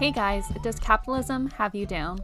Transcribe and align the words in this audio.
Hey 0.00 0.12
guys, 0.12 0.48
does 0.62 0.78
capitalism 0.78 1.50
have 1.50 1.74
you 1.74 1.84
down? 1.84 2.20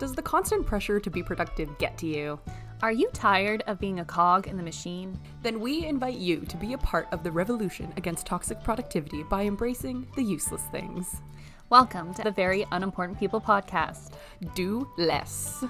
Does 0.00 0.14
the 0.14 0.20
constant 0.20 0.66
pressure 0.66 0.98
to 0.98 1.08
be 1.08 1.22
productive 1.22 1.78
get 1.78 1.96
to 1.98 2.06
you? 2.08 2.40
Are 2.82 2.90
you 2.90 3.08
tired 3.12 3.62
of 3.68 3.78
being 3.78 4.00
a 4.00 4.04
cog 4.04 4.48
in 4.48 4.56
the 4.56 4.64
machine? 4.64 5.16
Then 5.44 5.60
we 5.60 5.86
invite 5.86 6.16
you 6.16 6.40
to 6.40 6.56
be 6.56 6.72
a 6.72 6.78
part 6.78 7.06
of 7.12 7.22
the 7.22 7.30
revolution 7.30 7.92
against 7.96 8.26
toxic 8.26 8.64
productivity 8.64 9.22
by 9.22 9.44
embracing 9.44 10.08
the 10.16 10.24
useless 10.24 10.64
things. 10.72 11.22
Welcome 11.68 12.14
to 12.14 12.24
the 12.24 12.32
Very 12.32 12.66
Unimportant 12.72 13.20
People 13.20 13.40
podcast. 13.40 14.10
Do 14.56 14.90
less. 14.98 15.62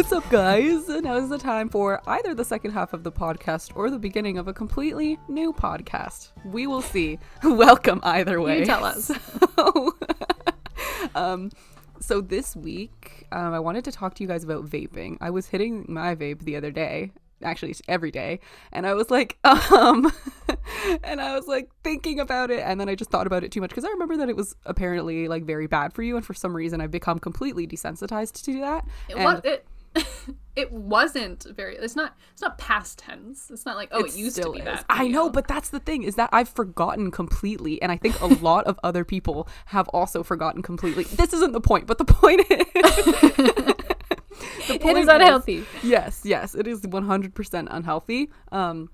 What's 0.00 0.12
up, 0.12 0.30
guys? 0.30 0.88
Now 0.88 1.16
is 1.16 1.28
the 1.28 1.36
time 1.36 1.68
for 1.68 2.00
either 2.06 2.34
the 2.34 2.42
second 2.42 2.70
half 2.70 2.94
of 2.94 3.04
the 3.04 3.12
podcast 3.12 3.72
or 3.74 3.90
the 3.90 3.98
beginning 3.98 4.38
of 4.38 4.48
a 4.48 4.52
completely 4.54 5.18
new 5.28 5.52
podcast. 5.52 6.30
We 6.42 6.66
will 6.66 6.80
see. 6.80 7.18
Welcome 7.44 8.00
either 8.02 8.40
way. 8.40 8.60
You 8.60 8.64
tell 8.64 8.82
us. 8.82 9.10
So, 9.56 9.94
um, 11.14 11.50
so 12.00 12.22
this 12.22 12.56
week, 12.56 13.26
um, 13.30 13.52
I 13.52 13.60
wanted 13.60 13.84
to 13.84 13.92
talk 13.92 14.14
to 14.14 14.22
you 14.22 14.28
guys 14.28 14.42
about 14.42 14.64
vaping. 14.64 15.18
I 15.20 15.28
was 15.28 15.48
hitting 15.48 15.84
my 15.86 16.14
vape 16.14 16.44
the 16.44 16.56
other 16.56 16.70
day, 16.70 17.12
actually 17.42 17.74
every 17.86 18.10
day, 18.10 18.40
and 18.72 18.86
I 18.86 18.94
was 18.94 19.10
like, 19.10 19.36
um, 19.44 20.10
and 21.04 21.20
I 21.20 21.36
was 21.36 21.46
like 21.46 21.68
thinking 21.84 22.20
about 22.20 22.50
it, 22.50 22.60
and 22.60 22.80
then 22.80 22.88
I 22.88 22.94
just 22.94 23.10
thought 23.10 23.26
about 23.26 23.44
it 23.44 23.52
too 23.52 23.60
much 23.60 23.68
because 23.68 23.84
I 23.84 23.90
remember 23.90 24.16
that 24.16 24.30
it 24.30 24.36
was 24.36 24.56
apparently 24.64 25.28
like 25.28 25.44
very 25.44 25.66
bad 25.66 25.92
for 25.92 26.02
you, 26.02 26.16
and 26.16 26.24
for 26.24 26.32
some 26.32 26.56
reason 26.56 26.80
I've 26.80 26.90
become 26.90 27.18
completely 27.18 27.66
desensitized 27.66 28.42
to 28.44 28.60
that. 28.60 28.86
It, 29.10 29.16
and 29.18 29.44
it, 29.44 29.66
it 30.56 30.70
wasn't 30.72 31.46
very. 31.54 31.76
It's 31.76 31.96
not. 31.96 32.16
It's 32.32 32.42
not 32.42 32.58
past 32.58 32.98
tense. 32.98 33.50
It's 33.50 33.66
not 33.66 33.76
like 33.76 33.88
oh, 33.92 34.04
it, 34.04 34.16
used 34.16 34.36
to 34.42 34.50
be 34.52 34.58
is. 34.58 34.64
bad. 34.64 34.84
I 34.88 35.08
know, 35.08 35.30
but 35.30 35.48
that's 35.48 35.70
the 35.70 35.80
thing 35.80 36.02
is 36.02 36.16
that 36.16 36.30
I've 36.32 36.48
forgotten 36.48 37.10
completely, 37.10 37.80
and 37.82 37.90
I 37.90 37.96
think 37.96 38.20
a 38.20 38.26
lot 38.42 38.66
of 38.66 38.78
other 38.82 39.04
people 39.04 39.48
have 39.66 39.88
also 39.88 40.22
forgotten 40.22 40.62
completely. 40.62 41.04
This 41.04 41.32
isn't 41.32 41.52
the 41.52 41.60
point, 41.60 41.86
but 41.86 41.98
the 41.98 42.04
point 42.04 42.40
is. 42.50 42.66
the 44.68 44.78
point 44.80 44.98
is 44.98 45.08
unhealthy. 45.08 45.64
Yes, 45.82 46.22
yes, 46.24 46.54
it 46.54 46.66
is 46.66 46.82
100% 46.82 47.68
unhealthy. 47.70 48.30
Um, 48.52 48.90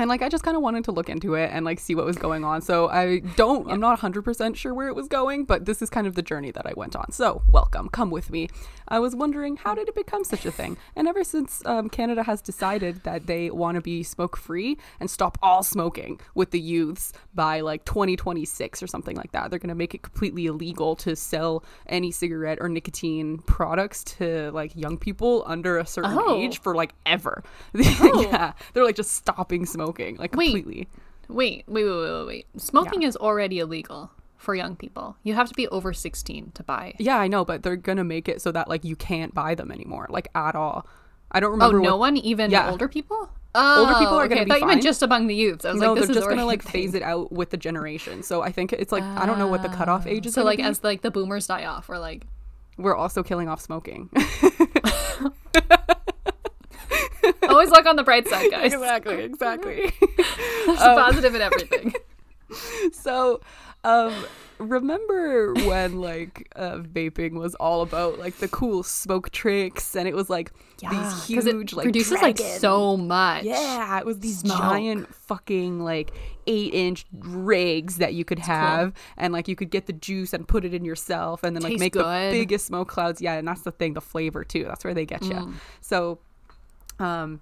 and 0.00 0.08
like 0.08 0.22
I 0.22 0.28
just 0.30 0.42
kind 0.42 0.56
of 0.56 0.62
wanted 0.62 0.84
to 0.84 0.92
look 0.92 1.08
into 1.10 1.34
it 1.34 1.50
and 1.52 1.64
like 1.64 1.78
see 1.78 1.94
what 1.94 2.06
was 2.06 2.16
going 2.16 2.42
on. 2.42 2.62
So 2.62 2.88
I 2.88 3.18
don't, 3.36 3.70
I'm 3.70 3.80
not 3.80 4.00
100% 4.00 4.56
sure 4.56 4.72
where 4.72 4.88
it 4.88 4.94
was 4.96 5.08
going, 5.08 5.44
but 5.44 5.66
this 5.66 5.82
is 5.82 5.90
kind 5.90 6.06
of 6.06 6.14
the 6.14 6.22
journey 6.22 6.50
that 6.52 6.66
I 6.66 6.72
went 6.74 6.96
on. 6.96 7.12
So 7.12 7.42
welcome, 7.46 7.90
come 7.90 8.10
with 8.10 8.30
me. 8.30 8.48
I 8.88 8.98
was 8.98 9.14
wondering 9.14 9.56
how 9.58 9.74
did 9.74 9.88
it 9.88 9.94
become 9.94 10.24
such 10.24 10.46
a 10.46 10.50
thing? 10.50 10.78
And 10.96 11.06
ever 11.06 11.22
since 11.22 11.62
um, 11.66 11.90
Canada 11.90 12.22
has 12.22 12.40
decided 12.40 13.02
that 13.04 13.26
they 13.26 13.50
want 13.50 13.74
to 13.74 13.82
be 13.82 14.02
smoke 14.02 14.36
free 14.38 14.78
and 15.00 15.10
stop 15.10 15.38
all 15.42 15.62
smoking 15.62 16.18
with 16.34 16.50
the 16.50 16.58
youths 16.60 17.12
by 17.34 17.60
like 17.60 17.84
2026 17.84 18.82
or 18.82 18.86
something 18.86 19.16
like 19.16 19.32
that, 19.32 19.50
they're 19.50 19.58
going 19.60 19.68
to 19.68 19.74
make 19.74 19.94
it 19.94 20.00
completely 20.02 20.46
illegal 20.46 20.96
to 20.96 21.14
sell 21.14 21.62
any 21.88 22.10
cigarette 22.10 22.56
or 22.60 22.68
nicotine 22.70 23.38
products 23.38 24.02
to 24.04 24.50
like 24.52 24.74
young 24.74 24.96
people 24.96 25.44
under 25.46 25.76
a 25.78 25.86
certain 25.86 26.10
Oh. 26.18 26.36
age 26.40 26.60
for 26.60 26.74
like 26.74 26.94
ever. 27.04 27.44
yeah, 27.74 28.52
they're 28.72 28.84
like 28.84 28.96
just 28.96 29.12
stopping 29.12 29.66
smoking 29.66 29.89
like 29.98 30.34
Wait. 30.36 30.52
completely. 30.52 30.88
Wait, 31.28 31.64
wait, 31.68 31.84
wait, 31.84 31.90
wait, 31.90 32.12
wait, 32.12 32.26
wait. 32.26 32.46
Smoking 32.60 33.02
is 33.02 33.16
already 33.16 33.58
illegal 33.60 34.10
for 34.36 34.54
young 34.54 34.74
people. 34.76 35.16
You 35.22 35.34
have 35.34 35.48
to 35.48 35.54
be 35.54 35.68
over 35.68 35.92
sixteen 35.92 36.50
to 36.54 36.62
buy. 36.62 36.94
Yeah, 36.98 37.18
I 37.18 37.28
know, 37.28 37.44
but 37.44 37.62
they're 37.62 37.76
gonna 37.76 38.04
make 38.04 38.28
it 38.28 38.40
so 38.42 38.50
that 38.52 38.68
like 38.68 38.84
you 38.84 38.96
can't 38.96 39.34
buy 39.34 39.54
them 39.54 39.70
anymore, 39.70 40.06
like 40.10 40.28
at 40.34 40.54
all. 40.54 40.86
I 41.30 41.38
don't 41.40 41.52
remember. 41.52 41.78
Oh, 41.78 41.82
no 41.82 41.90
what, 41.96 42.14
one, 42.14 42.16
even 42.16 42.50
Yeah. 42.50 42.70
older 42.70 42.88
people. 42.88 43.30
Oh, 43.52 43.80
Older 43.80 43.94
people 43.94 44.14
are 44.14 44.22
oh, 44.22 44.24
okay. 44.26 44.28
gonna 44.28 44.40
I 44.42 44.44
be 44.44 44.50
thought 44.50 44.60
you 44.60 44.66
meant 44.66 44.76
fine. 44.78 44.82
just 44.84 45.02
among 45.02 45.26
the 45.26 45.34
youths. 45.34 45.64
I 45.64 45.72
was 45.72 45.80
No, 45.80 45.92
like, 45.92 46.00
this 46.02 46.06
they're 46.06 46.10
is 46.12 46.16
just 46.18 46.28
gonna 46.28 46.46
like 46.46 46.64
a 46.66 46.68
phase 46.68 46.94
it 46.94 47.02
out 47.02 47.32
with 47.32 47.50
the 47.50 47.56
generation. 47.56 48.22
So 48.22 48.42
I 48.42 48.52
think 48.52 48.72
it's 48.72 48.92
like 48.92 49.02
I 49.02 49.26
don't 49.26 49.38
know 49.38 49.48
what 49.48 49.62
the 49.62 49.68
cutoff 49.68 50.06
age 50.06 50.24
is. 50.26 50.36
Ah. 50.36 50.40
So 50.42 50.44
like 50.44 50.58
be. 50.58 50.62
as 50.62 50.84
like 50.84 51.02
the 51.02 51.10
boomers 51.10 51.48
die 51.48 51.64
off, 51.64 51.88
we're 51.88 51.98
like, 51.98 52.26
we're 52.78 52.94
also 52.94 53.24
killing 53.24 53.48
off 53.48 53.60
smoking. 53.60 54.08
always 57.60 57.70
look 57.70 57.86
on 57.86 57.96
the 57.96 58.02
bright 58.02 58.26
side, 58.26 58.50
guys. 58.50 58.72
exactly, 58.72 59.22
exactly. 59.22 59.92
There's 60.66 60.80
a 60.80 60.94
positive 60.94 61.34
in 61.34 61.42
everything. 61.42 61.94
so 62.92 63.40
um 63.84 64.12
remember 64.58 65.54
when 65.54 66.00
like 66.00 66.52
uh, 66.56 66.78
vaping 66.78 67.32
was 67.32 67.54
all 67.54 67.80
about 67.80 68.18
like 68.18 68.36
the 68.38 68.48
cool 68.48 68.82
smoke 68.82 69.30
tricks 69.30 69.96
and 69.96 70.06
it 70.06 70.14
was 70.14 70.28
like 70.28 70.52
these 70.90 71.26
huge 71.26 71.46
it 71.72 71.76
like 71.76 71.84
produces 71.84 72.20
like 72.20 72.36
so 72.38 72.94
much. 72.96 73.44
yeah 73.44 73.98
it 73.98 74.04
was 74.04 74.18
these 74.18 74.40
smoke. 74.40 74.58
giant 74.58 75.14
fucking 75.14 75.80
like 75.82 76.12
eight 76.46 76.74
inch 76.74 77.06
rigs 77.20 77.96
that 77.96 78.12
you 78.12 78.24
could 78.24 78.38
have 78.40 78.92
and 79.16 79.32
like 79.32 79.48
you 79.48 79.56
could 79.56 79.70
get 79.70 79.86
the 79.86 79.92
juice 79.94 80.34
and 80.34 80.46
put 80.46 80.64
it 80.64 80.74
in 80.74 80.84
yourself 80.84 81.42
and 81.42 81.56
then 81.56 81.62
like 81.62 81.70
Tastes 81.70 81.80
make 81.80 81.92
good. 81.94 82.04
the 82.04 82.38
biggest 82.40 82.66
smoke 82.66 82.88
clouds 82.88 83.22
yeah 83.22 83.34
and 83.34 83.48
that's 83.48 83.62
the 83.62 83.72
thing 83.72 83.94
the 83.94 84.00
flavor 84.02 84.44
too 84.44 84.64
that's 84.64 84.84
where 84.84 84.92
they 84.94 85.06
get 85.06 85.22
you 85.22 85.30
Mm. 85.30 85.54
so 85.80 86.18
um 86.98 87.40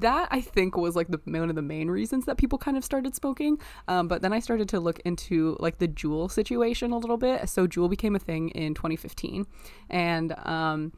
that 0.00 0.28
I 0.30 0.40
think 0.40 0.76
was 0.76 0.96
like 0.96 1.08
the 1.08 1.20
one 1.24 1.48
of 1.48 1.56
the 1.56 1.62
main 1.62 1.90
reasons 1.90 2.24
that 2.26 2.36
people 2.36 2.58
kind 2.58 2.76
of 2.76 2.84
started 2.84 3.14
smoking. 3.14 3.58
Um, 3.86 4.08
but 4.08 4.22
then 4.22 4.32
I 4.32 4.40
started 4.40 4.68
to 4.70 4.80
look 4.80 5.00
into 5.04 5.56
like 5.60 5.78
the 5.78 5.88
Juul 5.88 6.30
situation 6.30 6.92
a 6.92 6.98
little 6.98 7.16
bit. 7.16 7.48
So 7.48 7.66
Juul 7.66 7.90
became 7.90 8.14
a 8.14 8.18
thing 8.18 8.50
in 8.50 8.74
2015, 8.74 9.46
and 9.90 10.34
um, 10.46 10.92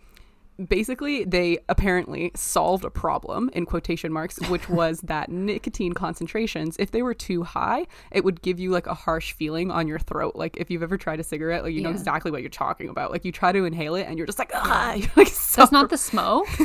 basically 0.69 1.25
they 1.25 1.59
apparently 1.69 2.31
solved 2.35 2.85
a 2.85 2.91
problem 2.91 3.51
in 3.53 3.67
quotation 3.67 4.13
marks, 4.13 4.39
which 4.49 4.69
was 4.81 5.01
that 5.03 5.31
nicotine 5.31 5.93
concentrations, 5.93 6.77
if 6.79 6.91
they 6.91 7.03
were 7.03 7.15
too 7.15 7.43
high, 7.43 7.87
it 8.11 8.25
would 8.25 8.43
give 8.43 8.59
you 8.61 8.71
like 8.71 8.87
a 8.87 8.95
harsh 8.95 9.33
feeling 9.33 9.71
on 9.71 9.89
your 9.89 9.99
throat. 9.99 10.37
Like 10.37 10.57
if 10.57 10.71
you've 10.71 10.83
ever 10.83 10.97
tried 10.97 11.21
a 11.21 11.25
cigarette, 11.25 11.65
like 11.65 11.75
you 11.75 11.83
know 11.83 11.91
exactly 11.91 12.31
what 12.31 12.43
you're 12.43 12.51
talking 12.51 12.89
about. 12.89 13.11
Like 13.11 13.25
you 13.25 13.33
try 13.33 13.53
to 13.53 13.65
inhale 13.65 13.95
it 13.95 14.07
and 14.07 14.19
you're 14.19 14.27
just 14.27 14.39
like 14.39 14.51
ah, 14.55 14.93
you're 14.95 15.11
like 15.17 15.29
so 15.29 15.63
That's 15.63 15.73
not 15.73 15.91
the 15.91 15.99
smoke. 15.99 16.49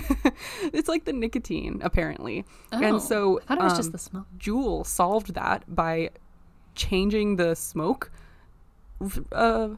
it's 0.73 0.89
like 0.89 1.05
the 1.05 1.13
nicotine 1.13 1.81
apparently 1.83 2.45
Oh, 2.71 2.83
and 2.83 3.01
so 3.01 3.39
I 3.47 3.55
thought 3.55 3.57
it 3.59 3.63
was 3.63 3.73
um, 3.73 3.77
just 3.77 3.91
the 3.91 3.97
smoke. 3.97 4.25
Juul 4.37 4.85
solved 4.85 5.33
that 5.35 5.63
by 5.73 6.09
changing 6.75 7.37
the 7.37 7.55
smoke 7.55 8.11
uh, 9.31 9.69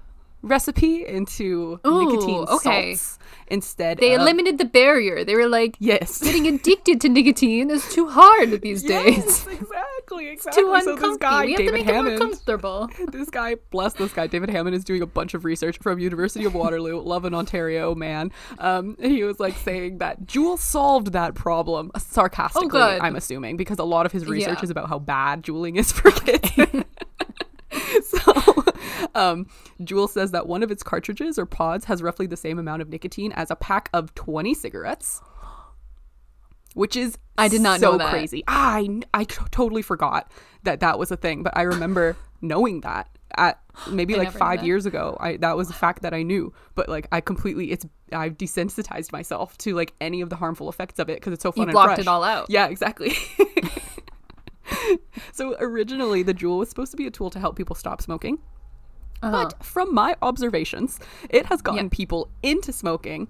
recipe 0.43 1.05
into 1.05 1.79
Ooh, 1.85 2.05
nicotine 2.05 2.45
okay. 2.47 2.93
salts 2.95 3.19
instead 3.49 3.97
They 3.97 4.13
of, 4.13 4.21
eliminated 4.21 4.57
the 4.59 4.65
barrier. 4.65 5.23
They 5.23 5.35
were 5.35 5.47
like, 5.49 5.75
yes 5.79 6.21
getting 6.21 6.47
addicted 6.47 7.01
to 7.01 7.09
nicotine 7.09 7.69
is 7.69 7.87
too 7.93 8.07
hard 8.09 8.61
these 8.61 8.83
days. 8.95 9.17
yes 9.17 9.47
exactly 9.47 10.27
exactly 10.27 10.63
Too 10.63 10.67
so 10.69 10.73
this 10.75 10.87
uncomfortable. 10.87 11.17
guy 11.17 11.45
we 11.45 11.51
have 11.53 11.57
to 11.59 11.65
David 11.65 11.73
make 11.73 11.81
it 11.81 11.85
more 11.87 11.95
Hammond 11.95 12.19
comfortable. 12.19 12.89
this 13.11 13.29
guy, 13.29 13.55
bless 13.71 13.93
this 13.93 14.13
guy, 14.13 14.27
David 14.27 14.49
Hammond 14.49 14.75
is 14.75 14.83
doing 14.83 15.01
a 15.01 15.05
bunch 15.07 15.33
of 15.33 15.43
research 15.43 15.77
from 15.79 15.99
University 15.99 16.45
of 16.45 16.53
Waterloo, 16.53 17.01
love 17.03 17.25
in 17.25 17.33
Ontario, 17.33 17.95
man. 17.95 18.31
Um, 18.59 18.95
he 19.01 19.23
was 19.23 19.39
like 19.39 19.55
saying 19.57 19.97
that 19.99 20.25
Juul 20.25 20.57
solved 20.57 21.11
that 21.13 21.35
problem 21.35 21.91
sarcastically. 21.97 22.79
Oh. 22.79 22.99
I'm 23.01 23.15
assuming 23.15 23.57
because 23.57 23.79
a 23.79 23.83
lot 23.83 24.05
of 24.05 24.11
his 24.11 24.25
research 24.25 24.59
Yeah. 24.59 24.63
is 24.63 24.69
about 24.69 24.87
how 24.89 24.99
bad 24.99 25.43
juuling 25.43 25.77
is 25.77 25.91
for 25.91 26.11
kids. 26.11 26.49
so, 28.05 28.33
um, 29.17 29.47
Juul 29.81 30.09
says 30.09 30.31
that 30.31 30.47
one 30.47 30.63
of 30.63 30.71
its 30.71 30.83
cartridges 30.83 31.37
or 31.37 31.45
pods 31.45 31.85
has 31.85 32.01
roughly 32.01 32.27
the 32.27 32.37
same 32.37 32.59
amount 32.59 32.81
of 32.81 32.89
nicotine 32.89 33.31
as 33.33 33.51
a 33.51 33.55
pack 33.55 33.89
of 33.93 34.13
20 34.15 34.53
cigarettes. 34.53 35.21
Which 36.73 36.95
is 36.95 37.17
I 37.37 37.47
did 37.47 37.61
not 37.61 37.79
so 37.79 37.93
know 37.93 37.97
that. 37.97 38.11
crazy. 38.11 38.43
I 38.47 39.01
I 39.11 39.23
t- 39.23 39.35
totally 39.49 39.81
forgot 39.81 40.31
that 40.63 40.81
that 40.81 40.99
was 40.99 41.09
a 41.11 41.17
thing, 41.17 41.41
but 41.41 41.57
I 41.57 41.63
remember 41.63 42.15
knowing 42.41 42.81
that 42.81 43.09
at 43.35 43.59
maybe 43.89 44.13
I 44.13 44.19
like 44.19 44.31
five 44.31 44.63
years 44.63 44.85
ago. 44.85 45.17
I 45.19 45.37
that 45.37 45.57
was 45.57 45.71
a 45.71 45.73
fact 45.73 46.03
that 46.03 46.13
I 46.13 46.21
knew, 46.21 46.53
but 46.75 46.87
like 46.87 47.07
I 47.11 47.19
completely 47.19 47.71
it's 47.71 47.85
I've 48.11 48.37
desensitized 48.37 49.11
myself 49.11 49.57
to 49.59 49.73
like 49.73 49.93
any 49.99 50.21
of 50.21 50.29
the 50.29 50.35
harmful 50.35 50.69
effects 50.69 50.99
of 50.99 51.09
it 51.09 51.15
because 51.15 51.33
it's 51.33 51.41
so 51.41 51.51
fun 51.51 51.63
and 51.63 51.71
blocked 51.71 51.95
fresh. 51.95 51.99
it 51.99 52.07
all 52.07 52.23
out. 52.23 52.45
Yeah, 52.49 52.67
exactly. 52.67 53.15
so 55.31 55.55
originally, 55.59 56.21
the 56.23 56.33
Juul 56.33 56.59
was 56.59 56.69
supposed 56.69 56.91
to 56.91 56.97
be 56.97 57.07
a 57.07 57.11
tool 57.11 57.29
to 57.31 57.39
help 57.39 57.55
people 57.55 57.75
stop 57.75 58.01
smoking. 58.01 58.39
Uh-huh. 59.21 59.45
But 59.45 59.63
from 59.65 59.93
my 59.93 60.15
observations, 60.21 60.99
it 61.29 61.45
has 61.47 61.61
gotten 61.61 61.89
people 61.89 62.29
into 62.43 62.71
smoking. 62.71 63.27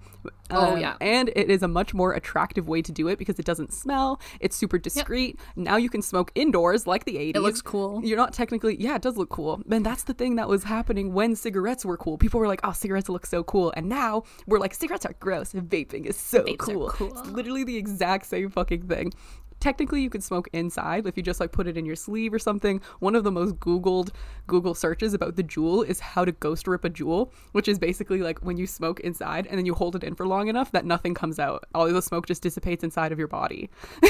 Oh, 0.49 0.73
um, 0.73 0.79
yeah. 0.79 0.95
And 1.01 1.29
it 1.35 1.49
is 1.49 1.63
a 1.63 1.67
much 1.67 1.93
more 1.93 2.13
attractive 2.13 2.67
way 2.67 2.81
to 2.81 2.91
do 2.91 3.07
it 3.07 3.17
because 3.17 3.39
it 3.39 3.45
doesn't 3.45 3.73
smell. 3.73 4.21
It's 4.39 4.55
super 4.55 4.77
discreet. 4.77 5.39
Now 5.55 5.77
you 5.77 5.89
can 5.89 6.01
smoke 6.01 6.31
indoors 6.35 6.87
like 6.87 7.05
the 7.05 7.15
80s. 7.15 7.35
It 7.35 7.41
looks 7.41 7.61
cool. 7.61 8.01
You're 8.03 8.17
not 8.17 8.33
technically, 8.33 8.75
yeah, 8.79 8.95
it 8.95 9.01
does 9.01 9.17
look 9.17 9.29
cool. 9.29 9.61
And 9.69 9.85
that's 9.85 10.03
the 10.03 10.13
thing 10.13 10.35
that 10.35 10.47
was 10.47 10.63
happening 10.63 11.13
when 11.13 11.35
cigarettes 11.35 11.85
were 11.85 11.97
cool. 11.97 12.17
People 12.17 12.39
were 12.39 12.47
like, 12.47 12.61
oh, 12.63 12.71
cigarettes 12.71 13.09
look 13.09 13.25
so 13.25 13.43
cool. 13.43 13.73
And 13.75 13.87
now 13.87 14.23
we're 14.45 14.59
like, 14.59 14.73
cigarettes 14.73 15.05
are 15.05 15.15
gross 15.19 15.53
vaping 15.53 16.05
is 16.05 16.17
so 16.17 16.43
Vapes 16.43 16.57
cool. 16.59 16.89
cool. 16.89 17.19
It's 17.19 17.29
literally 17.29 17.63
the 17.63 17.77
exact 17.77 18.25
same 18.27 18.49
fucking 18.49 18.87
thing. 18.87 19.13
Technically 19.59 20.01
you 20.01 20.09
could 20.09 20.23
smoke 20.23 20.47
inside 20.53 21.07
if 21.07 21.17
you 21.17 21.23
just 21.23 21.39
like 21.39 21.51
put 21.51 21.67
it 21.67 21.77
in 21.77 21.85
your 21.85 21.95
sleeve 21.95 22.33
or 22.33 22.39
something. 22.39 22.79
One 22.99 23.15
of 23.15 23.23
the 23.23 23.31
most 23.31 23.55
googled 23.55 24.11
Google 24.45 24.75
searches 24.75 25.13
about 25.13 25.35
the 25.35 25.43
Juul 25.43 25.85
is 25.85 25.99
how 25.99 26.23
to 26.25 26.31
ghost 26.31 26.67
rip 26.67 26.85
a 26.85 26.89
Juul, 26.89 27.31
which 27.53 27.67
is 27.67 27.79
basically 27.79 28.19
like 28.21 28.39
when 28.39 28.57
you 28.57 28.67
smoke 28.67 28.99
inside 28.99 29.47
and 29.47 29.57
then 29.57 29.65
you 29.65 29.73
hold 29.73 29.95
it 29.95 30.03
in 30.03 30.13
for 30.15 30.27
long 30.27 30.47
enough 30.47 30.71
that 30.71 30.85
nothing 30.85 31.13
comes 31.13 31.39
out. 31.39 31.65
All 31.73 31.91
the 31.91 32.01
smoke 32.01 32.27
just 32.27 32.41
dissipates 32.43 32.83
inside 32.83 33.11
of 33.11 33.17
your 33.19 33.27
body. 33.27 33.69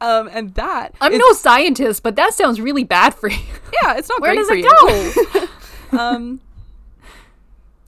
um, 0.00 0.28
and 0.32 0.54
that 0.54 0.94
I'm 1.00 1.12
is- 1.12 1.18
no 1.18 1.32
scientist, 1.32 2.02
but 2.02 2.16
that 2.16 2.34
sounds 2.34 2.60
really 2.60 2.84
bad 2.84 3.14
for 3.14 3.28
you. 3.30 3.38
yeah, 3.82 3.96
it's 3.96 4.08
not 4.08 4.20
Where 4.20 4.34
does 4.34 4.48
for 4.48 4.54
it 4.54 4.64
you. 4.64 5.48
go? 5.92 5.98
um, 5.98 6.40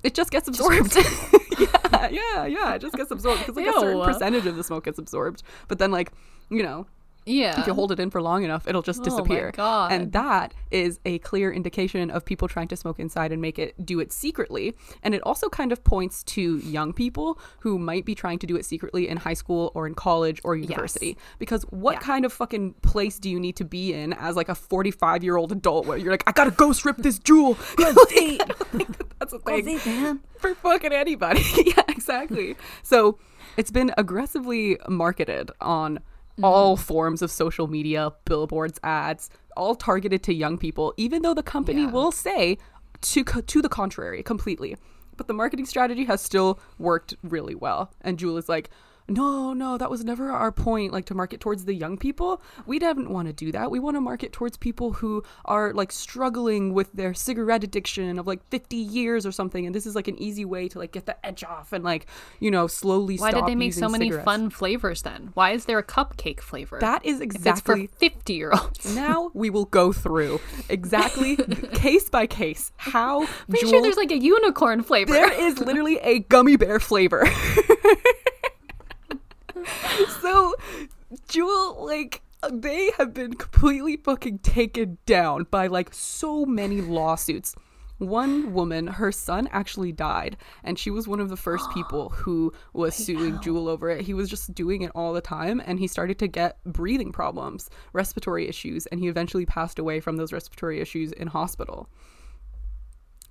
it 0.03 0.15
just 0.15 0.31
gets 0.31 0.49
absorbed. 0.49 0.97
yeah, 1.59 2.09
yeah, 2.11 2.47
yeah. 2.47 2.75
It 2.75 2.81
just 2.81 2.95
gets 2.95 3.11
absorbed 3.11 3.41
because 3.41 3.57
like 3.57 3.67
a 3.67 3.81
certain 3.81 4.03
percentage 4.05 4.47
of 4.47 4.57
the 4.57 4.65
smoke 4.65 4.85
gets 4.85 4.99
absorbed. 4.99 5.43
But 5.69 5.79
then, 5.79 5.91
like, 5.91 6.13
you 6.49 6.63
know, 6.63 6.87
yeah. 7.31 7.61
if 7.61 7.67
you 7.67 7.75
hold 7.75 7.93
it 7.93 8.01
in 8.01 8.11
for 8.11 8.21
long 8.23 8.45
enough, 8.45 8.67
it'll 8.69 8.83
just 8.83 9.01
Oh 9.01 9.03
my 9.03 9.09
disappear. 9.11 9.53
God. 9.53 9.93
And 9.93 10.13
that 10.13 10.53
is 10.71 10.99
a 11.05 11.19
clear 11.21 11.53
indication 11.53 12.11
of 12.11 12.25
people 12.25 12.49
trying 12.49 12.69
to 12.69 12.77
smoke 12.77 12.99
inside 12.99 13.33
and 13.33 13.41
make 13.41 13.59
it 13.59 13.75
do 13.85 14.01
it 14.01 14.13
secretly. 14.13 14.75
And 15.03 15.15
it 15.15 15.23
also 15.23 15.49
kind 15.49 15.73
of 15.73 15.83
points 15.85 16.23
to 16.25 16.59
young 16.59 16.93
people 16.93 17.39
who 17.61 17.79
might 17.79 18.05
be 18.05 18.15
trying 18.15 18.39
to 18.41 18.47
do 18.47 18.57
it 18.57 18.65
secretly 18.65 19.09
in 19.09 19.17
high 19.17 19.35
school 19.35 19.73
or 19.75 19.87
in 19.87 19.95
college 19.95 20.41
or 20.45 20.57
university. 20.57 21.17
Because 21.39 21.63
what 21.71 21.95
Yeah. 21.95 22.01
kind 22.01 22.25
of 22.25 22.33
fucking 22.33 22.75
place 22.83 23.19
do 23.19 23.31
you 23.31 23.39
need 23.41 23.57
to 23.57 23.65
be 23.65 23.93
in 23.95 24.13
as 24.15 24.37
like 24.37 24.49
a 24.49 24.55
45 24.55 25.23
year 25.25 25.37
old 25.37 25.53
adult 25.53 25.87
where 25.87 25.97
you're 25.97 26.11
like, 26.13 26.25
I 26.27 26.33
gotta 26.33 26.51
ghost 26.51 26.85
rip 26.85 26.97
this 26.99 27.19
Juul? 27.19 27.57
Like, 27.81 27.89
I 27.89 27.93
don't 27.93 28.69
think 28.71 29.19
that's 29.19 29.33
a 29.33 29.39
thing 29.39 29.81
man. 29.87 30.21
for 30.39 30.55
fucking 30.55 30.93
anybody. 30.93 31.43
yeah, 31.67 31.83
exactly. 31.89 32.57
So 32.83 33.19
it's 33.57 33.71
been 33.71 33.93
aggressively 33.99 34.79
marketed 34.89 35.51
on 35.61 36.01
all 36.43 36.77
mm-hmm. 36.77 36.83
forms 36.83 37.23
of 37.23 37.31
social 37.31 37.67
media, 37.67 38.13
billboards, 38.25 38.79
ads, 38.83 39.31
all 39.57 39.75
targeted 39.75 40.23
to 40.25 40.35
young 40.35 40.59
people, 40.59 40.95
even 40.97 41.23
though 41.23 41.35
the 41.35 41.43
company 41.43 41.83
Yeah. 41.83 41.91
will 41.91 42.13
say 42.13 42.59
to 43.03 43.25
to 43.25 43.63
the 43.63 43.69
contrary 43.69 44.23
completely. 44.23 44.77
But 45.17 45.27
the 45.27 45.35
marketing 45.35 45.67
strategy 45.67 46.05
has 46.05 46.23
still 46.23 46.59
worked 46.79 47.15
really 47.23 47.55
well. 47.55 47.93
And 48.01 48.19
Juul 48.19 48.39
is 48.39 48.49
like, 48.49 48.71
no, 49.11 49.53
no, 49.53 49.77
that 49.77 49.91
was 49.91 50.05
never 50.05 50.31
our 50.31 50.53
point, 50.53 50.93
like 50.93 51.05
to 51.07 51.15
market 51.15 51.41
towards 51.41 51.65
the 51.65 51.75
young 51.75 51.99
people. 51.99 52.41
We 52.65 52.79
didn't 52.79 53.11
want 53.11 53.27
to 53.27 53.33
do 53.33 53.51
that. 53.51 53.71
We 53.71 53.81
want 53.81 53.97
to 53.97 54.01
market 54.01 54.33
towards 54.33 54.57
people 54.57 54.93
who 54.93 55.25
are 55.45 55.73
like 55.75 55.91
struggling 55.91 56.73
with 56.73 56.93
their 56.93 57.13
cigarette 57.13 57.65
addiction 57.65 58.19
of 58.21 58.27
like 58.29 58.41
50 58.51 58.77
years 58.77 59.27
or 59.27 59.33
something. 59.33 59.67
And 59.67 59.75
this 59.75 59.85
is 59.85 59.97
like 59.97 60.07
an 60.07 60.17
easy 60.23 60.45
way 60.45 60.69
to 60.69 60.79
like 60.79 60.93
get 60.93 61.07
the 61.07 61.27
edge 61.27 61.43
off 61.43 61.73
and 61.73 61.83
like, 61.83 62.07
you 62.39 62.53
know, 62.53 62.69
slowly 62.69 63.17
Why 63.17 63.33
did 63.33 63.47
they 63.47 63.57
make 63.57 63.75
so 63.75 63.89
many 63.89 64.07
cigarettes. 64.07 64.25
fun 64.25 64.51
flavors 64.51 65.03
then? 65.03 65.31
Why 65.35 65.51
is 65.51 65.65
there 65.65 65.79
a 65.79 65.85
cupcake 65.85 66.41
flavor? 66.41 66.79
That 66.81 67.05
is 67.05 67.21
exactly 67.21 67.89
for 67.89 67.97
50 67.97 68.33
year 68.33 68.53
olds. 68.53 68.95
now 68.95 69.33
we 69.35 69.51
will 69.51 69.65
go 69.65 69.93
through 69.93 70.41
exactly 70.69 71.37
case 71.75 72.09
by 72.09 72.29
case 72.29 72.71
how 72.77 73.27
Pretty 73.49 73.67
Juul- 73.67 73.71
sure 73.71 73.83
there's 73.83 73.97
like 73.97 74.13
a 74.13 74.19
unicorn 74.19 74.85
flavor. 74.85 75.13
there 75.13 75.33
is 75.33 75.59
literally 75.59 75.99
a 75.99 76.21
gummy 76.21 76.57
bear 76.57 76.79
flavor. 76.79 77.27
so, 80.21 80.55
Juul, 81.29 81.81
like, 81.85 82.23
they 82.51 82.91
have 82.97 83.13
been 83.13 83.35
completely 83.35 83.97
fucking 83.97 84.39
taken 84.39 84.99
down 85.07 85.47
by 85.51 85.67
like 85.67 85.93
so 85.93 86.47
many 86.47 86.81
lawsuits. 86.81 87.55
One 87.99 88.55
woman, 88.55 88.87
her 88.87 89.13
son 89.13 89.47
actually 89.53 89.93
died, 89.93 90.39
and 90.65 90.79
she 90.79 90.91
was 90.91 91.07
one 91.07 91.21
of 91.21 91.29
the 91.29 91.37
first 91.37 91.71
people 91.75 92.09
who 92.09 92.51
was 92.73 92.95
suing 92.95 93.37
Juul 93.39 93.69
over 93.69 93.91
it. 93.91 94.01
He 94.01 94.15
was 94.15 94.31
just 94.31 94.55
doing 94.55 94.81
it 94.81 94.93
all 94.95 95.13
the 95.13 95.21
time, 95.21 95.61
and 95.67 95.79
he 95.79 95.87
started 95.87 96.19
to 96.21 96.27
get 96.27 96.65
breathing 96.65 97.13
problems, 97.13 97.69
respiratory 97.93 98.49
issues, 98.49 98.87
and 98.87 99.01
he 99.01 99.09
eventually 99.09 99.45
passed 99.45 99.79
away 99.79 100.01
from 100.01 100.17
those 100.17 100.33
respiratory 100.33 100.81
issues 100.81 101.13
in 101.13 101.27
hospital. 101.29 101.91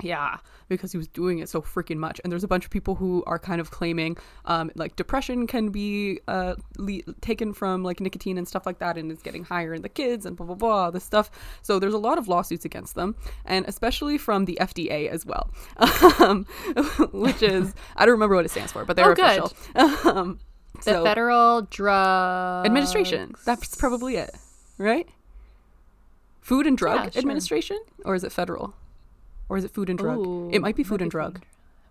Yeah, 0.01 0.37
because 0.67 0.91
he 0.91 0.97
was 0.97 1.07
doing 1.07 1.39
it 1.39 1.49
so 1.49 1.61
freaking 1.61 1.97
much. 1.97 2.19
And 2.23 2.31
there's 2.31 2.43
a 2.43 2.47
bunch 2.47 2.63
of 2.65 2.71
people 2.71 2.95
who 2.95 3.23
are 3.27 3.39
kind 3.39 3.59
of 3.61 3.71
claiming 3.71 4.17
um, 4.45 4.71
like 4.75 4.95
depression 4.95 5.47
can 5.47 5.69
be 5.69 6.19
uh, 6.27 6.55
le- 6.77 7.01
taken 7.21 7.53
from 7.53 7.83
like 7.83 7.99
nicotine 7.99 8.37
and 8.37 8.47
stuff 8.47 8.65
like 8.65 8.79
that, 8.79 8.97
and 8.97 9.11
it's 9.11 9.21
getting 9.21 9.43
higher 9.43 9.73
in 9.73 9.81
the 9.81 9.89
kids 9.89 10.25
and 10.25 10.35
blah, 10.37 10.45
blah, 10.45 10.55
blah, 10.55 10.91
this 10.91 11.03
stuff. 11.03 11.29
So 11.61 11.79
there's 11.79 11.93
a 11.93 11.97
lot 11.99 12.17
of 12.17 12.27
lawsuits 12.27 12.65
against 12.65 12.95
them, 12.95 13.15
and 13.45 13.65
especially 13.67 14.17
from 14.17 14.45
the 14.45 14.57
FDA 14.61 15.09
as 15.09 15.25
well, 15.25 15.49
um, 16.19 16.45
which 17.11 17.41
is, 17.43 17.73
I 17.95 18.05
don't 18.05 18.13
remember 18.13 18.35
what 18.35 18.45
it 18.45 18.49
stands 18.51 18.71
for, 18.71 18.85
but 18.85 18.95
they're 18.95 19.09
Oh, 19.09 19.11
official. 19.13 19.51
um, 20.11 20.39
the 20.75 20.81
so- 20.93 21.03
Federal 21.03 21.63
Drug 21.63 22.65
Administration. 22.65 23.33
That's 23.45 23.75
probably 23.75 24.15
it, 24.15 24.31
right? 24.77 25.07
Food 26.41 26.65
and 26.67 26.77
Drug 26.77 26.95
Yeah, 27.03 27.09
sure. 27.11 27.19
Administration? 27.19 27.79
Or 28.05 28.15
is 28.15 28.23
it 28.23 28.31
federal? 28.31 28.73
Or 29.49 29.57
is 29.57 29.63
it 29.65 29.71
Food 29.71 29.89
and 29.89 29.97
Drug? 29.97 30.17
Ooh, 30.17 30.49
it 30.51 30.61
might 30.61 30.75
be 30.75 30.83
Food 30.83 30.99
might 31.01 31.05
and 31.05 31.09
be 31.09 31.13
Drug. 31.13 31.37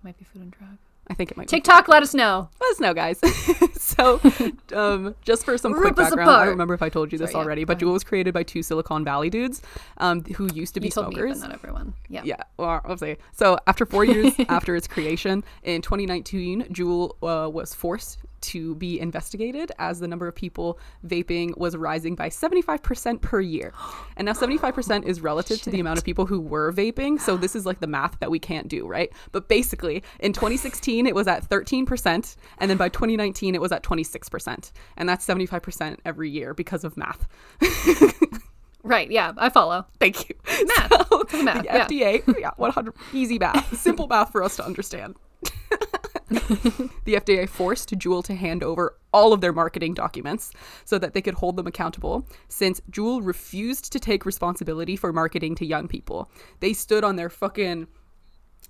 It 0.00 0.04
might 0.04 0.18
be 0.18 0.24
food 0.24 0.42
and 0.42 0.52
drug. 0.52 0.78
I 1.10 1.14
think 1.14 1.30
it 1.30 1.36
might 1.36 1.44
be. 1.44 1.56
TikTok, 1.56 1.88
let 1.88 2.02
us 2.02 2.14
know. 2.14 2.50
Let 2.60 2.70
us 2.70 2.80
know, 2.80 2.94
guys. 2.94 3.18
so, 3.72 4.20
um, 4.74 5.14
just 5.22 5.44
for 5.44 5.58
some 5.58 5.74
quick 5.74 5.96
background, 5.96 6.30
I 6.30 6.40
don't 6.40 6.50
remember 6.50 6.74
if 6.74 6.82
I 6.82 6.88
told 6.88 7.10
you 7.10 7.18
this 7.18 7.32
Sorry, 7.32 7.44
already, 7.44 7.64
go 7.64 7.74
but. 7.74 7.78
Juul 7.80 7.92
was 7.92 8.04
created 8.04 8.32
by 8.32 8.42
two 8.44 8.62
Silicon 8.62 9.04
Valley 9.04 9.30
dudes 9.30 9.60
um, 9.96 10.22
who 10.22 10.48
used 10.52 10.74
to 10.74 10.80
be 10.80 10.86
You 10.86 10.90
smokers. 10.92 11.40
me, 11.40 11.48
not 11.48 11.54
everyone. 11.54 11.94
Yeah. 12.08 12.22
Yeah, 12.24 12.42
well, 12.56 12.80
I'll 12.84 12.96
say. 12.96 13.18
So 13.32 13.58
after 13.66 13.84
four 13.84 14.04
years 14.04 14.34
after 14.48 14.74
its 14.74 14.86
creation 14.86 15.44
in 15.62 15.82
2019, 15.82 16.64
Juul 16.64 17.12
uh, 17.22 17.48
was 17.50 17.74
forced 17.74 18.18
to 18.40 18.74
be 18.76 19.00
investigated 19.00 19.72
as 19.78 20.00
the 20.00 20.08
number 20.08 20.28
of 20.28 20.34
people 20.34 20.78
vaping 21.06 21.56
was 21.58 21.76
rising 21.76 22.14
by 22.14 22.28
75% 22.28 23.20
per 23.20 23.40
year. 23.40 23.72
And 24.16 24.26
now 24.26 24.32
75% 24.32 25.04
is 25.04 25.20
relative 25.20 25.60
to 25.62 25.70
the 25.70 25.80
amount 25.80 25.98
of 25.98 26.04
people 26.04 26.26
who 26.26 26.40
were 26.40 26.72
vaping. 26.72 27.20
So 27.20 27.36
this 27.36 27.56
is 27.56 27.66
like 27.66 27.80
the 27.80 27.86
math 27.86 28.18
that 28.20 28.30
we 28.30 28.38
can't 28.38 28.68
do, 28.68 28.86
right? 28.86 29.10
But 29.32 29.48
basically, 29.48 30.02
in 30.20 30.32
2016, 30.32 31.06
it 31.06 31.14
was 31.14 31.26
at 31.26 31.48
13%. 31.48 32.36
And 32.58 32.70
then 32.70 32.76
by 32.76 32.88
2019, 32.88 33.54
it 33.54 33.60
was 33.60 33.72
at 33.72 33.82
26%. 33.82 34.72
And 34.96 35.08
that's 35.08 35.26
75% 35.26 35.98
every 36.04 36.30
year 36.30 36.54
because 36.54 36.84
of 36.84 36.96
math. 36.96 37.26
Right. 38.82 39.10
Yeah. 39.10 39.32
I 39.36 39.48
follow. 39.48 39.86
Thank 40.00 40.28
you. 40.28 40.34
Math. 40.46 41.08
So, 41.30 41.42
math, 41.42 41.58
the 41.58 41.64
yeah. 41.64 41.86
FDA, 41.86 42.40
yeah, 42.40 42.52
100 42.56 42.94
easy 43.12 43.38
math, 43.38 43.78
simple 43.78 44.06
math 44.06 44.32
for 44.32 44.42
us 44.42 44.56
to 44.56 44.64
understand. 44.64 45.14
the 46.30 47.14
FDA 47.14 47.46
forced 47.48 47.90
Juul 47.98 48.24
to 48.24 48.34
hand 48.34 48.62
over 48.62 48.96
all 49.12 49.32
of 49.32 49.40
their 49.40 49.52
marketing 49.52 49.94
documents 49.94 50.52
so 50.84 50.98
that 50.98 51.12
they 51.12 51.20
could 51.20 51.34
hold 51.34 51.56
them 51.56 51.66
accountable, 51.66 52.26
since 52.48 52.80
Juul 52.90 53.24
refused 53.24 53.92
to 53.92 54.00
take 54.00 54.24
responsibility 54.24 54.96
for 54.96 55.12
marketing 55.12 55.54
to 55.56 55.66
young 55.66 55.86
people. 55.86 56.30
They 56.60 56.72
stood 56.72 57.04
on 57.04 57.16
their 57.16 57.28
fucking 57.28 57.88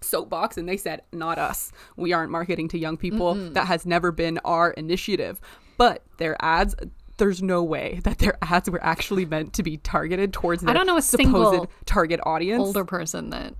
soapbox 0.00 0.56
and 0.56 0.68
they 0.68 0.76
said, 0.76 1.02
Not 1.12 1.38
us. 1.38 1.72
We 1.96 2.12
aren't 2.12 2.32
marketing 2.32 2.68
to 2.68 2.78
young 2.78 2.96
people. 2.96 3.34
That 3.34 3.66
has 3.66 3.86
never 3.86 4.12
been 4.12 4.38
our 4.44 4.70
initiative. 4.72 5.40
But 5.76 6.02
their 6.18 6.36
ads, 6.40 6.74
there's 7.18 7.42
no 7.42 7.62
way 7.62 8.00
that 8.04 8.18
their 8.18 8.38
ads 8.42 8.70
were 8.70 8.82
actually 8.82 9.26
meant 9.26 9.52
to 9.54 9.62
be 9.62 9.76
targeted 9.76 10.32
towards 10.32 10.62
their 10.62 10.70
don't 10.74 10.86
know 10.86 10.96
a 10.96 11.02
supposed 11.02 11.68
target 11.84 12.20
audience. 12.24 12.60
Older 12.60 12.84
person 12.84 13.30
that. 13.30 13.54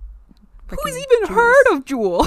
Who's 0.68 0.96
even 0.96 1.34
heard 1.34 1.64
of 1.72 1.84
Juul? 1.86 2.24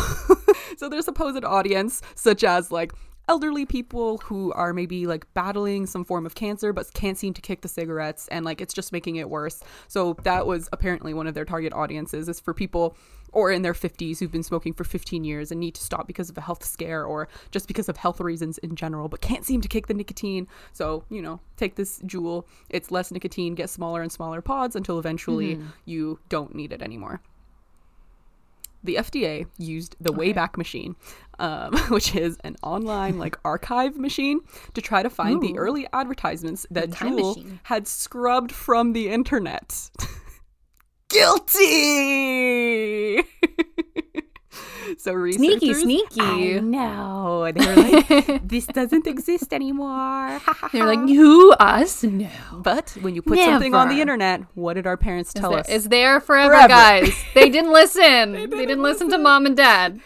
so 0.78 0.90
their 0.90 1.02
supposed 1.02 1.44
audience, 1.44 2.02
such 2.16 2.44
as 2.44 2.72
like 2.72 2.92
elderly 3.28 3.66
people 3.66 4.18
who 4.20 4.52
are 4.54 4.74
maybe 4.74 5.08
like 5.08 5.32
battling 5.34 5.86
some 5.86 6.04
form 6.04 6.26
of 6.26 6.36
cancer 6.36 6.74
but 6.74 6.92
can't 6.94 7.18
seem 7.18 7.34
to 7.34 7.42
kick 7.42 7.62
the 7.62 7.68
cigarettes 7.68 8.28
and 8.30 8.46
like 8.46 8.62
it's 8.62 8.74
just 8.74 8.92
making 8.92 9.16
it 9.18 9.30
worse. 9.30 9.64
So 9.88 10.18
that 10.24 10.46
was 10.46 10.68
apparently 10.74 11.14
one 11.14 11.28
of 11.28 11.34
their 11.34 11.46
target 11.46 11.74
audiences 11.74 12.28
is 12.28 12.40
for 12.40 12.54
people 12.54 12.98
or 13.34 13.52
in 13.52 13.62
their 13.62 13.74
50s 13.74 14.20
who've 14.20 14.32
been 14.32 14.44
smoking 14.44 14.74
for 14.74 14.84
15 14.84 15.24
years 15.24 15.52
and 15.52 15.60
need 15.60 15.76
to 15.76 15.84
stop 15.84 16.08
because 16.08 16.30
of 16.30 16.38
a 16.38 16.42
health 16.42 16.66
scare 16.66 17.06
or 17.06 17.30
just 17.52 17.68
because 17.68 17.88
of 17.88 17.98
health 17.98 18.20
reasons 18.20 18.58
in 18.58 18.76
general 18.76 19.08
but 19.08 19.22
can't 19.22 19.46
seem 19.46 19.62
to 19.62 19.68
kick 19.68 19.88
the 19.88 19.94
nicotine. 19.94 20.48
So, 20.74 21.06
you 21.10 21.22
know, 21.22 21.40
take 21.58 21.76
this 21.76 22.00
Juul. 22.00 22.46
It's 22.70 22.92
less 22.92 23.12
nicotine, 23.12 23.56
get 23.56 23.70
smaller 23.70 24.02
and 24.02 24.12
smaller 24.12 24.42
pods 24.42 24.76
until 24.76 25.00
eventually 25.00 25.56
mm-hmm. 25.56 25.68
you 25.86 26.20
don't 26.30 26.54
need 26.54 26.74
it 26.74 26.82
anymore 26.82 27.22
the 28.84 28.96
FDA 28.96 29.48
used 29.58 29.96
the 30.00 30.12
Wayback 30.12 30.58
Machine, 30.58 30.96
um, 31.40 31.76
which 31.90 32.16
is 32.16 32.38
an 32.44 32.56
online 32.64 33.18
like 33.18 33.38
archive 33.46 33.98
machine, 33.98 34.42
to 34.74 34.82
try 34.82 35.04
to 35.04 35.10
find 35.10 35.42
the 35.42 35.58
early 35.58 35.88
advertisements 35.94 36.66
that 36.72 36.90
Juul 36.92 37.36
machine. 37.36 37.60
had 37.64 37.88
scrubbed 37.88 38.52
from 38.52 38.94
the 38.94 39.10
internet. 39.10 39.90
Guilty. 41.10 41.62
So 45.00 45.14
researchers, 45.14 45.82
sneaky. 45.82 46.22
I 46.22 46.60
know. 46.60 47.52
They 47.52 47.66
were 47.66 47.76
like, 47.76 48.42
"This 48.48 48.66
doesn't 48.68 49.08
exist 49.08 49.54
anymore." 49.54 50.40
They're 50.74 50.86
like, 50.86 51.08
who? 51.08 51.52
Us? 51.54 52.04
No. 52.04 52.30
but 52.54 52.90
when 53.02 53.16
you 53.16 53.22
put 53.22 53.40
something 53.40 53.76
on 53.76 53.90
the 53.90 54.02
internet, 54.02 54.42
what 54.56 54.74
did 54.74 54.88
our 54.88 54.98
parents 54.98 55.34
tell 55.34 55.52
There- 55.52 55.60
us? 55.60 55.70
It's 55.70 55.88
there 55.88 56.20
forever, 56.20 56.54
Forever. 56.54 56.68
guys. 56.68 57.24
They 57.34 57.50
didn't 57.50 57.72
listen. 57.74 58.34
they, 58.34 58.48
didn't 58.48 58.82
listen 58.82 59.10
to 59.12 59.18
mom 59.18 59.46
and 59.46 59.56
dad. 59.56 60.00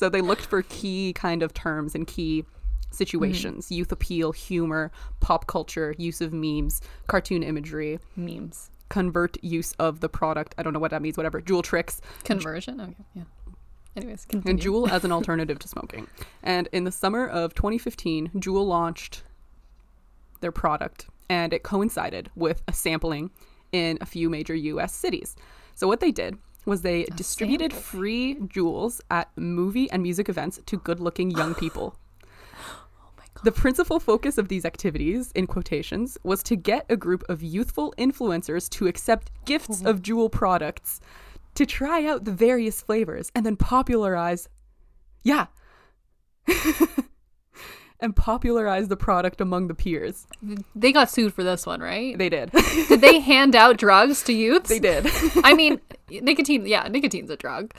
So 0.00 0.08
they 0.08 0.22
looked 0.22 0.46
for 0.46 0.62
key 0.62 1.12
kind 1.12 1.42
of 1.42 1.52
terms 1.52 1.94
and 1.94 2.06
key 2.06 2.46
situations 2.90 3.66
mm-hmm. 3.66 3.74
youth 3.74 3.92
appeal, 3.92 4.32
humor, 4.32 4.90
pop 5.20 5.46
culture, 5.46 5.94
use 5.98 6.22
of 6.22 6.32
memes, 6.32 6.80
cartoon 7.06 7.42
imagery, 7.42 7.98
Memes. 8.16 8.70
Convert 8.90 9.42
use 9.42 9.72
of 9.78 10.00
the 10.00 10.08
product. 10.08 10.54
I 10.58 10.62
don't 10.62 10.74
know 10.74 10.78
what 10.78 10.90
that 10.90 11.00
means, 11.00 11.16
whatever. 11.16 11.40
Juul 11.40 11.62
tricks, 11.62 12.02
Conversion. 12.24 12.80
Okay. 12.80 12.94
Yeah. 13.14 13.22
Anyways, 13.96 14.24
continue. 14.26 14.50
and 14.50 14.60
Juul 14.60 14.90
as 14.90 15.04
an 15.04 15.12
alternative 15.18 15.58
to 15.60 15.68
smoking. 15.68 16.06
And 16.42 16.68
in 16.72 16.84
the 16.84 16.92
summer 16.92 17.26
of 17.26 17.54
2015, 17.54 18.30
Juul 18.36 18.66
launched 18.66 19.22
their 20.40 20.52
product, 20.52 21.06
and 21.28 21.52
it 21.52 21.62
coincided 21.62 22.30
with 22.34 22.62
a 22.68 22.72
sampling 22.72 23.30
in 23.72 23.98
a 24.00 24.06
few 24.06 24.28
major 24.30 24.54
US 24.54 24.92
cities. 24.92 25.36
So, 25.74 25.86
what 25.88 26.00
they 26.00 26.10
did 26.12 26.36
was 26.66 26.82
they 26.82 27.04
distributed 27.04 27.72
sample. 27.72 27.82
free 27.82 28.34
Juuls 28.36 29.00
at 29.10 29.30
movie 29.36 29.90
and 29.90 30.02
music 30.02 30.28
events 30.28 30.60
to 30.66 30.76
good 30.78 31.00
looking 31.00 31.30
young 31.30 31.54
people. 31.54 31.96
The 33.42 33.52
principal 33.52 34.00
focus 34.00 34.36
of 34.36 34.48
these 34.48 34.64
activities, 34.64 35.32
in 35.34 35.46
quotations, 35.46 36.18
was 36.22 36.42
to 36.44 36.56
get 36.56 36.84
a 36.90 36.96
group 36.96 37.24
of 37.28 37.42
youthful 37.42 37.94
influencers 37.96 38.68
to 38.70 38.86
accept 38.86 39.30
gifts 39.44 39.82
of 39.84 40.02
Juul 40.02 40.30
products, 40.30 41.00
to 41.54 41.64
try 41.64 42.04
out 42.06 42.24
the 42.24 42.32
various 42.32 42.82
flavors, 42.82 43.32
and 43.34 43.46
then 43.46 43.56
popularize. 43.56 44.48
Yeah. 45.22 45.46
and 48.00 48.16
popularize 48.16 48.88
the 48.88 48.96
product 48.96 49.40
among 49.40 49.68
the 49.68 49.74
peers. 49.74 50.26
They 50.74 50.92
got 50.92 51.10
sued 51.10 51.34
for 51.34 51.42
this 51.42 51.66
one, 51.66 51.80
right? 51.80 52.16
They 52.16 52.28
did. 52.28 52.50
Did 52.88 53.00
they 53.00 53.20
hand 53.20 53.54
out 53.54 53.76
drugs 53.76 54.22
to 54.24 54.32
youths? 54.32 54.68
they 54.68 54.80
did. 54.80 55.06
I 55.44 55.54
mean, 55.54 55.80
nicotine. 56.10 56.66
Yeah, 56.66 56.88
nicotine's 56.88 57.30
a 57.30 57.36
drug. 57.36 57.72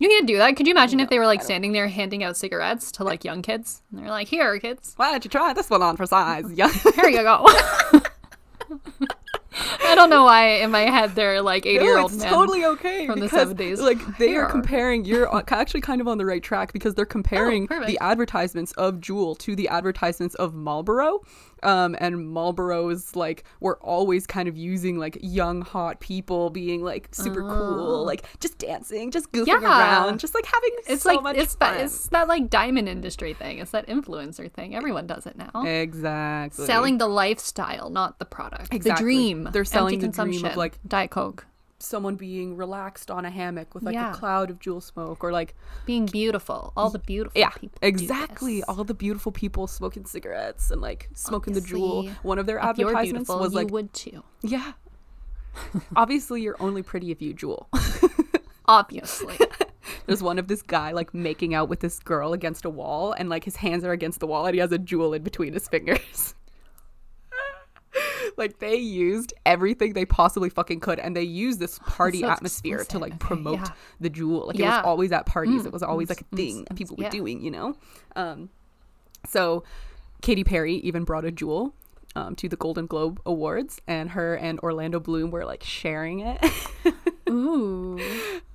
You 0.00 0.08
can't 0.08 0.26
do 0.26 0.38
that. 0.38 0.56
Could 0.56 0.66
you 0.66 0.72
imagine 0.72 0.98
if 1.00 1.08
they 1.08 1.18
were 1.18 1.26
like 1.26 1.42
standing 1.42 1.72
there 1.72 1.86
handing 1.86 2.24
out 2.24 2.36
cigarettes 2.36 2.90
to 2.92 3.04
like 3.04 3.24
young 3.24 3.42
kids? 3.42 3.80
And 3.90 4.00
they're 4.00 4.10
like, 4.10 4.26
"Here, 4.28 4.58
kids, 4.58 4.92
Why 4.96 5.10
don't 5.12 5.24
you 5.24 5.30
try 5.30 5.52
this 5.52 5.70
one 5.70 5.82
on 5.82 5.96
for 5.96 6.06
size? 6.06 6.44
Yeah. 6.54 6.68
here 6.68 7.08
you 7.08 7.22
go." 7.22 7.46
I 9.86 9.94
don't 9.94 10.10
know 10.10 10.24
why 10.24 10.46
in 10.56 10.72
my 10.72 10.80
head 10.80 11.14
they're 11.14 11.40
like 11.40 11.64
No, 11.64 11.70
eighty-year-old 11.70 12.12
it's 12.12 12.20
men. 12.22 12.32
totally 12.32 12.64
okay 12.64 13.06
from 13.06 13.20
the 13.20 13.26
because, 13.26 13.54
70s. 13.54 13.78
Like 13.80 14.18
they 14.18 14.30
are 14.30 14.42
Here. 14.42 14.46
comparing. 14.46 15.04
You're 15.04 15.28
actually 15.52 15.80
kind 15.82 16.00
of 16.00 16.08
on 16.08 16.18
the 16.18 16.26
right 16.26 16.42
track 16.42 16.72
because 16.72 16.94
they're 16.94 17.04
oh, 17.04 17.08
comparing 17.08 17.68
Oh, 17.70 17.84
the 17.84 17.96
advertisements 18.00 18.72
of 18.72 18.96
Juul 18.96 19.38
to 19.38 19.54
the 19.54 19.68
advertisements 19.68 20.34
of 20.36 20.54
Marlboro, 20.54 21.20
um, 21.64 21.96
and 21.98 22.28
Marlboro's 22.28 23.16
like 23.16 23.44
we're 23.60 23.78
always 23.78 24.26
kind 24.26 24.48
of 24.48 24.56
using 24.56 24.98
like 24.98 25.18
young 25.20 25.62
hot 25.62 26.00
people 26.00 26.50
being 26.50 26.82
like 26.82 27.08
super 27.12 27.40
cool, 27.42 28.04
like 28.04 28.24
just 28.40 28.58
dancing, 28.58 29.10
just 29.10 29.32
goofing 29.32 29.48
Oh. 29.54 29.60
Yeah. 29.60 30.04
around, 30.04 30.20
just 30.20 30.34
like 30.34 30.46
having 30.46 30.70
It's 30.86 31.02
so 31.02 31.10
like 31.14 31.22
much 31.22 31.36
it's 31.36 31.54
fun. 31.54 31.74
that 31.74 31.84
it's 31.84 32.08
that 32.08 32.28
like 32.28 32.50
diamond 32.50 32.88
industry 32.88 33.34
thing. 33.34 33.58
It's 33.58 33.70
that 33.72 33.86
influencer 33.88 34.50
thing. 34.52 34.74
Everyone 34.74 35.06
does 35.06 35.26
it 35.26 35.36
now. 35.36 35.64
exactly 35.64 36.66
Selling 36.66 36.98
the 36.98 37.08
lifestyle, 37.08 37.90
not 37.90 38.18
the 38.18 38.24
product. 38.24 38.70
The 38.70 38.94
dream. 38.94 39.48
They're 39.52 39.64
selling 39.64 39.98
the 40.00 40.08
dream 40.08 40.44
of, 40.44 40.56
like, 40.56 40.78
Diet 40.86 41.10
Coke. 41.10 41.46
Someone 41.84 42.16
being 42.16 42.56
relaxed 42.56 43.10
on 43.10 43.24
a 43.24 43.30
hammock 43.30 43.74
with 43.74 43.82
like 43.84 43.94
Yeah. 43.94 44.12
a 44.12 44.14
cloud 44.14 44.50
of 44.50 44.58
Juul 44.58 44.82
smoke 44.82 45.22
or 45.22 45.30
like 45.32 45.54
Being 45.86 46.06
beautiful. 46.06 46.72
All 46.76 46.90
the 46.90 46.98
beautiful 46.98 47.38
yeah 47.38 47.50
people. 47.50 47.78
exactly 47.82 48.62
all 48.64 48.84
the 48.84 48.94
beautiful 48.94 49.30
people 49.32 49.66
smoking 49.66 50.04
cigarettes 50.06 50.70
and 50.70 50.80
like 50.80 51.08
smoking 51.14 51.52
the 51.54 51.60
Juul 51.60 52.08
one 52.22 52.38
of 52.38 52.46
their 52.46 52.58
advertisements 52.58 53.28
was 53.28 53.52
you 53.52 53.56
like 53.58 53.70
would 53.70 53.92
too. 53.92 54.22
yeah 54.42 54.72
obviously 55.96 56.42
you're 56.42 56.56
only 56.60 56.82
pretty 56.82 57.10
if 57.10 57.20
you 57.22 57.34
Juul 57.34 57.66
Obviously. 58.66 59.36
there's 60.06 60.22
one 60.22 60.38
of 60.38 60.48
this 60.48 60.62
guy 60.62 60.92
like 60.92 61.12
making 61.12 61.54
out 61.54 61.68
with 61.68 61.80
this 61.80 61.98
girl 61.98 62.32
against 62.32 62.64
a 62.64 62.70
wall 62.70 63.12
and 63.12 63.28
like 63.28 63.44
his 63.44 63.56
hands 63.56 63.84
are 63.84 63.92
against 63.92 64.20
the 64.20 64.26
wall 64.26 64.46
and 64.46 64.54
he 64.54 64.60
has 64.60 64.72
a 64.72 64.78
Juul 64.78 65.14
in 65.14 65.22
between 65.22 65.52
his 65.52 65.68
fingers 65.68 66.34
like 68.38 68.58
they 68.58 68.76
used 68.76 69.32
everything 69.46 69.92
they 69.92 70.04
possibly 70.04 70.48
fucking 70.48 70.80
could 70.80 70.98
and 70.98 71.16
they 71.16 71.22
used 71.22 71.58
this 71.58 71.78
party 71.80 72.20
so 72.20 72.28
atmosphere 72.28 72.78
to 72.78 72.82
explicit. 72.82 73.00
like 73.00 73.12
Okay, 73.12 73.26
promote 73.26 73.60
yeah. 73.60 73.72
the 74.00 74.10
Juul. 74.10 74.46
Like 74.46 74.58
it 74.58 74.64
was 74.64 74.82
always 74.84 75.12
at 75.12 75.26
parties. 75.26 75.62
Mm, 75.62 75.66
it 75.66 75.72
was 75.72 75.82
always 75.82 76.08
mm, 76.08 76.10
like 76.10 76.20
a 76.20 76.36
thing 76.36 76.62
mm, 76.62 76.68
that 76.68 76.76
people 76.76 76.96
yeah. 76.98 77.06
were 77.06 77.10
doing 77.10 77.42
you 77.42 77.50
know? 77.50 77.76
Um 78.16 78.50
so 79.26 79.64
katy 80.22 80.44
perry 80.44 80.74
even 80.76 81.04
brought 81.04 81.24
a 81.24 81.32
Juul 81.32 81.72
um, 82.16 82.34
to 82.36 82.48
the 82.48 82.56
golden 82.56 82.86
globe 82.86 83.20
awards 83.26 83.80
and 83.86 84.10
her 84.10 84.34
and 84.36 84.60
orlando 84.60 85.00
bloom 85.00 85.30
were 85.30 85.44
like 85.44 85.62
sharing 85.62 86.20
it 86.20 86.38
Ooh. 87.30 87.98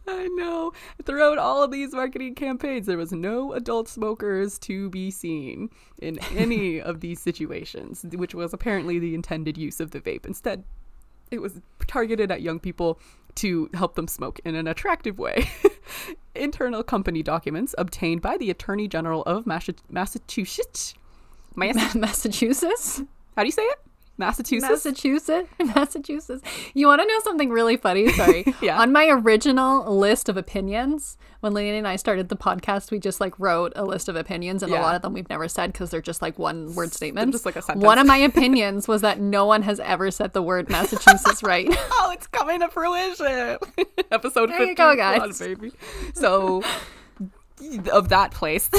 I 0.08 0.28
know. 0.30 0.74
Throughout 1.06 1.38
all 1.38 1.64
of 1.64 1.72
these 1.72 1.94
marketing 1.94 2.36
campaigns, 2.36 2.88
there 2.88 2.98
was 2.98 3.12
no 3.12 3.54
adult 3.54 3.88
smokers 3.88 4.58
to 4.60 4.90
be 4.90 5.12
seen 5.12 5.70
in 6.02 6.20
any 6.36 6.82
of 6.90 7.02
these 7.02 7.20
situations, 7.20 8.06
which 8.14 8.34
was 8.34 8.54
apparently 8.54 9.00
the 9.00 9.14
intended 9.14 9.58
use 9.58 9.80
of 9.80 9.92
the 9.92 10.00
vape. 10.00 10.26
Instead, 10.26 10.64
it 11.32 11.42
was 11.42 11.62
targeted 11.88 12.32
at 12.32 12.42
young 12.42 12.60
people 12.60 13.00
to 13.36 13.70
help 13.74 13.96
them 13.96 14.08
smoke 14.08 14.40
in 14.44 14.56
an 14.56 14.68
attractive 14.68 15.20
way. 15.20 15.50
Internal 16.36 16.84
company 16.84 17.22
documents 17.22 17.76
obtained 17.78 18.22
by 18.22 18.38
the 18.38 18.50
Attorney 18.50 18.88
General 18.88 19.22
of 19.24 19.46
Massachusetts. 19.46 20.96
Massachusetts. 21.56 21.96
Massachusetts? 21.96 23.04
How 23.36 23.44
do 23.44 23.48
you 23.48 23.52
say 23.52 23.64
it? 23.64 23.80
Massachusetts. 24.18 24.70
Massachusetts? 24.70 25.48
Massachusetts. 25.76 26.42
You 26.74 26.88
want 26.88 27.02
to 27.02 27.08
know 27.08 27.20
something 27.24 27.50
really 27.52 27.78
funny? 27.78 28.12
Sorry. 28.12 28.44
Yeah. 28.62 28.82
On 28.82 28.92
my 28.92 29.08
original 29.08 29.96
list 29.98 30.28
of 30.28 30.36
opinions, 30.36 31.18
when 31.40 31.54
Lady 31.54 31.78
and 31.78 31.88
I 31.88 31.96
started 31.96 32.28
the 32.28 32.36
podcast, 32.36 32.92
we 32.92 33.00
just 33.00 33.22
like 33.22 33.34
wrote 33.40 33.72
a 33.78 33.86
list 33.86 34.10
of 34.10 34.18
opinions, 34.18 34.62
and 34.62 34.74
a 34.74 34.82
lot 34.82 34.94
of 34.96 35.02
them 35.02 35.14
we've 35.14 35.30
never 35.30 35.48
said 35.48 35.72
because 35.72 35.90
they're 35.90 36.02
just 36.02 36.22
like 36.22 36.38
one 36.38 36.76
word 36.76 36.92
statements. 36.94 37.32
just 37.34 37.46
like 37.46 37.56
a 37.56 37.62
sentence. 37.62 37.86
One 37.86 37.98
of 37.98 38.06
my 38.08 38.18
opinions 38.32 38.90
was 38.90 39.02
that 39.04 39.22
no 39.22 39.46
one 39.46 39.62
has 39.62 39.80
ever 39.80 40.12
said 40.12 40.34
the 40.34 40.42
word 40.42 40.70
Massachusetts 40.70 41.42
right. 41.42 41.68
oh, 41.72 42.12
it's 42.14 42.28
coming 42.28 42.60
to 42.60 42.68
fruition. 42.68 43.58
Episode 44.12 44.50
There 44.50 44.58
50. 44.58 44.70
you 44.70 44.76
go, 44.76 44.84
Come 44.98 45.00
on, 45.00 45.28
guys. 45.30 45.40
baby. 45.40 45.72
So, 46.14 46.62
of 47.94 48.10
that 48.10 48.32
place, 48.32 48.70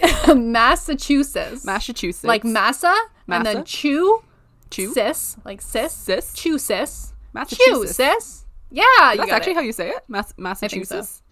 Massachusetts. 0.34 1.64
Massachusetts. 1.64 2.24
like 2.24 2.44
massa, 2.44 2.94
and 3.28 3.44
then 3.46 3.64
chew, 3.64 4.22
Chew? 4.70 4.92
sis, 4.92 5.36
like 5.44 5.60
sis, 5.60 5.92
Sis? 5.92 6.32
chew 6.34 6.58
sis, 6.58 7.08
chew 7.10 7.14
Massachusetts. 7.32 7.94
sis. 7.96 8.44
Yeah, 8.70 8.82
you 9.12 9.16
That's 9.18 9.32
actually 9.32 9.52
it. 9.52 9.56
how 9.56 9.60
you 9.62 9.72
say 9.72 9.88
it? 9.90 10.04
Mass- 10.08 10.34
Massachusetts? 10.36 11.22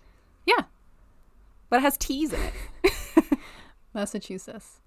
yeah, 0.46 0.64
But 1.70 1.76
it 1.78 1.82
has 1.82 1.96
T's 1.96 2.32
in 2.32 2.40
it. 2.40 3.38
Massachusetts. 3.94 4.80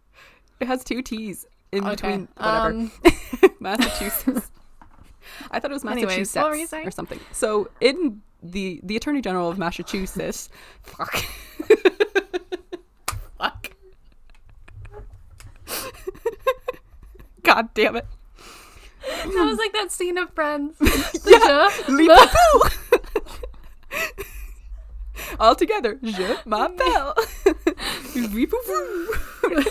It 0.59 0.67
has 0.67 0.83
two 0.83 1.01
T's 1.01 1.45
in 1.71 1.83
Okay. 1.85 1.91
between 1.95 2.27
whatever. 2.37 2.67
Um, 2.67 2.91
Massachusetts. 3.59 4.51
I 5.49 5.59
thought 5.59 5.71
it 5.71 5.73
was 5.75 5.83
Massachusetts 5.83 6.35
what 6.35 6.49
were 6.49 6.55
you 6.55 6.67
saying? 6.67 6.87
or 6.87 6.91
something. 6.91 7.19
So 7.31 7.69
in 7.79 8.21
the 8.43 8.79
the 8.83 8.95
Attorney 8.97 9.21
General 9.21 9.49
of 9.49 9.57
Massachusetts, 9.57 10.49
fuck, 10.83 11.23
God 17.43 17.73
damn 17.73 17.95
it, 17.95 18.05
that 19.07 19.27
was 19.45 19.57
like 19.57 19.73
that 19.73 19.91
scene 19.91 20.17
of 20.17 20.31
Friends. 20.33 20.75
Yeah, 21.25 21.69
The- 21.87 21.91
Leap-a-poo. 21.91 22.61
All 25.39 25.55
together, 25.55 25.97
je 26.03 26.35
m'appelle. 26.45 27.15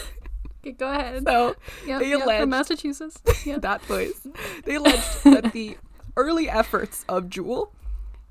Okay, 0.62 0.72
go 0.72 0.90
ahead. 0.90 1.22
so 1.26 1.56
Yep, 1.86 2.00
they 2.00 2.10
yep, 2.10 2.40
from 2.40 2.50
Massachusetts. 2.50 3.18
Yeah. 3.46 3.58
that 3.60 3.80
place. 3.82 4.26
They 4.64 4.74
alleged 4.74 5.24
that 5.24 5.52
the 5.52 5.78
early 6.16 6.50
efforts 6.50 7.04
of 7.08 7.24
Juul 7.24 7.70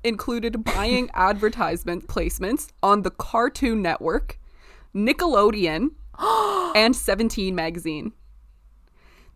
included 0.04 0.62
buying 0.64 1.10
advertisement 1.14 2.06
placements 2.06 2.68
on 2.82 3.02
the 3.02 3.10
Cartoon 3.10 3.82
Network, 3.82 4.38
Nickelodeon, 4.94 5.90
and 6.76 6.94
17 6.94 7.54
magazine. 7.54 8.12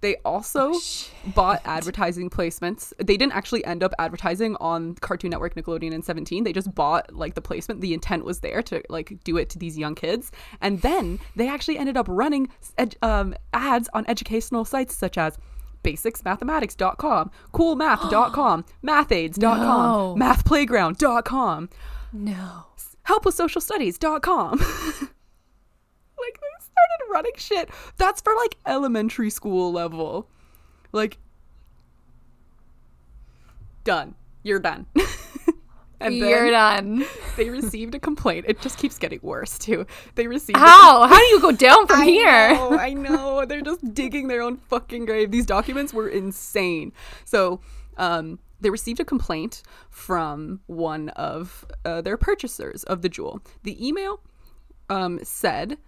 They 0.05 0.17
also 0.17 0.75
bought 1.35 1.63
advertising 1.65 2.29
placements. 2.29 2.93
They 2.99 3.17
didn't 3.17 3.33
actually 3.33 3.65
end 3.65 3.83
up 3.83 3.95
advertising 3.99 4.55
on 4.61 4.97
Cartoon 4.97 5.31
Network, 5.31 5.55
Nickelodeon, 5.55 5.95
and 5.95 6.05
17. 6.05 6.45
They 6.45 6.53
just 6.53 6.75
bought 6.75 7.15
like 7.15 7.33
the 7.33 7.41
placement. 7.41 7.81
The 7.81 7.95
intent 7.95 8.27
was 8.27 8.41
there 8.41 8.63
to 8.65 8.83
like 8.91 9.25
do 9.25 9.39
it 9.39 9.49
to 9.51 9.59
these 9.59 9.79
young 9.79 9.95
kids. 9.95 10.31
And 10.61 10.83
then 10.83 11.21
they 11.37 11.49
actually 11.49 11.79
ended 11.79 11.97
up 11.97 12.05
running 12.07 12.49
ed- 12.77 12.97
um, 13.01 13.35
ads 13.55 13.89
on 13.95 14.05
educational 14.07 14.67
sites 14.67 14.95
such 14.95 15.17
as 15.17 15.39
basicsmathematics.com, 15.83 17.31
coolmath.com, 17.55 18.65
mathaids.com, 18.85 19.59
No. 19.59 20.17
mathplayground.com, 20.23 21.69
No. 22.13 22.67
helpwithsocialstudies.com. 23.09 24.59
like 26.19 26.39
started 26.85 27.13
running 27.13 27.33
shit. 27.37 27.71
That's 27.97 28.21
for 28.21 28.35
like 28.35 28.57
elementary 28.67 29.31
school 29.31 29.73
level. 29.73 30.29
Like 30.93 31.19
done. 33.85 34.15
You're 34.43 34.61
done. 34.61 34.87
And 36.01 36.17
You're 36.17 36.51
done. 36.51 37.07
they 37.37 37.49
received 37.49 37.95
a 37.95 37.99
complaint. 37.99 38.45
It 38.47 38.61
just 38.61 38.77
keeps 38.77 38.99
getting 38.99 39.21
worse 39.23 39.59
too. 39.59 39.87
They 40.17 40.27
received 40.27 40.59
a 40.59 40.61
How? 40.61 41.07
How 41.07 41.17
do 41.17 41.25
you 41.25 41.41
go 41.41 41.51
down 41.53 41.87
from 41.87 42.03
I 42.03 42.05
here? 42.05 42.55
know, 42.55 42.79
I 42.79 42.93
know. 42.93 43.45
They're 43.47 43.63
just 43.63 43.95
digging 43.95 44.29
their 44.29 44.43
own 44.43 44.59
fucking 44.59 45.07
grave. 45.07 45.31
These 45.31 45.47
documents 45.47 45.95
were 45.95 46.09
insane. 46.09 46.93
So, 47.25 47.61
um, 47.97 48.39
they 48.61 48.69
received 48.69 49.01
a 49.01 49.05
complaint 49.05 49.63
from 49.89 50.61
one 50.67 51.09
of 51.11 51.65
uh, 51.87 52.03
their 52.03 52.19
purchasers 52.19 52.83
of 52.85 53.01
the 53.01 53.09
Juul. 53.09 53.41
The 53.63 53.87
email 53.87 54.21
um, 54.91 55.21
said 55.23 55.79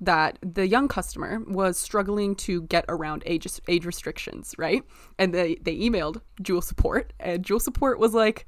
that 0.00 0.38
the 0.42 0.66
young 0.66 0.88
customer 0.88 1.40
was 1.46 1.78
struggling 1.78 2.34
to 2.34 2.62
get 2.62 2.84
around 2.88 3.22
age 3.26 3.46
age 3.68 3.84
restrictions, 3.84 4.54
right? 4.58 4.82
And 5.18 5.32
they 5.32 5.56
they 5.62 5.76
emailed 5.76 6.20
Juul 6.42 6.62
support, 6.62 7.12
and 7.20 7.44
Juul 7.44 7.60
support 7.60 7.98
was 7.98 8.14
like, 8.14 8.46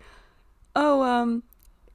"Oh, 0.75 1.03
um, 1.03 1.43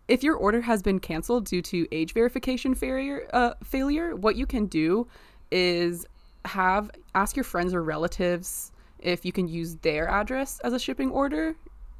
if 0.08 0.24
your 0.24 0.36
order 0.36 0.62
has 0.62 0.82
been 0.82 1.00
canceled 1.00 1.46
due 1.46 1.62
to 1.64 1.88
age 1.92 2.14
verification 2.14 2.76
failure, 2.76 3.28
uh, 3.34 3.54
failure, 3.64 4.16
what 4.16 4.36
you 4.36 4.46
can 4.46 4.66
do 4.66 5.08
is 5.52 6.06
have 6.46 6.90
ask 7.14 7.36
your 7.36 7.44
friends 7.44 7.74
or 7.74 7.84
relatives 7.84 8.72
if 9.00 9.26
you 9.26 9.32
can 9.32 9.48
use 9.48 9.76
their 9.78 10.08
address 10.08 10.60
as 10.64 10.74
a 10.74 10.80
shipping 10.80 11.12
order, 11.12 11.56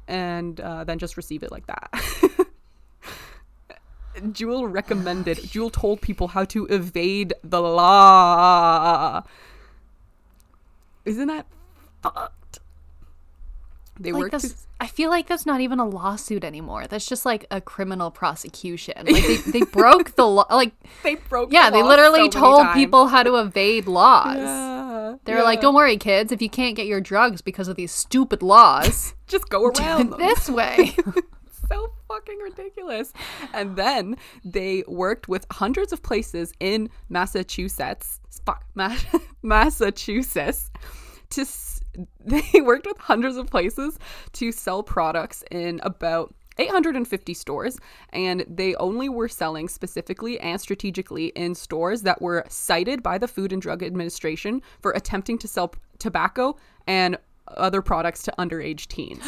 and 0.08 0.60
uh, 0.60 0.84
then 0.84 0.98
just 0.98 1.16
receive 1.16 1.42
it 1.42 1.52
like 1.52 1.66
that." 1.66 1.90
Juul 4.16 4.70
recommended. 4.72 5.38
Juul 5.38 5.72
told 5.72 6.00
people 6.00 6.28
how 6.28 6.44
to 6.46 6.66
evade 6.66 7.32
the 7.42 7.60
law. 7.60 9.22
Isn't 11.04 11.28
that 11.28 11.46
fucked? 12.02 12.58
They 14.00 14.10
Like 14.12 14.20
worked. 14.20 14.32
that's, 14.32 14.48
to- 14.52 14.58
I 14.80 14.86
feel 14.86 15.10
like 15.10 15.26
that's 15.28 15.44
not 15.46 15.60
even 15.60 15.78
a 15.78 15.86
lawsuit 15.86 16.44
anymore. 16.44 16.86
That's 16.86 17.06
just 17.06 17.24
like 17.24 17.46
a 17.50 17.60
criminal 17.60 18.10
prosecution. 18.10 18.94
Like 19.06 19.22
they, 19.26 19.36
they 19.36 19.60
broke 19.72 20.16
the 20.16 20.26
law. 20.26 20.46
Like 20.50 20.72
they 21.02 21.16
broke. 21.16 21.52
yeah, 21.52 21.70
the 21.70 21.76
they 21.78 21.82
literally 21.82 22.30
so 22.30 22.40
told 22.40 22.62
times. 22.62 22.74
people 22.74 23.08
how 23.08 23.22
to 23.22 23.36
evade 23.36 23.86
laws. 23.86 24.36
Yeah, 24.36 25.16
They 25.24 25.34
were 25.34 25.42
like, 25.42 25.60
"Don't 25.60 25.74
worry, 25.74 25.96
kids. 25.98 26.32
If 26.32 26.40
you 26.42 26.48
can't 26.48 26.74
get 26.74 26.86
your 26.86 27.00
drugs 27.00 27.42
because 27.42 27.68
of 27.68 27.76
these 27.76 27.92
stupid 27.92 28.42
laws, 28.42 29.14
just 29.28 29.48
go 29.50 29.66
around 29.66 30.14
this 30.18 30.48
way." 30.48 30.96
so 31.68 31.92
fucking 32.08 32.38
ridiculous. 32.38 33.12
And 33.52 33.76
then 33.76 34.16
they 34.44 34.84
worked 34.86 35.28
with 35.28 35.46
hundreds 35.50 35.92
of 35.92 36.02
places 36.02 36.52
in 36.60 36.90
Massachusetts. 37.08 38.20
Fuck, 38.44 38.64
Massachusetts. 39.42 40.70
To 41.30 41.46
they 42.24 42.60
worked 42.60 42.86
with 42.86 42.98
hundreds 42.98 43.36
of 43.36 43.46
places 43.48 43.98
to 44.32 44.52
sell 44.52 44.82
products 44.82 45.44
in 45.50 45.80
about 45.82 46.34
850 46.58 47.34
stores, 47.34 47.78
and 48.12 48.44
they 48.46 48.74
only 48.74 49.08
were 49.08 49.28
selling 49.28 49.68
specifically 49.68 50.38
and 50.40 50.60
strategically 50.60 51.26
in 51.28 51.54
stores 51.54 52.02
that 52.02 52.20
were 52.20 52.44
cited 52.48 53.02
by 53.02 53.16
the 53.18 53.28
Food 53.28 53.52
and 53.52 53.62
Drug 53.62 53.82
Administration 53.82 54.60
for 54.80 54.92
attempting 54.92 55.38
to 55.38 55.48
sell 55.48 55.74
tobacco 55.98 56.56
and 56.86 57.16
other 57.48 57.82
products 57.82 58.22
to 58.24 58.34
underage 58.38 58.86
teens. 58.88 59.24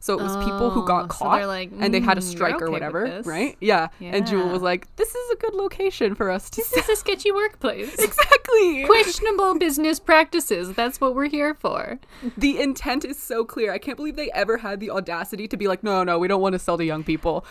So 0.00 0.18
it 0.18 0.22
was 0.22 0.36
people 0.36 0.70
who 0.70 0.82
Oh, 0.82 0.86
got 0.86 1.08
caught 1.08 1.38
they're 1.38 1.46
like, 1.46 1.70
and 1.80 1.92
they 1.92 2.00
had 2.00 2.18
a 2.18 2.20
"Mm, 2.20 2.24
strike 2.24 2.54
okay 2.56 2.64
or 2.66 2.70
whatever, 2.70 3.20
right? 3.24 3.56
Yeah. 3.60 3.88
And 4.00 4.24
Juul 4.26 4.50
was 4.52 4.62
like, 4.62 4.86
"This 4.96 5.12
is 5.14 5.30
a 5.32 5.36
good 5.36 5.54
location 5.54 6.14
for 6.14 6.30
us 6.30 6.48
to 6.50 6.56
this 6.56 6.72
is 6.72 6.88
a 6.88 6.96
sketchy 6.96 7.32
workplace. 7.32 7.94
exactly." 7.98 8.84
Questionable 8.86 9.58
business 9.58 9.98
practices. 9.98 10.72
That's 10.74 11.00
what 11.00 11.14
we're 11.16 11.28
here 11.28 11.52
for. 11.54 11.98
the 12.36 12.60
intent 12.60 13.04
is 13.04 13.20
so 13.20 13.44
clear. 13.44 13.72
I 13.72 13.78
can't 13.78 13.96
believe 13.96 14.14
they 14.16 14.30
ever 14.32 14.58
had 14.58 14.78
the 14.80 14.90
audacity 14.90 15.48
to 15.48 15.56
be 15.56 15.66
like, 15.66 15.82
"No, 15.82 16.04
no, 16.04 16.18
we 16.18 16.28
don't 16.28 16.40
want 16.40 16.52
to 16.52 16.58
sell 16.60 16.78
to 16.78 16.84
young 16.84 17.02
people." 17.04 17.44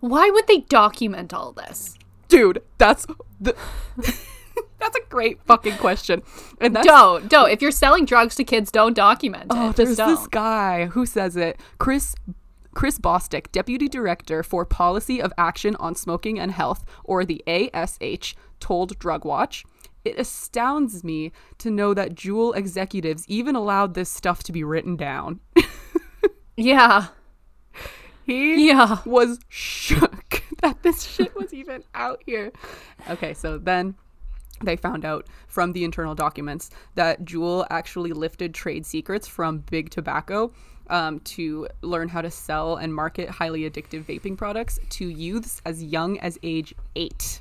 Why 0.00 0.28
would 0.28 0.48
they 0.48 0.58
document 0.62 1.32
all 1.32 1.52
this? 1.52 1.96
Dude, 2.28 2.62
that's 2.78 3.06
the 3.40 3.54
That's 4.82 4.96
a 4.96 5.08
great 5.08 5.40
fucking 5.44 5.76
question. 5.78 6.22
And 6.60 6.74
Don't, 6.74 7.28
don't. 7.28 7.50
If 7.50 7.62
you're 7.62 7.70
selling 7.70 8.04
drugs 8.04 8.34
to 8.34 8.44
kids, 8.44 8.70
don't 8.70 8.94
document 8.94 9.46
oh, 9.50 9.54
it. 9.54 9.58
Oh, 9.58 9.66
Just 9.68 9.76
there's 9.76 9.96
don't. 9.96 10.08
this 10.16 10.26
guy 10.26 10.86
who 10.86 11.06
says 11.06 11.36
it. 11.36 11.58
Chris 11.78 12.14
Chris 12.74 12.98
Bostic, 12.98 13.52
Deputy 13.52 13.86
Director 13.86 14.42
for 14.42 14.64
Policy 14.64 15.20
of 15.20 15.32
Action 15.38 15.76
on 15.76 15.94
Smoking 15.94 16.38
and 16.38 16.50
Health, 16.52 16.84
or 17.04 17.24
the 17.24 17.42
ASH, 17.46 18.34
told 18.60 18.98
Drug 18.98 19.24
Watch. 19.24 19.64
It 20.04 20.18
astounds 20.18 21.04
me 21.04 21.30
to 21.58 21.70
know 21.70 21.94
that 21.94 22.14
Juul 22.14 22.56
executives 22.56 23.24
even 23.28 23.54
allowed 23.54 23.94
this 23.94 24.08
stuff 24.10 24.42
to 24.44 24.52
be 24.52 24.64
written 24.64 24.96
down. 24.96 25.40
Yeah. 26.56 27.06
He 28.24 28.68
Yeah. 28.68 28.98
was 29.04 29.38
shook 29.48 30.42
that 30.62 30.82
this 30.82 31.02
shit 31.02 31.34
was 31.34 31.52
even 31.52 31.82
out 31.94 32.22
here. 32.24 32.52
Okay, 33.10 33.34
so 33.34 33.58
then 33.58 33.94
they 34.64 34.76
found 34.76 35.04
out 35.04 35.26
from 35.46 35.72
the 35.72 35.84
internal 35.84 36.14
documents 36.14 36.70
that 36.94 37.24
Juul 37.24 37.66
actually 37.70 38.12
lifted 38.12 38.54
trade 38.54 38.86
secrets 38.86 39.26
from 39.26 39.58
Big 39.70 39.90
Tobacco 39.90 40.52
um, 40.88 41.20
to 41.20 41.68
learn 41.80 42.08
how 42.08 42.20
to 42.20 42.30
sell 42.30 42.76
and 42.76 42.94
market 42.94 43.28
highly 43.28 43.68
addictive 43.68 44.04
vaping 44.04 44.36
products 44.36 44.78
to 44.90 45.08
youths 45.08 45.62
as 45.64 45.82
young 45.82 46.18
as 46.20 46.38
age 46.42 46.74
eight. 46.96 47.40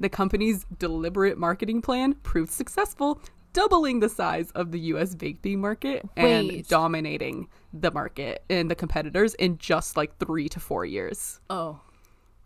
The 0.00 0.08
company's 0.08 0.64
deliberate 0.78 1.38
marketing 1.38 1.82
plan 1.82 2.14
proved 2.22 2.52
successful, 2.52 3.20
doubling 3.52 4.00
the 4.00 4.08
size 4.08 4.50
of 4.52 4.70
the 4.70 4.78
US 4.80 5.14
vaping 5.14 5.58
market 5.58 6.08
and 6.16 6.48
Wait. 6.48 6.68
dominating 6.68 7.48
the 7.72 7.90
market 7.90 8.44
and 8.48 8.70
the 8.70 8.74
competitors 8.74 9.34
in 9.34 9.58
just 9.58 9.96
like 9.96 10.16
three 10.18 10.48
to 10.48 10.60
four 10.60 10.84
years. 10.84 11.40
Oh. 11.50 11.80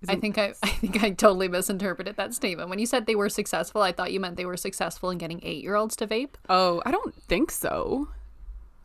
I 0.08 0.16
think 0.16 0.38
I, 0.38 0.54
I 0.62 0.68
think 0.68 1.02
I 1.02 1.10
totally 1.10 1.48
misinterpreted 1.48 2.16
that 2.16 2.34
statement. 2.34 2.68
When 2.70 2.78
you 2.78 2.86
said 2.86 3.06
they 3.06 3.14
were 3.14 3.28
successful, 3.28 3.82
I 3.82 3.92
thought 3.92 4.12
you 4.12 4.20
meant 4.20 4.36
they 4.36 4.46
were 4.46 4.56
successful 4.56 5.10
in 5.10 5.18
getting 5.18 5.40
eight 5.42 5.62
year 5.62 5.74
olds 5.76 5.96
to 5.96 6.06
vape. 6.06 6.34
Oh, 6.48 6.82
I 6.84 6.90
don't 6.90 7.14
think 7.14 7.50
so. 7.50 8.08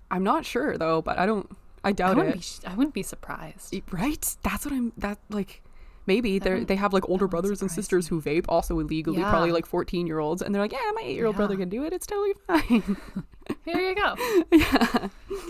I'm 0.09 0.23
not 0.23 0.45
sure 0.45 0.77
though, 0.77 1.01
but 1.01 1.17
I 1.17 1.25
don't. 1.25 1.49
I 1.83 1.89
I 1.89 1.91
doubt 1.93 2.17
wouldn't, 2.17 2.35
it. 2.35 2.59
be, 2.61 2.67
I 2.67 2.75
wouldn't 2.75 2.93
be 2.93 3.03
surprised. 3.03 3.75
Right? 3.91 4.35
That's 4.43 4.65
what 4.65 4.73
I'm. 4.73 4.93
That 4.97 5.19
like. 5.29 5.61
Maybe 6.07 6.39
they 6.39 6.63
they 6.63 6.75
have 6.75 6.93
like 6.93 7.07
older 7.09 7.27
brothers 7.27 7.61
and 7.61 7.69
sisters 7.69 8.07
who 8.07 8.21
vape 8.21 8.45
also 8.47 8.79
illegally, 8.79 9.21
probably 9.21 9.51
like 9.51 9.65
14 9.65 10.07
year 10.07 10.19
olds, 10.19 10.41
and 10.41 10.53
they're 10.55 10.61
like, 10.61 10.71
yeah, 10.71 10.91
my 10.95 11.01
eight 11.03 11.15
year 11.15 11.25
old 11.25 11.35
Yeah. 11.35 11.37
brother 11.37 11.57
can 11.57 11.69
do 11.69 11.83
it. 11.83 11.93
It's 11.93 12.05
totally 12.07 12.33
fine. 12.47 12.97
Here 13.65 13.79
you 13.79 13.95
go. 13.95 14.15
yeah. 14.51 15.07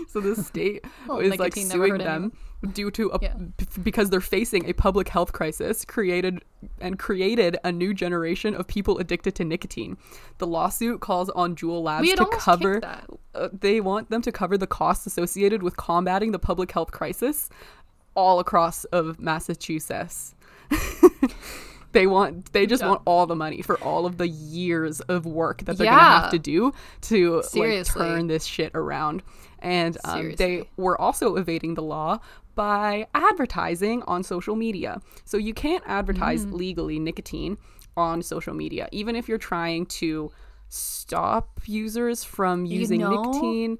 So 0.08 0.20
the 0.20 0.36
state 0.42 0.84
Well, 1.06 1.18
is 1.18 1.38
like 1.38 1.54
suing 1.56 1.98
them 1.98 2.32
due 2.72 2.90
to 2.92 3.10
a, 3.10 3.18
Yeah. 3.22 3.34
because 3.82 4.10
they're 4.10 4.20
facing 4.20 4.68
a 4.68 4.72
public 4.72 5.08
health 5.08 5.32
crisis 5.32 5.84
created 5.84 6.42
and 6.80 6.98
created 6.98 7.56
a 7.64 7.72
new 7.72 7.92
generation 7.94 8.54
of 8.54 8.66
people 8.66 8.98
addicted 8.98 9.34
to 9.36 9.44
nicotine. 9.44 9.96
The 10.38 10.46
lawsuit 10.46 11.00
calls 11.00 11.28
on 11.30 11.54
Juul 11.56 11.82
Labs 11.82 12.12
to 12.14 12.26
cover 12.32 12.80
uh, 13.34 13.48
they 13.52 13.80
want 13.80 14.10
them 14.10 14.22
to 14.22 14.32
cover 14.32 14.56
the 14.58 14.66
costs 14.66 15.06
associated 15.06 15.62
with 15.62 15.76
combating 15.76 16.32
the 16.32 16.38
public 16.38 16.70
health 16.72 16.90
crisis 16.90 17.48
all 18.14 18.40
across 18.40 18.84
of 18.86 19.20
Massachusetts. 19.20 20.34
they 21.92 22.06
want 22.06 22.52
they 22.52 22.66
just 22.66 22.82
Yeah. 22.82 22.88
want 22.90 23.02
all 23.06 23.26
the 23.26 23.36
money 23.36 23.62
for 23.62 23.78
all 23.82 24.04
of 24.06 24.18
the 24.18 24.28
years 24.28 25.00
of 25.02 25.24
work 25.26 25.64
that 25.64 25.78
they're 25.78 25.86
gonna 25.90 26.00
have 26.20 26.30
to 26.30 26.38
do 26.38 26.72
to 27.02 27.42
like 27.54 27.84
turn 27.86 28.26
this 28.26 28.44
shit 28.44 28.72
around. 28.74 29.22
And 29.60 29.96
um, 30.04 30.34
they 30.36 30.68
were 30.76 31.00
also 31.00 31.34
evading 31.36 31.74
the 31.74 31.82
law 31.82 32.20
by 32.54 33.06
advertising 33.14 34.02
on 34.06 34.22
social 34.22 34.54
media. 34.54 35.00
So 35.24 35.36
you 35.36 35.54
can't 35.54 35.82
advertise 35.86 36.46
Mm. 36.46 36.52
legally 36.52 36.98
nicotine 37.00 37.58
on 37.96 38.22
social 38.22 38.54
media, 38.54 38.88
even 38.92 39.16
if 39.16 39.28
you're 39.28 39.38
trying 39.38 39.86
to 39.86 40.30
stop 40.68 41.60
users 41.66 42.22
from 42.22 42.64
using 42.66 43.00
know- 43.00 43.10
nicotine. 43.22 43.78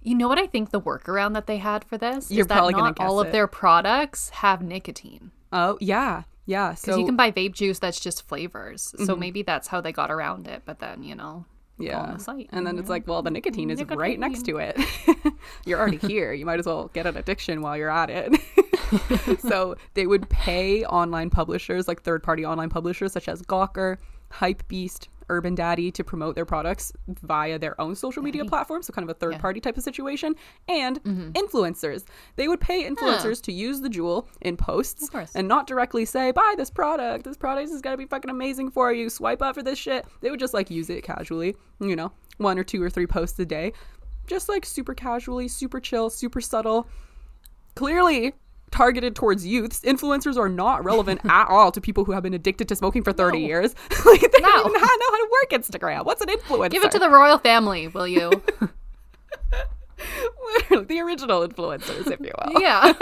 You 0.00 0.14
know 0.14 0.28
what 0.28 0.38
I 0.38 0.46
think 0.46 0.70
the 0.70 0.80
workaround 0.80 1.32
that 1.32 1.46
they 1.46 1.56
had 1.56 1.82
for 1.84 1.96
this 1.96 2.30
You're 2.30 2.42
is 2.42 2.46
that 2.48 2.56
not 2.72 3.00
all 3.00 3.18
guess 3.20 3.26
of 3.26 3.32
their 3.32 3.46
products 3.46 4.28
have 4.30 4.60
nicotine. 4.62 5.30
Oh 5.54 5.78
yeah, 5.80 6.24
yeah. 6.46 6.70
Because 6.70 6.82
So 6.82 6.98
you 6.98 7.06
can 7.06 7.16
buy 7.16 7.30
vape 7.30 7.54
juice 7.54 7.78
that's 7.78 8.00
just 8.00 8.26
flavors. 8.28 8.94
So 8.98 9.12
mm-hmm. 9.12 9.20
maybe 9.20 9.42
that's 9.42 9.68
how 9.68 9.80
they 9.80 9.92
got 9.92 10.10
around 10.10 10.48
it. 10.48 10.62
But 10.66 10.80
then, 10.80 11.04
you 11.04 11.14
know, 11.14 11.46
yeah, 11.78 12.00
on 12.00 12.14
the 12.14 12.18
site. 12.18 12.50
and 12.52 12.66
then 12.66 12.78
it's 12.78 12.90
like, 12.90 13.06
well, 13.06 13.22
the 13.22 13.30
nicotine 13.30 13.70
is 13.70 13.78
Nicotine. 13.78 13.98
right 13.98 14.18
next 14.18 14.44
to 14.46 14.58
it. 14.58 14.78
you're 15.64 15.78
already 15.78 15.96
here. 15.96 16.32
You 16.32 16.44
might 16.44 16.58
as 16.58 16.66
well 16.66 16.90
get 16.92 17.06
an 17.06 17.16
addiction 17.16 17.62
while 17.62 17.76
you're 17.76 17.90
at 17.90 18.10
it. 18.10 19.40
so 19.40 19.76
they 19.94 20.06
would 20.06 20.28
pay 20.28 20.84
online 20.84 21.30
publishers, 21.30 21.88
like 21.88 22.02
third-party 22.02 22.44
online 22.44 22.68
publishers 22.68 23.12
such 23.12 23.28
as 23.28 23.40
Gawker, 23.42 23.98
Hypebeast, 24.32 25.08
Urban 25.28 25.54
Daddy, 25.54 25.90
to 25.92 26.04
promote 26.04 26.34
their 26.34 26.44
products 26.44 26.92
via 27.22 27.58
their 27.58 27.80
own 27.80 27.94
social 27.94 28.22
media 28.22 28.44
platforms. 28.44 28.86
So 28.86 28.92
kind 28.92 29.08
of 29.08 29.14
a 29.14 29.18
third-party 29.18 29.60
type 29.60 29.76
of 29.76 29.82
situation, 29.82 30.34
and 30.68 31.02
Mm-hmm. 31.04 31.30
influencers. 31.32 32.04
They 32.36 32.48
would 32.48 32.60
pay 32.60 32.88
influencers 32.88 33.42
to 33.42 33.52
use 33.52 33.80
the 33.80 33.88
Juul 33.88 34.26
in 34.40 34.56
posts 34.56 35.08
and 35.34 35.46
not 35.48 35.66
directly 35.66 36.04
say, 36.04 36.30
buy 36.30 36.54
this 36.56 36.70
product. 36.70 37.24
This 37.24 37.36
product 37.36 37.70
is 37.70 37.80
going 37.80 37.94
to 37.94 37.98
be 37.98 38.06
fucking 38.06 38.30
amazing 38.30 38.70
for 38.70 38.92
you. 38.92 39.10
Swipe 39.10 39.42
up 39.42 39.54
for 39.54 39.62
this 39.62 39.78
shit. 39.78 40.06
They 40.20 40.30
would 40.30 40.40
just 40.40 40.54
like 40.54 40.70
use 40.70 40.90
it 40.90 41.02
casually, 41.04 41.56
you 41.80 41.96
know, 41.96 42.12
one 42.38 42.58
or 42.58 42.64
two 42.64 42.82
or 42.82 42.90
three 42.90 43.06
posts 43.06 43.38
a 43.38 43.44
day. 43.44 43.72
Just 44.26 44.48
like 44.48 44.64
super 44.64 44.94
casually, 44.94 45.48
super 45.48 45.80
chill, 45.80 46.08
super 46.10 46.40
subtle. 46.40 46.88
Clearly 47.74 48.34
targeted 48.74 49.14
towards 49.14 49.46
youths. 49.46 49.80
Influencers 49.80 50.36
are 50.36 50.48
not 50.48 50.84
relevant 50.84 51.20
at 51.28 51.46
all 51.48 51.70
to 51.72 51.80
people 51.80 52.04
who 52.04 52.12
have 52.12 52.22
been 52.22 52.34
addicted 52.34 52.68
to 52.68 52.76
smoking 52.76 53.02
for 53.04 53.12
30 53.12 53.38
years. 53.38 53.74
like 54.04 54.20
they 54.20 54.28
No. 54.40 54.48
don't 54.48 54.66
even 54.70 54.72
know 54.82 54.86
how 54.86 55.16
to 55.16 55.28
work 55.32 55.50
Instagram. 55.50 56.04
What's 56.04 56.20
an 56.20 56.28
influencer? 56.28 56.70
Give 56.70 56.84
it 56.84 56.90
to 56.90 56.98
the 56.98 57.08
royal 57.10 57.38
family, 57.38 57.88
will 57.88 58.08
you? 58.08 58.42
The 60.70 61.00
original 61.00 61.46
influencers, 61.46 62.10
if 62.10 62.20
you 62.20 62.32
will. 62.44 62.60
yeah. 62.60 62.92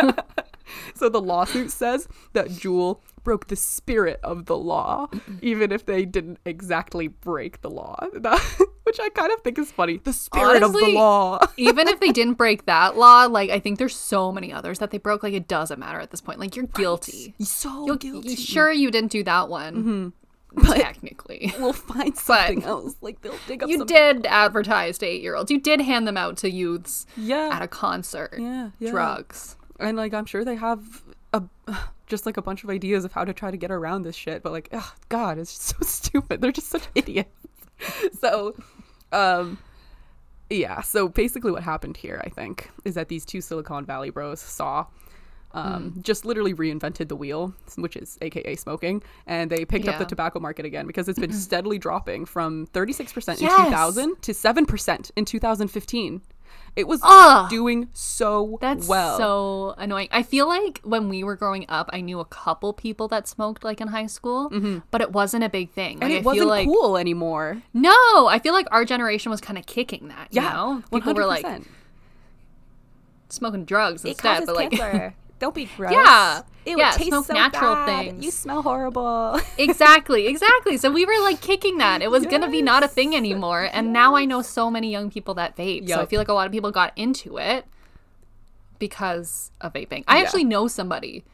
So 0.94 1.08
the 1.08 1.20
lawsuit 1.20 1.70
says 1.70 2.06
that 2.34 2.48
Juul 2.48 2.98
broke 3.24 3.48
the 3.48 3.56
spirit 3.56 4.18
of 4.22 4.46
the 4.46 4.56
law, 4.56 5.08
even 5.40 5.70
if 5.72 5.86
they 5.86 6.04
didn't 6.04 6.38
exactly 6.44 7.08
break 7.08 7.60
the 7.62 7.70
law. 7.70 7.96
Which 8.84 8.98
I 9.00 9.08
kind 9.10 9.32
of 9.32 9.40
think 9.42 9.58
is 9.58 9.70
funny. 9.70 9.98
The 9.98 10.12
spirit 10.12 10.62
of 10.62 10.72
the 10.72 10.86
law. 10.88 11.38
Even 11.56 11.86
if 11.88 12.00
they 12.00 12.10
didn't 12.10 12.34
break 12.34 12.66
that 12.66 12.96
law, 12.96 13.26
like 13.26 13.48
I 13.48 13.58
think 13.60 13.78
there's 13.78 13.96
so 13.96 14.32
many 14.32 14.52
others 14.52 14.80
that 14.80 14.90
they 14.90 14.98
broke. 14.98 15.22
Like 15.22 15.34
it 15.34 15.46
doesn't 15.48 15.78
matter 15.78 16.00
at 16.00 16.10
this 16.10 16.20
point. 16.20 16.40
Like 16.40 16.56
you're 16.56 16.66
guilty. 16.66 17.34
so 17.40 17.86
You'll, 17.86 17.96
guilty. 17.96 18.30
you- 18.30 18.36
sure 18.36 18.72
you 18.72 18.90
didn't 18.90 19.12
do 19.12 19.22
that 19.22 19.48
one, 19.48 19.76
mm-hmm. 19.76 20.08
But- 20.68 20.76
technically. 20.78 21.54
We'll 21.58 21.72
find 21.72 22.14
something 22.18 22.64
else. 22.64 22.96
Like 23.00 23.22
they'll 23.22 23.38
dig 23.46 23.62
up 23.62 23.70
You 23.70 23.78
some- 23.78 23.86
did 23.86 24.26
advertise 24.26 24.98
to 24.98 25.06
eight 25.06 25.22
year 25.22 25.36
olds. 25.36 25.50
You 25.50 25.60
did 25.60 25.80
hand 25.80 26.06
them 26.06 26.16
out 26.16 26.36
to 26.38 26.50
youths 26.50 27.06
Yeah. 27.16 27.50
at 27.52 27.62
a 27.62 27.68
concert. 27.68 28.34
Yeah, 28.38 28.70
yeah. 28.80 28.90
Drugs. 28.90 29.56
and 29.78 29.96
like 29.96 30.12
I'm 30.12 30.26
sure 30.26 30.44
they 30.44 30.56
have 30.56 31.02
a 31.32 31.42
just 32.06 32.26
like 32.26 32.36
a 32.36 32.42
bunch 32.42 32.62
of 32.62 32.68
ideas 32.70 33.04
of 33.04 33.12
how 33.12 33.24
to 33.24 33.32
try 33.32 33.50
to 33.50 33.56
get 33.56 33.70
around 33.70 34.02
this 34.02 34.14
shit, 34.16 34.42
but 34.42 34.52
like, 34.52 34.68
ugh, 34.72 34.84
God, 35.08 35.38
it's 35.38 35.52
just 35.52 35.62
so 35.80 35.86
stupid. 35.86 36.40
They're 36.40 36.52
just 36.52 36.68
such 36.68 36.86
idiots. 36.94 37.30
so, 38.20 38.54
um, 39.12 39.58
yeah. 40.50 40.82
So 40.82 41.08
basically, 41.08 41.50
what 41.52 41.62
happened 41.62 41.96
here, 41.96 42.20
I 42.24 42.28
think, 42.28 42.70
is 42.84 42.94
that 42.96 43.08
these 43.08 43.24
two 43.24 43.40
Silicon 43.40 43.84
Valley 43.86 44.10
bros 44.10 44.40
saw. 44.40 44.86
Um, 45.54 45.98
just 46.00 46.24
literally 46.24 46.54
reinvented 46.54 47.08
the 47.08 47.16
wheel, 47.16 47.52
which 47.76 47.94
is 47.94 48.16
AKA 48.22 48.56
smoking, 48.56 49.02
and 49.26 49.50
they 49.50 49.66
picked 49.66 49.86
up 49.86 49.98
the 49.98 50.06
tobacco 50.06 50.40
market 50.40 50.64
again 50.64 50.86
because 50.86 51.10
it's 51.10 51.18
been 51.18 51.30
steadily 51.48 51.78
dropping 51.78 52.24
from 52.24 52.66
36% 52.68 53.36
in 53.36 53.42
Yes. 53.42 53.64
2000 53.66 54.22
to 54.22 54.32
7% 54.32 55.10
in 55.14 55.24
2015. 55.26 56.22
It 56.74 56.88
was 56.88 57.00
Ugh. 57.02 57.50
doing 57.50 57.88
so 57.92 58.56
That's 58.62 58.88
well. 58.88 59.18
so 59.18 59.74
annoying. 59.76 60.08
I 60.10 60.22
feel 60.22 60.48
like 60.48 60.80
when 60.84 61.10
we 61.10 61.22
were 61.22 61.36
growing 61.36 61.66
up, 61.68 61.90
I 61.92 62.00
knew 62.00 62.18
a 62.18 62.24
couple 62.24 62.72
people 62.72 63.08
that 63.08 63.28
smoked 63.28 63.62
like 63.62 63.80
in 63.82 63.88
high 63.88 64.06
school, 64.06 64.48
mm-hmm. 64.48 64.78
but 64.90 65.02
it 65.02 65.12
wasn't 65.12 65.44
a 65.44 65.50
big 65.50 65.70
thing. 65.72 65.98
and 66.02 66.10
it 66.10 66.18
I 66.18 66.20
wasn't 66.22 66.40
feel 66.44 66.48
like 66.48 66.66
cool 66.66 66.96
anymore. 66.96 67.60
no, 67.74 67.90
I 68.26 68.38
feel 68.42 68.54
like 68.54 68.66
our 68.70 68.86
generation 68.86 69.30
was 69.30 69.40
kind 69.42 69.58
of 69.58 69.66
kicking 69.66 70.08
that. 70.08 70.28
You 70.30 70.40
Yeah, 70.40 70.52
know, 70.52 70.82
people 70.90 71.00
hundred 71.02 71.20
were 71.22 71.26
like 71.26 71.44
smoking 73.28 73.64
drugs 73.64 74.04
instead, 74.04 74.46
but 74.46 74.54
like 74.54 74.72
don't 75.42 75.54
be 75.54 75.66
gross. 75.76 75.92
Yeah. 75.92 76.42
Ew, 76.64 76.78
Yeah, 76.78 76.90
it 76.90 76.96
tastes 76.98 77.08
smoke 77.08 77.26
so 77.26 77.34
natural 77.34 77.74
bad. 77.74 77.86
things. 78.06 78.24
You 78.24 78.30
smell 78.30 78.62
horrible. 78.62 79.40
exactly, 79.58 80.28
exactly. 80.28 80.76
So 80.76 80.90
we 80.90 81.04
were 81.04 81.20
like 81.22 81.40
kicking 81.40 81.78
that. 81.78 82.00
It 82.00 82.10
was 82.10 82.24
gonna 82.26 82.48
be 82.48 82.62
not 82.62 82.82
a 82.84 82.88
thing 82.88 83.14
anymore. 83.16 83.68
And 83.72 83.92
now 83.92 84.14
I 84.14 84.24
know 84.24 84.40
so 84.42 84.70
many 84.70 84.90
young 84.90 85.10
people 85.10 85.34
that 85.34 85.56
vape. 85.56 85.88
So 85.88 86.00
I 86.00 86.06
feel 86.06 86.18
like 86.20 86.28
a 86.28 86.32
lot 86.32 86.46
of 86.46 86.52
people 86.52 86.70
got 86.70 86.92
into 86.96 87.36
it 87.38 87.66
because 88.78 89.50
of 89.60 89.72
vaping. 89.72 90.04
I 90.06 90.18
Yeah. 90.18 90.22
actually 90.24 90.44
know 90.44 90.68
somebody 90.68 91.24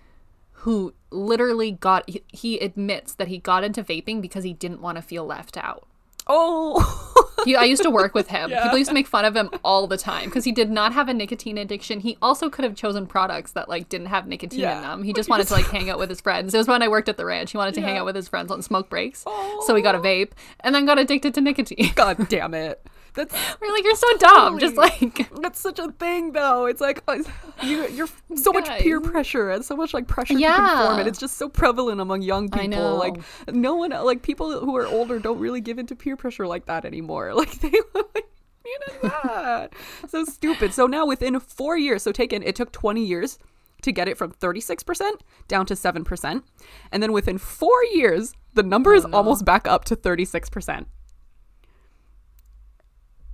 who 0.62 0.94
literally 1.11 1.71
got 1.73 2.09
he, 2.09 2.23
he 2.29 2.59
admits 2.59 3.14
that 3.14 3.29
he 3.29 3.38
got 3.38 3.64
into 3.64 3.83
vaping 3.85 4.21
because 4.21 4.44
he 4.44 4.53
didn't 4.53 4.81
want 4.81 4.97
to 4.97 5.03
feel 5.03 5.25
left 5.25 5.57
out. 5.57 5.87
oh. 6.27 7.14
He, 7.44 7.57
I 7.57 7.64
used 7.64 7.83
to 7.83 7.90
work 7.90 8.14
with 8.14 8.29
him. 8.29 8.51
Yeah. 8.51 8.62
People 8.64 8.79
used 8.79 8.90
to 8.90 8.94
make 8.94 9.07
fun 9.07 9.24
of 9.24 9.35
him 9.37 9.51
all 9.64 9.87
the 9.87 9.96
time 9.96 10.27
because 10.27 10.44
he 10.44 10.53
did 10.53 10.70
not 10.70 10.92
have 10.92 11.09
a 11.09 11.14
nicotine 11.14 11.59
addiction. 11.59 12.01
He 12.01 12.16
also 12.20 12.51
could 12.51 12.64
have 12.64 12.74
chosen 12.74 13.07
products 13.07 13.53
that 13.53 13.68
like 13.68 13.88
didn't 13.88 14.09
have 14.09 14.27
nicotine 14.27 14.61
Yeah. 14.61 14.77
in 14.77 14.83
them. 14.83 15.03
He 15.03 15.12
just 15.12 15.29
wanted 15.29 15.46
to 15.48 15.53
like 15.55 15.66
hang 15.66 15.88
out 15.90 15.98
with 15.98 16.09
his 16.11 16.20
friends. 16.20 16.53
It 16.55 16.59
was 16.59 16.68
when 16.68 16.83
I 16.83 16.88
worked 16.88 17.09
at 17.09 17.16
the 17.16 17.24
ranch. 17.24 17.53
He 17.53 17.57
wanted 17.59 17.74
to 17.74 17.81
hang 17.81 17.96
out 17.96 18.05
with 18.05 18.16
his 18.16 18.29
friends 18.29 18.51
on 18.51 18.62
smoke 18.62 18.88
breaks. 18.88 19.24
So 19.66 19.74
he 19.74 19.83
got 19.83 19.94
a 19.94 19.98
vape 19.98 20.33
and 20.61 20.74
then 20.74 20.85
got 20.87 20.98
addicted 20.98 21.35
to 21.35 21.40
nicotine. 21.40 21.92
God 21.94 22.29
damn 22.29 22.55
it. 22.55 22.85
That's 23.18 23.35
We're 23.61 23.72
like, 23.72 23.83
you're 23.83 23.96
so 23.96 24.16
dumb. 24.18 24.59
Just 24.61 24.76
like 24.76 25.28
that's 25.42 25.61
such 25.61 25.81
a 25.81 25.90
thing 25.90 26.33
though. 26.33 26.66
It's 26.66 26.81
like 26.81 27.02
uh, 27.09 27.18
you 27.62 27.88
you're 27.88 28.09
so 28.37 28.52
much 28.52 28.66
Guys. 28.66 28.83
peer 28.83 29.00
pressure 29.00 29.50
and 29.50 29.64
so 29.64 29.76
much 29.76 29.92
like 29.92 30.07
pressure 30.07 30.35
to 30.35 30.40
conform 30.40 31.00
and 31.00 31.09
it's 31.09 31.18
just 31.18 31.37
so 31.37 31.48
prevalent 31.48 32.00
among 32.00 32.22
young 32.22 32.48
people. 32.48 32.96
Like 32.96 33.16
no 33.48 33.74
one 33.74 33.90
like 33.90 34.22
people 34.22 34.61
who 34.61 34.76
are 34.76 34.87
older 34.87 35.18
don't 35.18 35.40
really 35.40 35.61
give 35.61 35.78
into 35.81 35.96
peer 35.96 36.16
pressure 36.16 36.46
like 36.46 36.66
that 36.66 36.85
anymore. 36.85 37.35
Like 37.38 37.61
they 37.61 37.70
like 37.94 38.28
you 38.64 38.78
know 38.81 39.09
that. 39.09 39.72
so 40.09 40.24
stupid. 40.24 40.74
So 40.74 40.87
now 40.87 41.07
within 41.07 41.38
4 41.40 41.78
years, 41.78 42.02
so 42.02 42.12
taken 42.12 42.42
it 42.42 42.57
took 42.57 42.72
20 42.72 43.04
years 43.04 43.38
to 43.83 43.92
get 43.92 44.09
it 44.09 44.18
from 44.18 44.33
36% 44.33 45.20
down 45.46 45.66
to 45.66 45.74
7%. 45.74 46.42
And 46.90 47.02
then 47.02 47.12
within 47.12 47.38
4 47.38 47.85
years, 47.94 48.35
the 48.54 48.64
number 48.64 48.92
is 48.94 49.04
almost 49.04 49.44
back 49.44 49.68
up 49.68 49.85
to 49.87 49.96
36%. 49.96 50.87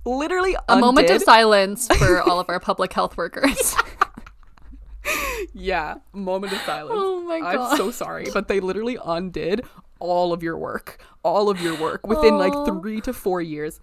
Literally 0.05 0.55
a 0.69 0.77
moment 0.77 1.09
of 1.09 1.21
silence 1.23 1.87
for 1.97 2.21
all 2.21 2.39
of 2.39 2.47
our 2.49 2.59
public 2.59 2.93
health 2.93 3.17
workers. 3.17 3.75
Yeah, 5.53 5.95
moment 6.11 6.51
of 6.51 6.59
silence. 6.61 6.91
Oh 6.95 7.21
my 7.21 7.39
god. 7.39 7.55
I'm 7.71 7.77
so 7.77 7.91
sorry, 7.91 8.27
but 8.33 8.47
they 8.47 8.59
literally 8.59 8.97
undid 9.03 9.63
all 9.99 10.33
of 10.33 10.43
your 10.43 10.57
work, 10.57 11.01
all 11.23 11.49
of 11.49 11.61
your 11.61 11.75
work 11.79 12.05
within 12.05 12.37
like 12.37 12.53
Oh. 12.53 12.65
three 12.65 12.99
to 13.01 13.13
four 13.13 13.39
years, 13.41 13.79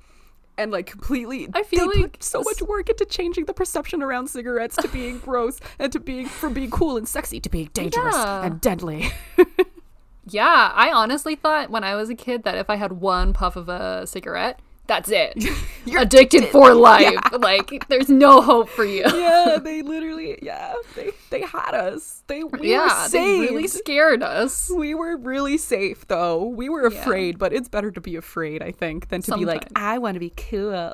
and 0.58 0.70
like 0.70 0.86
completely. 0.86 1.48
I 1.54 1.62
feel 1.62 1.86
like 1.86 2.16
so 2.20 2.42
much 2.42 2.60
work 2.60 2.90
into 2.90 3.04
changing 3.06 3.46
the 3.46 3.54
perception 3.54 4.02
around 4.02 4.28
cigarettes 4.28 4.76
to 4.76 4.88
being 4.88 5.18
gross 5.24 5.60
and 5.78 5.90
to 5.92 6.00
being 6.00 6.26
from 6.26 6.52
being 6.52 6.70
cool 6.70 6.96
and 6.96 7.08
sexy 7.08 7.40
to 7.40 7.48
being 7.48 7.70
dangerous 7.72 8.14
Yeah. 8.14 8.44
and 8.44 8.60
deadly. 8.60 9.10
yeah, 10.28 10.72
I 10.74 10.92
honestly 10.92 11.36
thought 11.36 11.70
when 11.70 11.84
I 11.84 11.94
was 11.94 12.10
a 12.10 12.14
kid 12.14 12.42
that 12.42 12.56
if 12.56 12.68
I 12.68 12.76
had 12.76 12.92
one 12.94 13.32
puff 13.32 13.56
of 13.56 13.68
a 13.68 14.06
cigarette, 14.06 14.60
that's 14.86 15.10
it. 15.10 15.34
You're 15.86 16.02
addicted 16.08 16.46
for 16.48 16.74
life. 16.90 17.18
Like 17.38 17.86
there's 17.88 18.08
no 18.08 18.40
hope 18.40 18.68
for 18.68 18.84
you. 18.84 19.04
yeah, 19.06 19.58
they 19.62 19.82
literally. 19.82 20.38
Yeah, 20.42 20.74
they 20.96 21.10
they 21.30 21.42
had 21.42 21.74
us. 21.74 22.22
They 22.26 22.44
we 22.44 22.70
yeah, 22.72 23.04
were 23.04 23.08
they 23.10 23.40
really 23.40 23.68
scared 23.68 24.22
us. 24.22 24.70
We 24.74 24.94
were 24.94 25.16
really 25.16 25.58
safe 25.58 26.06
though. 26.08 26.44
We 26.44 26.68
were 26.68 26.90
Yeah. 26.90 26.98
afraid, 27.00 27.38
but 27.38 27.52
it's 27.52 27.68
better 27.68 27.90
to 27.90 28.00
be 28.00 28.16
afraid, 28.16 28.62
I 28.62 28.70
think, 28.72 29.08
than 29.08 29.22
to 29.22 29.36
be 29.36 29.44
like, 29.44 29.66
I 29.76 29.98
want 29.98 30.14
to 30.14 30.20
be 30.20 30.30
cool. 30.30 30.92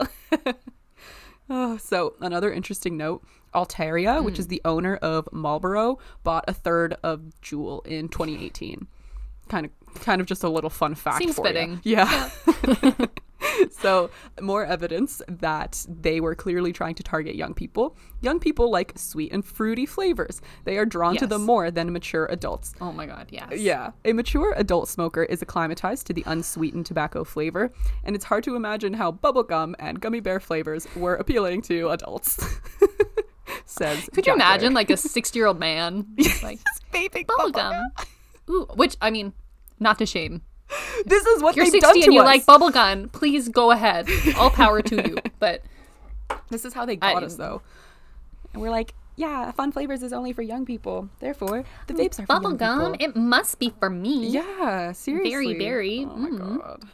oh, 1.50 1.76
so 1.78 2.14
another 2.20 2.52
interesting 2.52 2.96
note 2.96 3.22
Altria, 3.54 4.18
Hmm. 4.18 4.24
which 4.24 4.38
is 4.38 4.48
the 4.48 4.60
owner 4.64 4.96
of 4.96 5.28
Marlboro, 5.32 5.98
bought 6.22 6.44
a 6.48 6.52
third 6.52 6.96
of 7.02 7.22
Juul 7.42 7.86
in 7.86 8.08
2018. 8.08 8.86
Kind 9.48 9.66
of 9.66 9.72
kind 10.02 10.20
of 10.20 10.26
just 10.26 10.44
a 10.44 10.48
little 10.50 10.68
fun 10.70 10.94
fact 10.94 11.18
Seems 11.18 11.34
for 11.36 11.44
fitting. 11.46 11.80
Yeah. 11.82 12.28
so, 13.70 14.10
more 14.40 14.64
evidence 14.64 15.22
that 15.28 15.84
they 15.88 16.20
were 16.20 16.34
clearly 16.34 16.72
trying 16.72 16.94
to 16.96 17.02
target 17.02 17.34
young 17.34 17.54
people. 17.54 17.96
Young 18.20 18.40
people 18.40 18.70
like 18.70 18.92
sweet 18.96 19.32
and 19.32 19.44
fruity 19.44 19.86
flavors. 19.86 20.40
They 20.64 20.78
are 20.78 20.86
drawn 20.86 21.16
to 21.16 21.26
them 21.26 21.44
more 21.44 21.70
than 21.70 21.92
mature 21.92 22.26
adults. 22.26 22.74
Oh 22.80 22.92
my 22.92 23.06
god, 23.06 23.28
yes. 23.30 23.48
Yeah. 23.56 23.92
A 24.04 24.12
mature 24.12 24.54
adult 24.56 24.88
smoker 24.88 25.22
is 25.24 25.42
acclimatized 25.42 26.06
to 26.08 26.12
the 26.12 26.24
unsweetened 26.26 26.86
tobacco 26.86 27.24
flavor, 27.24 27.72
and 28.04 28.14
it's 28.16 28.24
hard 28.24 28.44
to 28.44 28.56
imagine 28.56 28.94
how 28.94 29.12
bubblegum 29.12 29.74
and 29.78 30.00
gummy 30.00 30.20
bear 30.20 30.40
flavors 30.40 30.86
were 30.96 31.14
appealing 31.14 31.62
to 31.62 31.90
adults. 31.90 32.38
Says 33.66 34.08
Could 34.14 34.26
you 34.26 34.34
imagine 34.34 34.74
like 34.74 34.90
a 34.90 34.92
60-year-old 34.94 35.58
man 35.58 36.06
like 36.42 36.60
vaping 36.92 37.26
bubblegum? 37.26 37.84
Ooh, 38.50 38.66
which 38.74 38.96
I 39.00 39.10
mean, 39.10 39.32
not 39.78 39.98
to 39.98 40.06
shame. 40.06 40.42
This 41.06 41.24
is 41.26 41.42
what 41.42 41.56
You're 41.56 41.64
they've 41.66 41.72
60 41.72 41.80
done 41.80 41.94
to 41.94 42.04
and 42.04 42.14
you 42.14 42.20
us. 42.20 42.26
like 42.26 42.44
bubblegum. 42.46 43.12
Please 43.12 43.48
go 43.48 43.70
ahead. 43.70 44.08
All 44.38 44.50
power 44.50 44.82
to 44.82 44.96
you. 45.08 45.16
But 45.38 45.62
this 46.50 46.64
is 46.64 46.74
how 46.74 46.84
they 46.84 46.98
I- 47.00 47.12
got 47.14 47.22
us, 47.24 47.36
though. 47.36 47.62
And 48.52 48.62
we're 48.62 48.70
like, 48.70 48.94
yeah, 49.16 49.50
fun 49.52 49.72
flavors 49.72 50.02
is 50.02 50.12
only 50.12 50.32
for 50.32 50.42
young 50.42 50.64
people. 50.66 51.08
Therefore, 51.20 51.64
the 51.86 51.94
vapes 51.94 52.18
are 52.20 52.26
bubblegum, 52.26 52.96
it 53.00 53.16
must 53.16 53.58
be 53.58 53.72
for 53.78 53.90
me. 53.90 54.28
Yeah, 54.28 54.92
seriously. 54.92 55.54
berry. 55.58 56.06
Oh 56.08 56.16
my 56.16 56.28
Mm. 56.30 56.58
god. 56.58 56.84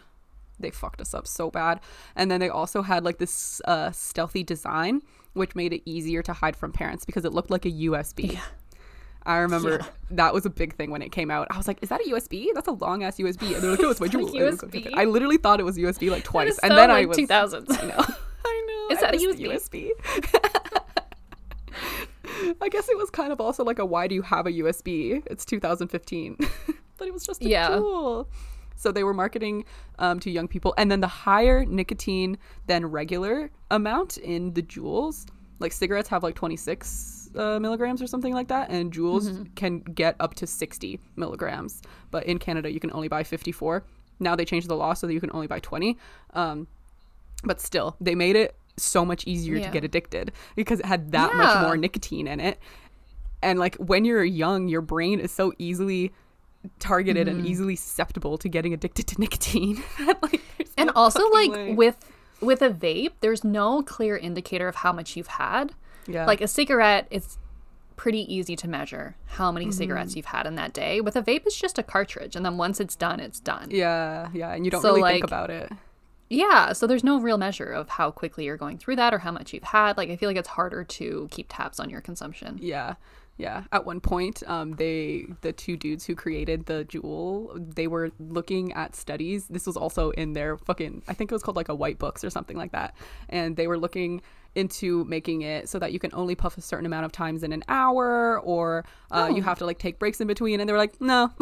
They 0.59 0.71
fucked 0.71 1.01
us 1.01 1.13
up 1.15 1.27
so 1.27 1.51
bad. 1.51 1.81
And 2.17 2.31
then 2.31 2.41
they 2.41 2.49
also 2.49 2.83
had 2.83 3.05
like 3.05 3.19
this 3.19 3.61
uh, 3.67 3.91
stealthy 3.91 4.43
design, 4.45 5.03
which 5.35 5.55
made 5.55 5.73
it 5.73 5.83
easier 5.85 6.23
to 6.23 6.33
hide 6.33 6.57
from 6.57 6.73
parents 6.73 7.05
because 7.05 7.25
it 7.25 7.33
looked 7.35 7.51
like 7.51 7.67
a 7.67 7.71
USB. 7.71 8.39
I 9.27 9.39
remember 9.39 9.79
Yeah. 9.81 9.87
that 10.11 10.35
was 10.35 10.45
a 10.45 10.51
big 10.51 10.75
thing 10.77 10.91
when 10.91 11.01
it 11.03 11.11
came 11.13 11.31
out. 11.31 11.49
I 11.51 11.57
was 11.57 11.67
like, 11.67 11.79
"Is 11.83 11.89
that 11.89 12.01
a 12.01 12.05
USB? 12.11 12.49
That's 12.55 12.69
a 12.69 12.73
long 12.73 13.03
ass 13.03 13.17
USB." 13.19 13.55
And 13.55 13.63
they're 13.63 13.71
like, 13.71 13.81
"No, 13.81 13.91
it's 13.91 14.01
my 14.01 14.09
Juul." 14.09 14.29
I 14.29 14.53
USB? 14.53 14.91
I 14.95 15.05
literally 15.05 15.39
thought 15.39 15.61
it 15.61 15.65
was 15.65 15.79
USB 15.79 16.11
like 16.11 16.25
twice, 16.25 16.53
is 16.53 16.59
and 16.59 16.73
then 16.73 16.91
like 16.91 17.05
I 17.05 17.07
was 17.07 17.17
2000s. 17.17 17.67
I 17.71 17.87
know. 17.87 17.95
I 18.47 18.67
know. 18.69 18.95
Is 18.95 18.99
I 18.99 19.11
that 19.11 19.15
a 19.15 19.19
the 19.19 19.49
USB? 19.49 19.91
I 22.61 22.69
guess 22.69 22.89
it 22.89 22.97
was 22.99 23.11
kind 23.11 23.33
of 23.33 23.41
also 23.41 23.65
like 23.65 23.79
a 23.79 23.85
why 23.85 24.07
do 24.07 24.15
you 24.15 24.23
have 24.23 24.47
a 24.47 24.53
USB? 24.53 25.23
It's 25.27 25.45
2015. 25.45 26.37
but 26.99 27.09
it 27.09 27.13
was 27.13 27.25
just 27.25 27.43
a 27.43 27.49
Yeah. 27.49 27.77
tool. 27.77 28.29
So 28.77 28.93
they 28.93 29.05
were 29.05 29.15
marketing 29.15 29.65
um, 29.99 30.21
to 30.21 30.31
young 30.31 30.49
people. 30.49 30.75
And 30.77 30.91
then 30.91 31.01
the 31.01 31.07
higher 31.09 31.65
nicotine 31.65 32.39
than 32.67 32.87
regular 32.87 33.51
amount 33.71 34.19
in 34.19 34.53
the 34.55 34.63
Juuls, 34.63 35.27
like 35.61 35.73
cigarettes 35.73 36.09
have 36.09 36.23
like 36.23 36.35
26 36.35 37.24
uh, 37.37 37.59
milligrams 37.61 38.01
or 38.03 38.07
something 38.07 38.33
like 38.35 38.49
that, 38.49 38.71
and 38.71 38.93
Juuls 38.93 39.29
Mm-hmm. 39.29 39.43
can 39.55 39.81
get 39.81 40.17
up 40.21 40.35
to 40.35 40.47
60 40.47 41.01
milligrams. 41.17 41.83
But 42.11 42.25
in 42.27 42.39
Canada, 42.39 42.71
you 42.73 42.81
can 42.81 42.93
only 42.93 43.09
buy 43.09 43.23
54. 43.25 43.85
Now 44.21 44.37
they 44.37 44.45
changed 44.45 44.69
the 44.69 44.77
law 44.77 44.95
so 44.95 45.07
that 45.07 45.13
you 45.13 45.21
can 45.21 45.31
only 45.33 45.47
buy 45.47 45.61
20. 45.61 45.97
Um, 46.35 46.67
but 47.43 47.61
still, 47.61 47.97
they 48.01 48.15
made 48.15 48.37
it 48.37 48.55
so 48.77 49.05
much 49.05 49.25
easier 49.27 49.61
to 49.61 49.69
get 49.71 49.85
addicted 49.85 50.33
because 50.57 50.81
it 50.81 50.87
had 50.87 51.13
that 51.13 51.35
much 51.35 51.63
more 51.63 51.77
nicotine 51.77 52.27
in 52.27 52.41
it. 52.41 52.59
And 53.43 53.59
like 53.59 53.77
when 53.77 54.05
you're 54.05 54.25
young, 54.25 54.69
your 54.69 54.81
brain 54.81 55.21
is 55.21 55.31
so 55.33 55.53
easily 55.59 56.13
targeted 56.79 57.27
Mm-hmm. 57.27 57.39
and 57.41 57.47
easily 57.47 57.77
susceptible 57.77 58.39
to 58.39 58.49
getting 58.49 58.73
addicted 58.73 59.07
to 59.09 59.21
nicotine. 59.21 59.83
like, 60.23 60.41
and 60.79 60.87
no 60.87 60.93
also 60.97 61.29
like 61.31 61.51
way. 61.53 61.75
with 61.75 61.97
with 62.41 62.63
a 62.63 62.71
vape 62.71 63.13
there's 63.21 63.45
no 63.45 63.83
clear 63.83 64.17
indicator 64.17 64.67
of 64.67 64.77
how 64.77 64.93
much 64.93 65.15
you've 65.17 65.27
had 65.29 65.73
yeah. 66.07 66.27
like 66.27 66.41
a 66.41 66.49
cigarette 66.49 67.07
it's 67.11 67.39
pretty 67.97 68.23
easy 68.35 68.57
to 68.57 68.67
measure 68.69 69.15
how 69.27 69.53
many 69.53 69.67
Mm-hmm. 69.67 69.73
cigarettes 69.73 70.17
you've 70.17 70.27
had 70.27 70.47
in 70.47 70.57
that 70.57 70.73
day 70.73 71.01
with 71.01 71.15
a 71.17 71.23
vape 71.23 71.43
it's 71.47 71.57
just 71.59 71.79
a 71.79 71.83
cartridge 71.83 72.35
and 72.37 72.45
then 72.45 72.57
once 72.57 72.81
it's 72.81 72.97
done 72.97 73.21
it's 73.21 73.39
done 73.41 73.69
yeah, 73.71 74.29
yeah, 74.35 74.53
and 74.53 74.65
you 74.65 74.71
don't 74.71 74.83
So, 74.83 74.89
really 74.91 75.03
like, 75.03 75.15
think 75.15 75.25
about 75.25 75.51
it. 75.51 75.71
yeah 76.29 76.73
so 76.73 76.87
there's 76.87 77.05
no 77.05 77.21
real 77.21 77.39
measure 77.39 77.71
of 77.71 77.89
how 77.91 78.11
quickly 78.11 78.45
you're 78.47 78.57
going 78.57 78.79
through 78.79 78.97
that 78.97 79.15
or 79.15 79.19
how 79.19 79.31
much 79.31 79.53
you've 79.53 79.63
had 79.63 79.97
like 79.97 80.11
i 80.11 80.17
feel 80.17 80.29
like 80.29 80.37
it's 80.37 80.49
harder 80.49 80.83
to 80.85 81.29
keep 81.31 81.47
tabs 81.49 81.79
on 81.79 81.89
your 81.91 82.01
consumption 82.01 82.59
Yeah. 82.61 82.95
Yeah. 83.37 83.65
At 83.73 83.85
one 83.85 83.99
point, 83.99 84.45
um, 84.47 84.77
they 84.77 85.27
the 85.41 85.53
two 85.53 85.77
dudes 85.77 86.07
who 86.07 86.15
created 86.15 86.67
the 86.67 86.85
Juul, 86.89 87.75
they 87.75 87.89
were 87.89 88.13
looking 88.21 88.73
at 88.75 88.95
studies. 88.95 89.49
This 89.49 89.67
was 89.67 89.77
also 89.77 90.11
in 90.11 90.35
their 90.35 90.57
fucking 90.57 91.03
I 91.09 91.15
think 91.15 91.33
it 91.33 91.35
was 91.35 91.43
called 91.43 91.57
like 91.57 91.69
a 91.69 91.75
white 91.75 91.99
books 91.99 92.23
or 92.23 92.31
something 92.31 92.57
like 92.57 92.71
that. 92.71 92.95
And 93.29 93.57
they 93.57 93.67
were 93.67 93.77
looking 93.77 94.23
into 94.55 95.05
making 95.05 95.43
it 95.43 95.69
so 95.69 95.79
that 95.79 95.93
you 95.93 95.99
can 95.99 96.11
only 96.15 96.35
puff 96.35 96.57
a 96.57 96.61
certain 96.61 96.87
amount 96.87 97.05
of 97.05 97.13
times 97.13 97.43
in 97.43 97.53
an 97.53 97.63
hour 97.69 98.41
or 98.41 98.85
uh, 99.11 99.31
you 99.35 99.43
have 99.43 99.59
to 99.59 99.67
like 99.67 99.79
take 99.79 99.99
breaks 99.99 100.21
in 100.21 100.27
between 100.27 100.61
and 100.61 100.69
they 100.69 100.73
were 100.73 100.79
like, 100.79 101.01
No. 101.01 101.31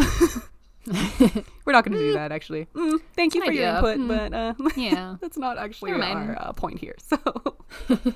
we're 1.65 1.73
not 1.73 1.85
going 1.85 1.93
to 1.93 1.99
do 1.99 2.13
that 2.15 2.33
actually. 2.33 2.67
Mm, 2.75 2.99
thank 3.15 3.37
you 3.37 3.45
for 3.45 3.53
your 3.53 3.69
idea. 3.69 3.93
input, 3.95 4.09
but 4.09 4.35
uh, 4.35 4.55
yeah 4.77 5.17
that's 5.21 5.39
not 5.39 5.57
actually 5.57 5.93
our 5.93 6.37
uh, 6.41 6.53
point 6.53 6.79
here. 6.79 6.97
So 7.09 7.17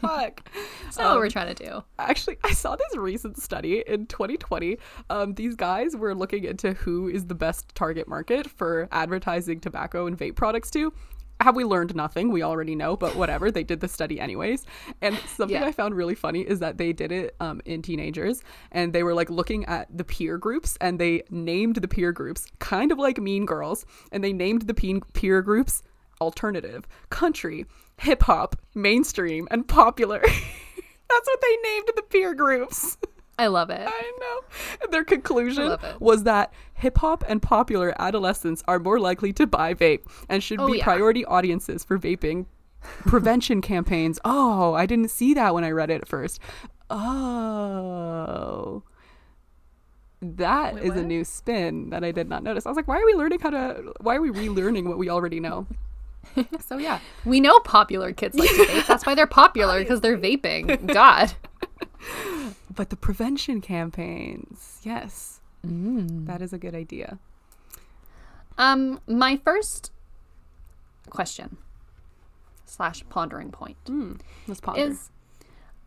fuck. 0.01 0.47
so 0.91 1.03
not 1.03 1.13
what 1.13 1.19
we're 1.19 1.31
trying 1.31 1.55
to 1.55 1.65
do 1.65 1.83
Actually, 1.99 2.37
I 2.45 2.53
saw 2.53 2.77
this 2.77 2.95
recent 2.97 3.41
study 3.41 3.83
in 3.87 4.07
2020. 4.07 4.79
Um, 5.09 5.35
these 5.35 5.55
guys 5.55 5.97
were 5.97 6.15
looking 6.15 6.45
into 6.45 6.75
who 6.75 7.09
is 7.09 7.27
the 7.27 7.35
best 7.35 7.75
target 7.75 8.07
market 8.07 8.51
for 8.51 8.87
advertising 8.93 9.61
tobacco 9.61 10.07
and 10.07 10.19
vape 10.19 10.35
products 10.35 10.71
to. 10.73 10.93
Have 11.41 11.55
we 11.55 11.65
learned 11.65 11.95
nothing? 11.95 12.31
We 12.31 12.43
already 12.43 12.75
know, 12.75 12.97
but 12.97 13.15
whatever. 13.15 13.51
They 13.51 13.63
did 13.63 13.81
the 13.81 13.89
study 13.89 14.19
anyways. 14.19 14.65
And 15.03 15.17
something 15.37 15.57
Yeah. 15.61 15.67
I 15.67 15.73
found 15.73 15.95
really 15.95 16.15
funny 16.15 16.41
is 16.41 16.61
that 16.61 16.79
they 16.79 16.93
did 16.93 17.13
it 17.13 17.37
um, 17.41 17.61
in 17.65 17.83
teenagers 17.83 18.43
and 18.73 18.93
they 18.93 19.03
were 19.03 19.15
like 19.15 19.29
looking 19.31 19.65
at 19.67 19.87
the 19.95 20.05
peer 20.05 20.39
groups 20.39 20.79
and 20.81 20.99
they 20.99 21.23
named 21.31 21.77
the 21.77 21.89
peer 21.89 22.11
groups 22.13 22.47
kind 22.59 22.91
of 22.91 22.99
like 22.99 23.19
Mean 23.21 23.45
Girls 23.45 23.85
and 24.13 24.25
they 24.25 24.33
named 24.33 24.63
the 24.63 24.75
peen- 24.75 25.03
peer 25.13 25.43
groups 25.43 25.83
alternative, 26.21 26.87
country, 27.11 27.67
hip 27.99 28.23
hop, 28.23 28.57
mainstream, 28.75 29.47
and 29.51 29.69
popular. 29.69 30.21
That's 31.09 31.27
what 31.29 31.41
they 31.43 31.57
named 31.71 31.89
the 31.95 32.03
peer 32.03 32.35
groups. 32.35 32.97
I 33.39 33.47
love 33.47 33.71
it 33.71 33.87
I 33.87 34.13
know. 34.21 34.41
And 34.83 34.93
their 34.93 35.05
conclusion 35.05 35.77
was 36.01 36.23
that 36.25 36.53
hip 36.75 36.99
hop 36.99 37.25
and 37.29 37.41
popular 37.43 37.95
adolescents 38.01 38.63
are 38.69 38.79
more 38.79 38.99
likely 38.99 39.33
to 39.35 39.47
buy 39.47 39.75
vape 39.75 40.03
and 40.29 40.43
should 40.43 40.61
Oh, 40.61 40.67
be 40.71 40.79
yeah. 40.79 40.85
priority 40.85 41.25
audiences 41.25 41.85
for 41.85 41.99
vaping 41.99 42.47
prevention 42.81 43.61
campaigns. 43.61 44.19
Oh, 44.25 44.75
I 44.75 44.87
didn't 44.87 45.11
see 45.11 45.35
that 45.35 45.55
when 45.55 45.65
I 45.65 45.71
read 45.71 45.91
it 45.91 46.03
at 46.03 46.09
first. 46.09 46.41
Oh. 46.89 48.83
that 50.23 50.77
is 50.79 50.83
Wait, 50.91 50.91
a 50.91 50.95
what? 50.95 51.05
new 51.07 51.25
spin 51.25 51.91
that 51.91 52.03
I 52.05 52.13
did 52.13 52.29
not 52.29 52.43
notice. 52.43 52.65
I 52.65 52.71
was 52.71 52.77
like, 52.77 52.89
why 52.89 52.99
are 53.01 53.07
we 53.07 53.15
learning 53.15 53.41
how 53.41 53.51
to 53.51 53.93
why 54.01 54.17
are 54.17 54.21
we 54.23 54.31
relearning 54.31 54.85
what 54.89 54.99
we 54.99 55.09
already 55.11 55.41
know? 55.41 55.67
so 56.61 56.79
yeah. 56.79 56.99
we 57.25 57.39
know 57.41 57.59
popular 57.61 58.13
kids 58.13 58.37
like 58.37 58.49
to 58.51 58.55
vape 58.57 58.87
that's 58.87 59.07
why 59.07 59.15
they're 59.15 59.27
popular 59.29 59.79
because 59.83 60.01
they're 60.01 60.19
vaping 60.19 60.93
god 60.93 61.33
But 62.77 62.91
the 62.91 62.97
prevention 62.97 63.61
campaigns, 63.61 64.81
yes. 64.85 65.41
Mm. 65.67 66.27
That 66.27 66.43
is 66.43 66.53
a 66.53 66.59
good 66.59 66.75
idea. 66.75 67.19
Um, 68.59 69.01
my 69.07 69.37
first 69.37 69.91
question 71.11 71.57
slash 72.65 73.05
pondering 73.09 73.51
point 73.51 73.77
Mm, 73.85 74.21
let's 74.47 74.61
ponder. 74.61 74.81
is 74.81 75.11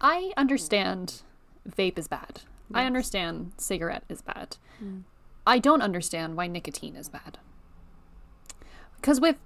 I 0.02 0.32
understand 0.38 1.22
vape 1.68 1.98
is 1.98 2.08
bad. 2.08 2.42
I 2.74 2.86
understand 2.86 3.54
cigarette 3.58 4.04
is 4.10 4.22
bad. 4.22 4.58
I 5.48 5.58
don't 5.58 5.82
understand 5.82 6.38
why 6.38 6.46
nicotine 6.48 6.96
is 6.96 7.10
bad. 7.10 7.40
Because 8.96 9.20
with 9.20 9.38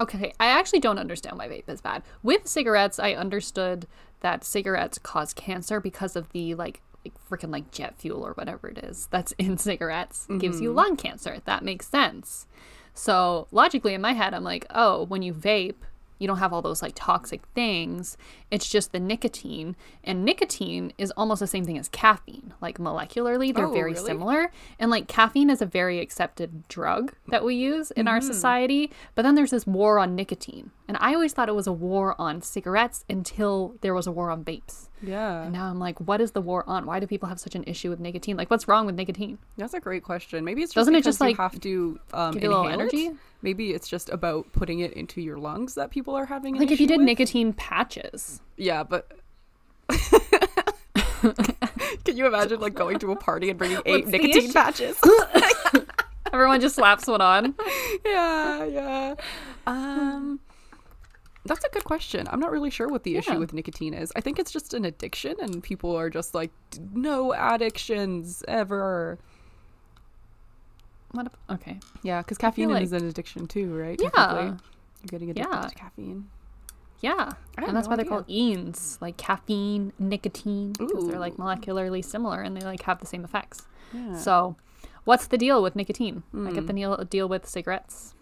okay, 0.00 0.32
I 0.38 0.46
actually 0.46 0.80
don't 0.80 0.98
understand 0.98 1.38
why 1.38 1.48
vape 1.48 1.68
is 1.68 1.80
bad. 1.80 2.02
With 2.22 2.46
cigarettes, 2.46 2.98
I 2.98 3.12
understood 3.14 3.86
that 4.20 4.44
cigarettes 4.44 4.98
cause 4.98 5.32
cancer 5.32 5.80
because 5.80 6.16
of 6.16 6.30
the 6.32 6.54
like 6.54 6.82
like 7.06 7.28
freaking 7.28 7.50
like 7.50 7.70
jet 7.70 7.94
fuel 7.98 8.26
or 8.26 8.32
whatever 8.32 8.68
it 8.68 8.78
is 8.78 9.08
that's 9.10 9.32
in 9.38 9.58
cigarettes 9.58 10.26
gives 10.38 10.60
you 10.60 10.68
mm-hmm. 10.68 10.78
lung 10.78 10.96
cancer. 10.96 11.38
That 11.44 11.64
makes 11.64 11.88
sense. 11.88 12.46
So 12.94 13.46
logically 13.52 13.94
in 13.94 14.00
my 14.00 14.14
head, 14.14 14.32
I'm 14.32 14.44
like, 14.44 14.66
oh, 14.70 15.04
when 15.04 15.22
you 15.22 15.34
vape, 15.34 15.74
you 16.18 16.26
don't 16.26 16.38
have 16.38 16.52
all 16.52 16.62
those 16.62 16.80
like 16.80 16.92
toxic 16.94 17.42
things. 17.54 18.16
It's 18.50 18.68
just 18.68 18.92
the 18.92 19.00
nicotine. 19.00 19.76
And 20.02 20.24
nicotine 20.24 20.92
is 20.96 21.10
almost 21.10 21.40
the 21.40 21.46
same 21.46 21.64
thing 21.64 21.78
as 21.78 21.88
caffeine. 21.88 22.54
Like 22.60 22.78
molecularly, 22.78 23.54
they're 23.54 23.66
Oh, 23.66 23.72
very 23.72 23.92
really? 23.92 24.06
similar. 24.06 24.50
And 24.78 24.90
like 24.90 25.08
caffeine 25.08 25.50
is 25.50 25.60
a 25.60 25.66
very 25.66 26.00
accepted 26.00 26.66
drug 26.68 27.12
that 27.28 27.44
we 27.44 27.54
use 27.54 27.90
in 27.90 28.08
our 28.08 28.18
mm-hmm. 28.18 28.26
society. 28.26 28.90
But 29.14 29.22
then 29.22 29.34
there's 29.34 29.50
this 29.50 29.66
war 29.66 29.98
on 29.98 30.14
nicotine. 30.14 30.70
And 30.88 30.96
I 31.00 31.12
always 31.12 31.32
thought 31.34 31.48
it 31.50 31.54
was 31.54 31.66
a 31.66 31.72
war 31.72 32.18
on 32.18 32.40
cigarettes 32.40 33.04
until 33.10 33.76
there 33.82 33.94
was 33.94 34.06
a 34.06 34.12
war 34.12 34.30
on 34.30 34.42
vapes. 34.44 34.88
Yeah. 35.02 35.42
And 35.44 35.52
now 35.52 35.66
I'm 35.66 35.78
like, 35.78 35.98
what 36.00 36.20
is 36.20 36.32
the 36.32 36.40
war 36.40 36.64
on? 36.66 36.86
Why 36.86 37.00
do 37.00 37.06
people 37.06 37.28
have 37.28 37.38
such 37.40 37.54
an 37.54 37.64
issue 37.66 37.90
with 37.90 38.00
nicotine? 38.00 38.36
Like, 38.36 38.50
what's 38.50 38.66
wrong 38.68 38.86
with 38.86 38.94
nicotine? 38.94 39.38
That's 39.56 39.74
a 39.74 39.80
great 39.80 40.02
question. 40.02 40.44
Maybe 40.44 40.62
it's 40.62 40.70
just 40.72 40.80
Doesn't 40.80 40.94
it 40.94 41.04
just, 41.04 41.20
you 41.20 41.26
like, 41.26 41.36
have 41.36 41.60
to 41.60 42.00
um, 42.12 42.32
give 42.34 42.44
a 42.44 42.48
little 42.48 42.68
it. 42.68 42.72
energy? 42.72 43.10
Maybe 43.42 43.72
it's 43.72 43.88
just 43.88 44.08
about 44.08 44.50
putting 44.52 44.80
it 44.80 44.92
into 44.94 45.20
your 45.20 45.38
lungs 45.38 45.74
that 45.74 45.90
people 45.90 46.14
are 46.14 46.26
having. 46.26 46.54
Like, 46.56 46.70
if 46.70 46.80
you 46.80 46.86
did 46.86 46.98
with. 46.98 47.06
nicotine 47.06 47.52
patches. 47.52 48.40
yeah, 48.56 48.82
but 48.82 49.10
can 52.04 52.16
you 52.16 52.26
imagine 52.26 52.60
like 52.60 52.74
going 52.74 52.98
to 52.98 53.12
a 53.12 53.16
party 53.16 53.50
and 53.50 53.58
bringing 53.58 53.78
eight 53.86 54.06
What's 54.06 54.12
nicotine 54.12 54.52
patches? 54.52 54.96
Everyone 56.32 56.60
just 56.60 56.74
slaps 56.76 57.06
one 57.06 57.20
on. 57.20 57.54
yeah, 58.04 58.64
yeah. 58.64 59.14
Um, 59.66 60.40
that's 61.46 61.64
a 61.64 61.68
good 61.70 61.84
question. 61.84 62.26
I'm 62.30 62.40
not 62.40 62.50
really 62.50 62.70
sure 62.70 62.88
what 62.88 63.02
the 63.04 63.12
Yeah. 63.12 63.18
issue 63.20 63.38
with 63.38 63.52
nicotine 63.52 63.94
is. 63.94 64.12
I 64.16 64.20
think 64.20 64.38
it's 64.38 64.50
just 64.50 64.74
an 64.74 64.84
addiction, 64.84 65.36
and 65.40 65.62
people 65.62 65.94
are 65.96 66.10
just 66.10 66.34
like, 66.34 66.50
no 66.92 67.32
addictions 67.32 68.42
ever. 68.48 69.18
What? 71.12 71.28
a- 71.48 71.52
okay. 71.54 71.78
Yeah, 72.02 72.20
because 72.22 72.38
caffeine 72.38 72.68
like- 72.70 72.82
is 72.82 72.92
an 72.92 73.06
addiction 73.06 73.46
too, 73.46 73.74
right? 73.76 74.00
Yeah. 74.00 74.42
You're 74.44 74.56
getting 75.06 75.30
addicted 75.30 75.52
Yeah. 75.52 75.60
to 75.62 75.74
caffeine. 75.74 76.28
Yeah. 77.00 77.32
And 77.58 77.76
that's 77.76 77.86
no 77.86 77.90
why 77.90 77.96
they're 77.96 78.04
idea. 78.04 78.10
called 78.10 78.28
enes, 78.28 79.00
like 79.00 79.16
caffeine, 79.16 79.92
nicotine, 79.98 80.72
because 80.72 81.06
they're 81.08 81.18
like 81.18 81.36
molecularly 81.36 82.04
similar 82.04 82.40
and 82.42 82.56
they 82.56 82.64
like 82.64 82.82
have 82.82 83.00
the 83.00 83.06
same 83.06 83.22
effects. 83.24 83.66
Yeah. 83.92 84.16
So, 84.16 84.56
what's 85.04 85.26
the 85.28 85.38
deal 85.38 85.62
with 85.62 85.76
nicotine? 85.76 86.22
I 86.34 86.50
get 86.52 86.60
Hmm. 86.62 86.66
the 86.66 86.72
deal, 86.72 86.96
deal 87.04 87.28
with 87.28 87.46
cigarettes. 87.48 88.14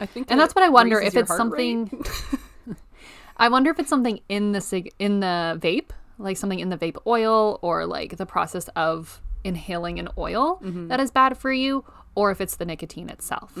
I 0.00 0.06
think 0.06 0.30
And 0.30 0.38
that's 0.38 0.54
what 0.54 0.64
I 0.64 0.68
wonder 0.68 1.00
if 1.00 1.16
it's 1.16 1.34
something. 1.36 2.04
I 3.36 3.48
wonder 3.48 3.70
if 3.70 3.78
it's 3.78 3.90
something 3.90 4.20
in 4.28 4.52
the 4.52 4.60
cig- 4.60 4.92
in 4.98 5.20
the 5.20 5.58
vape, 5.60 5.90
like 6.18 6.36
something 6.36 6.58
in 6.60 6.70
the 6.70 6.78
vape 6.78 6.96
oil, 7.06 7.58
or 7.62 7.84
like 7.86 8.16
the 8.16 8.26
process 8.26 8.68
of 8.76 9.20
inhaling 9.44 9.98
an 9.98 10.08
oil 10.16 10.58
Mm-hmm. 10.62 10.88
that 10.88 11.00
is 11.00 11.10
bad 11.10 11.36
for 11.36 11.52
you, 11.52 11.84
or 12.14 12.30
if 12.30 12.40
it's 12.40 12.56
the 12.56 12.64
nicotine 12.64 13.10
itself. 13.10 13.52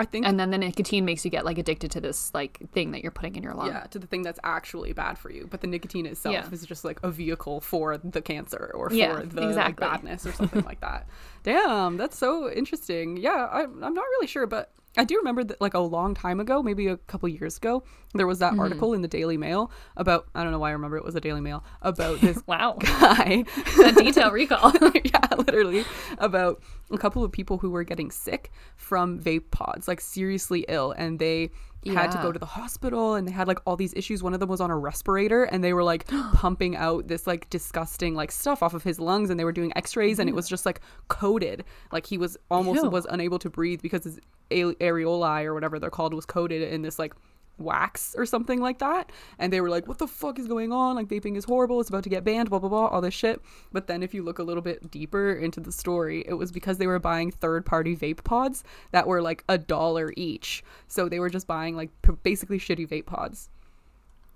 I 0.00 0.04
think 0.04 0.26
And 0.26 0.38
then 0.38 0.50
the 0.50 0.58
nicotine 0.58 1.04
makes 1.04 1.24
you 1.24 1.30
get 1.30 1.44
like 1.44 1.58
addicted 1.58 1.92
to 1.92 2.00
this 2.00 2.34
like 2.34 2.58
thing 2.72 2.90
that 2.90 3.02
you're 3.02 3.12
putting 3.12 3.36
in 3.36 3.42
your 3.44 3.54
lung. 3.54 3.68
yeah, 3.68 3.84
to 3.84 4.00
the 4.00 4.08
thing 4.08 4.22
that's 4.22 4.40
actually 4.42 4.92
bad 4.92 5.16
for 5.16 5.30
you. 5.30 5.46
But 5.48 5.60
the 5.60 5.68
nicotine 5.68 6.06
itself 6.06 6.34
Yeah. 6.34 6.48
is 6.50 6.66
just 6.66 6.84
like 6.84 6.98
a 7.04 7.10
vehicle 7.10 7.60
for 7.60 7.98
the 7.98 8.20
cancer 8.20 8.72
or 8.74 8.90
for 8.90 8.96
Yeah, 8.96 9.22
the 9.24 9.40
like, 9.42 9.76
badness 9.78 10.26
or 10.26 10.32
something 10.32 10.64
like 10.64 10.80
that. 10.80 11.06
Damn, 11.44 11.96
that's 11.98 12.18
so 12.18 12.50
interesting. 12.50 13.16
Yeah, 13.16 13.46
I, 13.50 13.62
I'm 13.62 13.78
not 13.94 14.04
really 14.04 14.26
sure, 14.26 14.46
but 14.48 14.72
I 14.96 15.04
do 15.04 15.16
remember 15.18 15.44
that 15.44 15.60
like 15.60 15.74
a 15.74 15.78
long 15.78 16.14
time 16.14 16.40
ago, 16.40 16.62
maybe 16.64 16.88
a 16.88 16.96
couple 16.96 17.28
years 17.28 17.56
ago, 17.58 17.84
there 18.14 18.26
was 18.26 18.40
Mm-hmm. 18.40 18.56
that 18.56 18.60
article 18.62 18.92
in 18.92 19.02
the 19.02 19.08
Daily 19.08 19.36
Mail 19.36 19.70
about 19.96 20.26
I 20.34 20.42
don't 20.42 20.50
know 20.52 20.58
why 20.58 20.70
I 20.70 20.72
remember 20.72 20.96
it 20.96 21.04
was 21.04 21.14
a 21.14 21.20
Daily 21.20 21.40
Mail 21.40 21.62
about 21.82 22.20
this 22.20 22.42
Wow. 22.46 22.76
guy. 22.80 23.44
the 23.76 23.92
detail 23.96 24.30
recall. 24.32 24.72
yeah, 25.04 25.20
literally 25.38 25.84
about 26.18 26.60
a 26.90 26.98
couple 26.98 27.22
of 27.22 27.30
people 27.30 27.58
who 27.58 27.70
were 27.70 27.84
getting 27.84 28.10
sick 28.10 28.50
from 28.76 29.20
vape 29.20 29.50
pods, 29.52 29.86
like 29.86 30.00
seriously 30.00 30.64
ill, 30.68 30.90
and 30.92 31.18
they 31.20 31.50
had 31.86 32.10
to 32.12 32.18
go 32.18 32.30
to 32.32 32.38
the 32.38 32.46
hospital 32.46 33.14
and 33.14 33.26
they 33.26 33.32
had 33.32 33.48
like 33.48 33.58
all 33.66 33.76
these 33.76 33.94
issues. 33.94 34.22
One 34.22 34.34
of 34.34 34.40
them 34.40 34.48
was 34.48 34.60
on 34.60 34.70
a 34.70 34.76
respirator 34.76 35.44
and 35.44 35.64
they 35.64 35.72
were 35.72 35.82
like 35.82 36.06
pumping 36.34 36.76
out 36.76 37.08
this 37.08 37.26
like 37.26 37.48
disgusting 37.50 38.14
like 38.14 38.30
stuff 38.30 38.62
off 38.62 38.74
of 38.74 38.82
his 38.82 39.00
lungs 39.00 39.30
and 39.30 39.40
they 39.40 39.44
were 39.44 39.52
doing 39.52 39.72
x-rays 39.76 40.18
and 40.18 40.28
it 40.28 40.34
was 40.34 40.48
just 40.48 40.66
like 40.66 40.80
coated. 41.08 41.64
Like 41.92 42.06
he 42.06 42.18
was 42.18 42.36
almost 42.50 42.82
Ew. 42.82 42.90
was 42.90 43.06
unable 43.08 43.38
to 43.38 43.50
breathe 43.50 43.80
because 43.82 44.04
his 44.04 44.20
a- 44.50 44.74
areoli 44.74 45.44
or 45.44 45.54
whatever 45.54 45.78
they're 45.78 45.90
called 45.90 46.14
was 46.14 46.26
coated 46.26 46.62
in 46.62 46.82
this 46.82 46.98
like 46.98 47.14
wax 47.60 48.14
or 48.16 48.26
something 48.26 48.60
like 48.60 48.78
that. 48.78 49.10
And 49.38 49.52
they 49.52 49.60
were 49.60 49.68
like, 49.68 49.86
what 49.86 49.98
the 49.98 50.06
fuck 50.06 50.38
is 50.38 50.48
going 50.48 50.72
on? 50.72 50.96
Like, 50.96 51.06
vaping 51.08 51.36
is 51.36 51.44
horrible. 51.44 51.80
It's 51.80 51.88
about 51.90 52.02
to 52.04 52.08
get 52.08 52.24
banned, 52.24 52.50
blah, 52.50 52.58
blah, 52.58 52.68
blah, 52.68 52.86
all 52.86 53.00
this 53.00 53.14
shit. 53.14 53.40
But 53.72 53.86
then 53.86 54.02
if 54.02 54.14
you 54.14 54.22
look 54.22 54.38
a 54.38 54.42
little 54.42 54.62
bit 54.62 54.90
deeper 54.90 55.32
into 55.32 55.60
the 55.60 55.72
story, 55.72 56.24
it 56.26 56.34
was 56.34 56.50
because 56.50 56.78
they 56.78 56.86
were 56.86 56.98
buying 56.98 57.30
third 57.30 57.64
party 57.66 57.94
vape 57.96 58.24
pods 58.24 58.64
that 58.92 59.06
were 59.06 59.22
like 59.22 59.44
a 59.48 59.58
dollar 59.58 60.12
each. 60.16 60.64
So 60.88 61.08
they 61.08 61.20
were 61.20 61.30
just 61.30 61.46
buying 61.46 61.76
like 61.76 61.90
p- 62.02 62.12
basically 62.22 62.58
shitty 62.58 62.88
vape 62.88 63.06
pods 63.06 63.48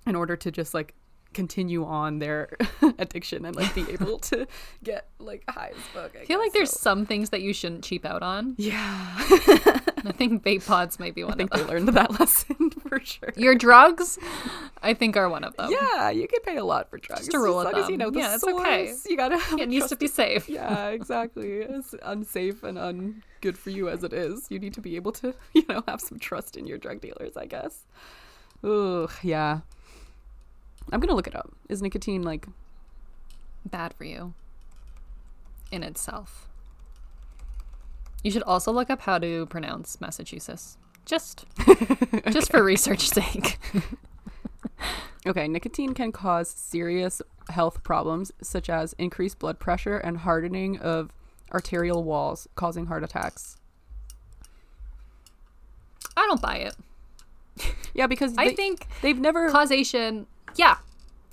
in 0.07 0.15
order 0.15 0.37
to 0.37 0.51
just 0.51 0.75
like 0.75 0.95
continue 1.33 1.85
on 1.85 2.21
their 2.21 2.49
addiction 2.99 3.45
and 3.45 3.57
like 3.57 3.75
be 3.75 3.85
able 3.91 4.19
to 4.21 4.47
get 4.85 5.09
like 5.19 5.43
high 5.49 5.73
as 5.77 5.83
fuck. 5.93 6.13
I, 6.17 6.21
I 6.21 6.25
feel 6.27 6.39
like 6.39 6.53
guess. 6.53 6.59
there's 6.59 6.71
some 6.79 7.07
things 7.07 7.31
that 7.31 7.43
you 7.43 7.53
shouldn't 7.53 7.83
cheap 7.83 8.05
out 8.05 8.23
on. 8.23 8.55
yeah, 8.57 9.19
I 10.05 10.13
think 10.13 10.43
vape 10.43 10.67
pods 10.67 10.99
might 10.99 11.15
be 11.15 11.25
one 11.25 11.33
I 11.33 11.37
think 11.37 11.53
they 11.53 11.63
learned 11.65 11.89
that 11.89 12.19
lesson 12.21 12.71
for 12.71 13.01
sure. 13.01 13.33
Your 13.37 13.55
drugs, 13.55 14.19
I 14.83 14.95
think, 14.95 15.17
are 15.17 15.29
one 15.29 15.45
of 15.45 15.57
them. 15.57 15.71
Yeah, 15.71 16.11
you 16.11 16.29
can 16.29 16.41
pay 16.43 16.57
a 16.57 16.65
lot 16.65 16.91
for 16.91 16.99
drugs. 16.99 17.23
Just 17.27 17.35
a 17.35 17.39
rule 17.39 17.61
as 17.61 17.67
of 17.67 17.73
long 17.73 17.83
as 17.83 17.89
you 17.89 17.97
know 17.97 18.11
the 18.11 18.19
Yeah, 18.19 18.35
it's 18.35 18.43
source. 18.43 18.61
okay. 18.61 18.95
You 19.09 19.17
gotta. 19.17 19.41
It 19.59 19.69
needs 19.69 19.89
to 19.89 19.97
be 19.97 20.07
safe. 20.09 20.49
Yeah, 20.55 20.89
exactly. 20.89 21.53
It's 21.61 21.95
unsafe 22.03 22.63
and 22.63 22.77
ungood 22.79 23.57
for 23.57 23.71
you 23.71 23.89
as 23.89 24.05
it 24.05 24.13
is, 24.13 24.47
you 24.51 24.59
need 24.59 24.75
to 24.75 24.81
be 24.81 24.95
able 24.97 25.13
to, 25.13 25.35
you 25.55 25.65
know, 25.69 25.83
have 25.89 26.01
some 26.01 26.19
trust 26.19 26.57
in 26.57 26.67
your 26.67 26.79
drug 26.79 27.01
dealers. 27.01 27.37
I 27.37 27.47
guess. 27.47 27.85
Ugh, 28.63 29.11
yeah. 29.23 29.61
I'm 30.93 31.01
gonna 31.01 31.15
look 31.15 31.27
it 31.27 31.35
up. 31.35 31.51
Is 31.69 31.81
nicotine 31.83 32.23
like? 32.23 32.47
Bad 33.65 33.95
for 33.95 34.05
you 34.05 34.35
in 35.73 35.83
itself. 35.83 36.49
You 38.25 38.33
should 38.33 38.43
also 38.43 38.73
look 38.73 38.91
up 38.91 39.03
how 39.03 39.19
to 39.19 39.47
pronounce 39.47 40.01
Massachusetts. 40.01 40.77
Just 41.05 41.45
just 42.31 42.51
for 42.51 42.65
research 42.65 43.09
sake. 43.09 43.59
Okay, 45.27 45.49
nicotine 45.49 45.95
can 45.95 46.13
cause 46.13 46.51
serious 46.51 47.23
health 47.49 47.83
problems 47.83 48.31
such 48.43 48.69
as 48.69 48.93
increased 48.99 49.39
blood 49.39 49.59
pressure 49.59 49.97
and 49.97 50.19
hardening 50.19 50.79
of 50.79 51.13
arterial 51.53 52.05
walls, 52.05 52.47
causing 52.57 52.87
heart 52.87 53.03
attacks. 53.03 53.57
I 56.17 56.27
don't 56.27 56.43
buy 56.43 56.57
it. 56.57 56.77
Yeah, 57.95 58.07
because 58.07 58.35
I 58.37 58.49
they, 58.49 58.55
think 58.55 58.87
they've 59.01 59.19
never 59.19 59.51
causation. 59.51 60.27
Yeah, 60.57 60.77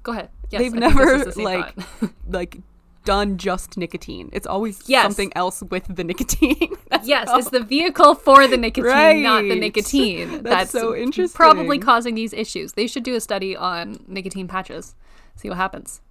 go 0.03 0.13
ahead. 0.13 0.29
Yes, 0.51 0.61
they've 0.61 0.73
never 0.73 1.15
is 1.15 1.25
the 1.25 1.31
same 1.33 1.43
like 1.43 1.75
like 2.29 2.57
done 3.03 3.37
just 3.37 3.77
nicotine. 3.77 4.29
It's 4.33 4.45
always 4.47 4.81
Yes. 4.87 5.03
something 5.03 5.31
else 5.35 5.61
with 5.63 5.95
the 5.95 6.03
nicotine. 6.03 6.69
Yes, 7.03 7.29
how- 7.29 7.37
it's 7.39 7.49
the 7.49 7.61
vehicle 7.63 8.13
for 8.15 8.47
the 8.47 8.57
nicotine, 8.57 9.23
not 9.23 9.41
the 9.41 9.55
nicotine. 9.59 10.43
That's 10.43 10.69
so 10.71 10.95
interesting. 10.95 11.35
Probably 11.35 11.79
causing 11.79 12.13
these 12.15 12.31
issues. 12.33 12.73
They 12.73 12.85
should 12.85 13.03
do 13.03 13.15
a 13.15 13.19
study 13.21 13.55
on 13.55 14.03
nicotine 14.07 14.47
patches. 14.47 14.93
See 15.35 15.49
what 15.49 15.57
happens. 15.57 16.01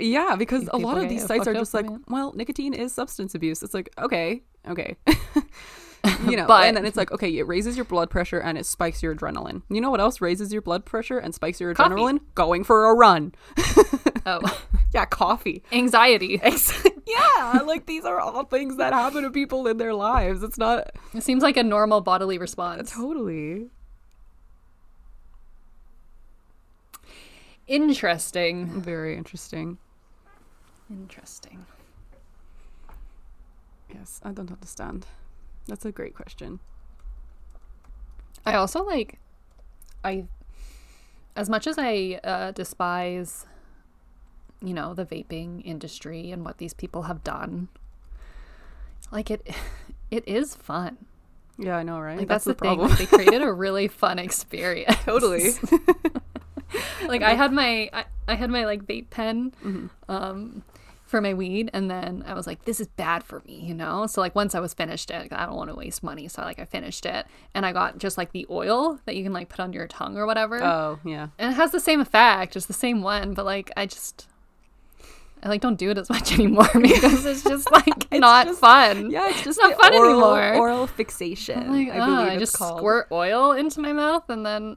yeah, 0.00 0.34
because 0.36 0.68
a 0.72 0.78
lot 0.78 0.98
of 0.98 1.08
these 1.08 1.24
sites 1.24 1.46
are 1.46 1.54
just 1.54 1.74
like, 1.74 1.86
well, 2.08 2.32
nicotine 2.34 2.74
is 2.74 2.92
substance 2.92 3.34
abuse. 3.34 3.62
It's 3.62 3.74
like, 3.74 3.90
okay, 3.98 4.42
okay. 4.68 4.96
you 6.28 6.36
know, 6.36 6.46
But- 6.46 6.64
and 6.66 6.76
then 6.76 6.84
it's 6.84 6.96
like, 6.96 7.10
okay, 7.12 7.36
it 7.38 7.46
raises 7.46 7.76
your 7.76 7.84
blood 7.84 8.10
pressure 8.10 8.38
and 8.38 8.56
it 8.58 8.66
spikes 8.66 9.02
your 9.02 9.14
adrenaline. 9.14 9.62
You 9.70 9.80
know 9.80 9.90
what 9.90 10.00
else 10.00 10.20
raises 10.20 10.52
your 10.52 10.62
blood 10.62 10.84
pressure 10.84 11.18
and 11.18 11.34
spikes 11.34 11.60
your 11.60 11.72
Coffee. 11.74 11.94
adrenaline? 11.94 12.20
Going 12.34 12.64
for 12.64 12.86
a 12.86 12.94
run. 12.94 13.34
Oh, 14.26 14.40
Yeah, 14.94 15.04
coffee. 15.04 15.62
anxiety. 15.70 16.40
Yeah, 17.06 17.60
like 17.66 17.84
these 17.84 18.06
are 18.06 18.18
all 18.18 18.44
things 18.44 18.78
that 18.78 18.94
happen 18.94 19.24
to 19.24 19.30
people 19.30 19.66
in 19.66 19.76
their 19.76 19.92
lives. 19.92 20.42
It's 20.42 20.56
not 20.56 20.90
It 21.12 21.22
seems 21.22 21.42
like 21.42 21.58
a 21.58 21.62
normal 21.62 22.00
bodily 22.00 22.38
response. 22.38 22.90
totally. 22.90 23.68
Interesting. 27.66 28.80
Very 28.80 29.16
interesting. 29.16 29.78
Interesting. 30.90 31.66
Yes, 33.92 34.20
I 34.24 34.32
don't 34.32 34.50
understand. 34.50 35.06
That's 35.66 35.84
a 35.84 35.92
great 35.92 36.14
question. 36.14 36.60
I 38.46 38.54
also 38.54 38.82
like, 38.84 39.18
I, 40.04 40.24
as 41.34 41.48
much 41.48 41.66
as 41.66 41.76
I 41.78 42.20
uh, 42.22 42.50
despise, 42.50 43.46
you 44.62 44.74
know, 44.74 44.92
the 44.94 45.06
vaping 45.06 45.62
industry 45.64 46.30
and 46.30 46.44
what 46.44 46.58
these 46.58 46.74
people 46.74 47.02
have 47.02 47.24
done, 47.24 47.68
like 49.10 49.30
it, 49.30 49.48
it 50.10 50.26
is 50.28 50.54
fun. 50.54 50.98
Yeah, 51.56 51.76
I 51.76 51.82
know, 51.84 52.00
right? 52.00 52.18
Like 52.18 52.28
that's, 52.28 52.44
the, 52.44 52.52
thing. 52.54 52.76
problem. 52.76 52.90
like, 52.90 52.98
they 52.98 53.06
created 53.06 53.40
a 53.42 53.52
really 53.64 53.88
fun 53.88 54.18
experience. 54.18 54.96
totally. 55.04 55.50
like 57.06 57.22
I 57.22 57.34
had 57.34 57.52
my, 57.52 57.88
I, 57.92 58.04
I 58.28 58.34
had 58.34 58.50
my 58.50 58.64
like 58.66 58.84
vape 58.86 59.08
pen, 59.10 59.54
Mm-hmm. 59.64 59.86
um, 60.08 60.64
for 61.14 61.20
my 61.20 61.32
weed, 61.32 61.70
and 61.72 61.88
then 61.88 62.24
I 62.26 62.34
was 62.34 62.44
like, 62.44 62.64
this 62.64 62.80
is 62.80 62.88
bad 62.88 63.22
for 63.22 63.40
me, 63.46 63.54
you 63.54 63.72
know. 63.72 64.04
So 64.08 64.20
like 64.20 64.34
once 64.34 64.52
I 64.56 64.58
was 64.58 64.74
finished 64.74 65.12
it, 65.12 65.32
I 65.32 65.46
don't 65.46 65.54
want 65.54 65.70
to 65.70 65.76
waste 65.76 66.02
money, 66.02 66.26
so 66.26 66.42
like 66.42 66.58
I 66.58 66.64
finished 66.64 67.06
it, 67.06 67.24
and 67.54 67.64
I 67.64 67.70
got 67.72 67.98
just 67.98 68.18
like 68.18 68.32
the 68.32 68.44
oil 68.50 68.98
that 69.04 69.14
you 69.14 69.22
can 69.22 69.32
like 69.32 69.48
put 69.48 69.60
on 69.60 69.72
your 69.72 69.86
tongue 69.86 70.16
or 70.16 70.26
whatever. 70.26 70.60
Oh, 70.60 70.98
yeah. 71.04 71.28
and 71.38 71.52
it 71.52 71.54
has 71.54 71.70
the 71.70 71.78
same 71.78 72.00
effect, 72.00 72.56
it's 72.56 72.66
the 72.66 72.72
same 72.72 73.00
one, 73.00 73.32
but 73.32 73.44
like 73.44 73.70
I 73.76 73.86
just 73.86 74.26
I 75.40 75.48
like 75.48 75.60
don't 75.60 75.76
do 75.78 75.90
it 75.90 75.98
as 75.98 76.10
much 76.16 76.32
anymore 76.32 76.68
because 76.82 77.24
it's 77.24 77.44
just 77.44 77.70
like 77.70 78.08
not 78.12 78.48
just- 78.48 78.58
fun. 78.60 79.10
Yeah, 79.12 79.28
it's 79.28 79.44
just 79.44 79.60
not 79.60 79.70
the 79.70 79.76
fun 79.76 79.94
oral, 79.94 80.10
anymore. 80.10 80.54
Oral 80.56 80.86
fixation. 80.88 81.60
I'm 81.60 81.70
like, 81.86 81.90
I 81.94 82.04
believe 82.04 82.18
I 82.18 82.32
it's 82.32 82.40
just 82.40 82.58
called. 82.58 82.78
squirt 82.78 83.06
oil 83.12 83.52
into 83.52 83.80
my 83.80 83.92
mouth 83.92 84.28
and 84.28 84.44
then 84.44 84.76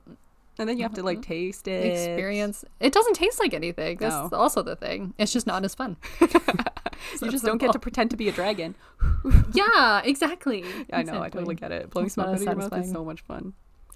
and 0.60 0.68
then 0.68 0.78
you 0.78 0.84
have 0.84 0.94
to 0.96 1.04
like 1.04 1.22
taste 1.22 1.68
it. 1.68 1.86
experience. 1.86 2.66
It 2.80 2.94
doesn't 2.94 3.14
taste 3.14 3.40
like 3.40 3.54
anything. 3.54 3.98
That's 3.98 4.32
No. 4.32 4.38
also 4.38 4.62
the 4.64 4.76
thing. 4.76 5.14
It's 5.18 5.32
just 5.34 5.48
not 5.48 5.64
as 5.66 5.76
fun. 5.76 5.98
You 7.22 7.30
just 7.30 7.46
don't 7.46 7.60
get 7.60 7.74
to 7.74 7.80
pretend 7.80 8.10
to 8.12 8.18
be 8.18 8.28
a 8.28 8.32
dragon. 8.32 8.76
yeah, 9.54 10.02
exactly. 10.04 10.66
I 10.92 11.04
know, 11.04 11.22
I 11.22 11.30
totally 11.30 11.56
get 11.56 11.72
it. 11.72 11.90
Blowing 11.92 12.10
smoke 12.10 12.28
out 12.28 12.34
of 12.36 12.42
your 12.42 12.56
mouth 12.56 12.74
is 12.78 12.92
so 12.92 13.06
much 13.06 13.22
fun. 13.22 13.54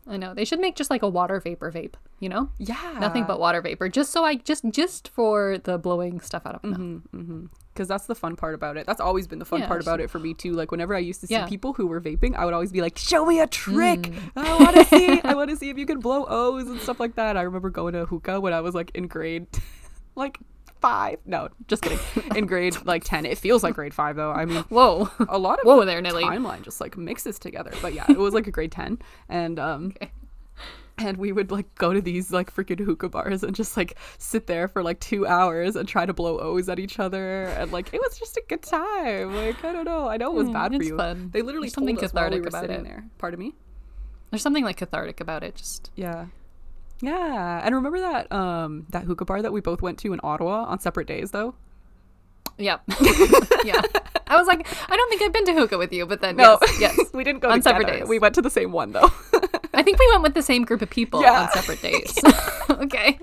I 0.08 0.17
know. 0.17 0.34
They 0.34 0.45
should 0.45 0.60
make 0.60 0.76
just 0.76 0.89
like 0.89 1.02
a 1.04 1.10
water 1.10 1.39
vapor 1.39 1.71
vape, 1.71 1.93
you 2.19 2.30
know? 2.30 2.50
Yeah. 2.58 2.97
Nothing 3.00 3.26
but 3.26 3.39
water 3.39 3.62
vapor. 3.62 3.89
Just 3.89 4.12
so 4.12 4.24
I 4.24 4.36
just 4.36 4.63
just 4.69 5.08
for 5.10 5.58
the 5.58 5.78
blowing 5.78 6.19
stuff 6.21 6.43
out 6.45 6.56
of 6.56 6.63
my 6.63 6.69
mouth. 6.78 7.02
Mm-hmm. 7.13 7.45
Because 7.73 7.88
that's 7.88 8.05
the 8.05 8.15
fun 8.15 8.36
part 8.36 8.53
about 8.53 8.75
it. 8.75 8.86
That's 8.86 8.99
always 8.99 9.27
been 9.27 9.39
the 9.39 9.45
fun 9.45 9.62
Yeah, 9.62 9.67
part 9.67 9.81
about 9.81 10.01
it 10.01 10.10
for 10.10 10.19
me 10.19 10.34
too. 10.34 10.51
Like 10.53 10.71
whenever 10.71 10.93
I 10.93 10.99
used 10.99 11.21
to 11.21 11.27
see 11.27 11.34
Yeah. 11.36 11.47
people 11.47 11.71
who 11.73 11.88
were 11.88 12.01
vaping, 12.01 12.36
I 12.36 12.43
would 12.45 12.53
always 12.53 12.71
be 12.71 12.81
like, 12.81 12.97
"Show 12.97 13.25
me 13.25 13.39
a 13.39 13.47
trick! 13.47 14.01
Mm. 14.01 14.19
I 14.36 14.60
want 14.63 14.75
to 14.75 14.86
see. 14.86 15.21
I 15.23 15.34
want 15.36 15.49
to 15.51 15.55
see 15.55 15.69
if 15.69 15.77
you 15.77 15.86
can 15.86 15.99
blow 15.99 16.25
O's 16.27 16.67
and 16.67 16.79
stuff 16.81 16.99
like 16.99 17.15
that." 17.15 17.38
I 17.38 17.43
remember 17.43 17.69
going 17.69 17.93
to 17.93 18.05
hookah 18.05 18.41
when 18.41 18.51
I 18.53 18.60
was 18.62 18.75
like 18.75 18.91
in 18.93 19.07
grade, 19.07 19.47
like 20.15 20.38
five. 20.81 21.19
No, 21.25 21.47
just 21.67 21.84
kidding. 21.84 21.99
In 22.36 22.45
grade 22.47 22.75
like 22.86 23.03
ten. 23.03 23.25
It 23.25 23.38
feels 23.38 23.62
like 23.63 23.75
grade 23.75 23.93
five 23.93 24.15
though. 24.15 24.31
I 24.31 24.45
mean, 24.45 24.63
Whoa. 24.63 25.10
a 25.29 25.38
lot 25.38 25.60
of 25.60 25.65
Whoa 25.65 25.79
the 25.81 25.86
there, 25.86 26.01
Nelly. 26.01 26.23
timeline 26.23 26.63
just 26.63 26.81
like 26.81 26.97
mixes 26.97 27.38
together. 27.39 27.71
But 27.84 27.93
yeah, 27.93 28.05
it 28.10 28.17
was 28.17 28.34
like 28.34 28.47
a 28.47 28.51
grade 28.51 28.71
ten, 28.71 28.97
and 29.29 29.60
um, 29.60 29.93
and 30.97 31.17
we 31.17 31.32
would 31.32 31.51
like 31.51 31.73
go 31.75 31.93
to 31.93 32.01
these 32.01 32.32
like 32.32 32.54
freaking 32.54 32.80
hookah 32.80 33.10
bars 33.10 33.43
and 33.43 33.56
just 33.56 33.75
like 33.77 33.97
sit 34.17 34.47
there 34.47 34.67
for 34.67 34.84
like 34.84 34.99
two 34.99 35.25
hours 35.25 35.75
and 35.75 35.88
try 35.88 36.06
to 36.06 36.13
blow 36.13 36.39
O's 36.39 36.69
at 36.69 36.80
each 36.80 36.99
other, 36.99 37.43
and 37.45 37.71
like 37.71 37.93
it 37.93 37.99
was 38.01 38.17
just 38.19 38.38
a 38.38 38.43
good 38.47 38.62
time. 38.62 39.34
Like 39.36 39.63
I 39.65 39.73
don't 39.73 39.86
know, 39.86 40.08
I 40.08 40.17
know 40.17 40.32
it 40.32 40.36
was 40.36 40.47
Mm, 40.49 40.54
bad 40.54 40.71
for 40.71 40.75
it's 40.77 40.88
you. 40.88 40.97
fun. 40.97 41.30
They 41.34 41.41
literally 41.41 41.67
There's 41.67 41.73
something 41.73 41.95
told 41.95 42.06
us 42.06 42.13
while 42.13 42.30
we 42.30 42.38
cathartic 42.39 42.47
about 42.49 42.62
sitting 42.62 42.80
it. 42.82 42.84
there. 42.84 43.06
Pardon 43.17 43.39
me. 43.39 43.54
There's 44.30 44.41
something 44.41 44.63
like 44.63 44.77
cathartic 44.77 45.19
about 45.21 45.43
it. 45.43 45.56
Just 45.56 45.91
Yeah. 45.95 46.27
Yeah, 47.01 47.62
and 47.65 47.73
remember 47.73 47.99
that 47.99 48.32
um 48.32 48.86
that 48.89 49.04
hookah 49.06 49.25
bar 49.25 49.41
that 49.41 49.51
we 49.51 49.60
both 49.62 49.82
went 49.82 49.97
to 49.99 50.13
in 50.13 50.19
Ottawa 50.23 50.65
on 50.65 50.80
separate 50.80 51.08
days 51.08 51.32
though. 51.32 51.56
yeah, 52.60 52.77
yeah. 53.65 53.82
I 54.27 54.38
was 54.38 54.47
like, 54.47 54.65
I 54.89 54.95
don't 54.95 55.10
think 55.10 55.21
I've 55.23 55.34
been 55.34 55.45
to 55.45 55.54
hookah 55.54 55.77
with 55.80 55.91
you, 55.91 56.06
but 56.06 56.21
then 56.21 56.36
No, 56.38 56.58
yes, 56.80 56.95
yes. 56.97 57.09
we 57.13 57.24
didn't 57.24 57.41
go 57.41 57.49
On 57.49 57.59
together. 57.59 57.80
separate 57.82 57.99
days. 58.01 58.07
We 58.07 58.20
went 58.20 58.36
to 58.36 58.41
the 58.41 58.49
same 58.51 58.72
one 58.72 58.91
though. 58.91 59.09
I 59.82 59.84
think 59.84 59.97
we 59.99 60.07
went 60.11 60.21
with 60.21 60.36
the 60.36 60.43
same 60.43 60.63
group 60.63 60.84
of 60.84 60.89
people 60.91 61.21
Yeah. 61.23 61.41
on 61.41 61.51
separate 61.51 61.82
dates. 61.89 62.19
okay. 62.69 63.17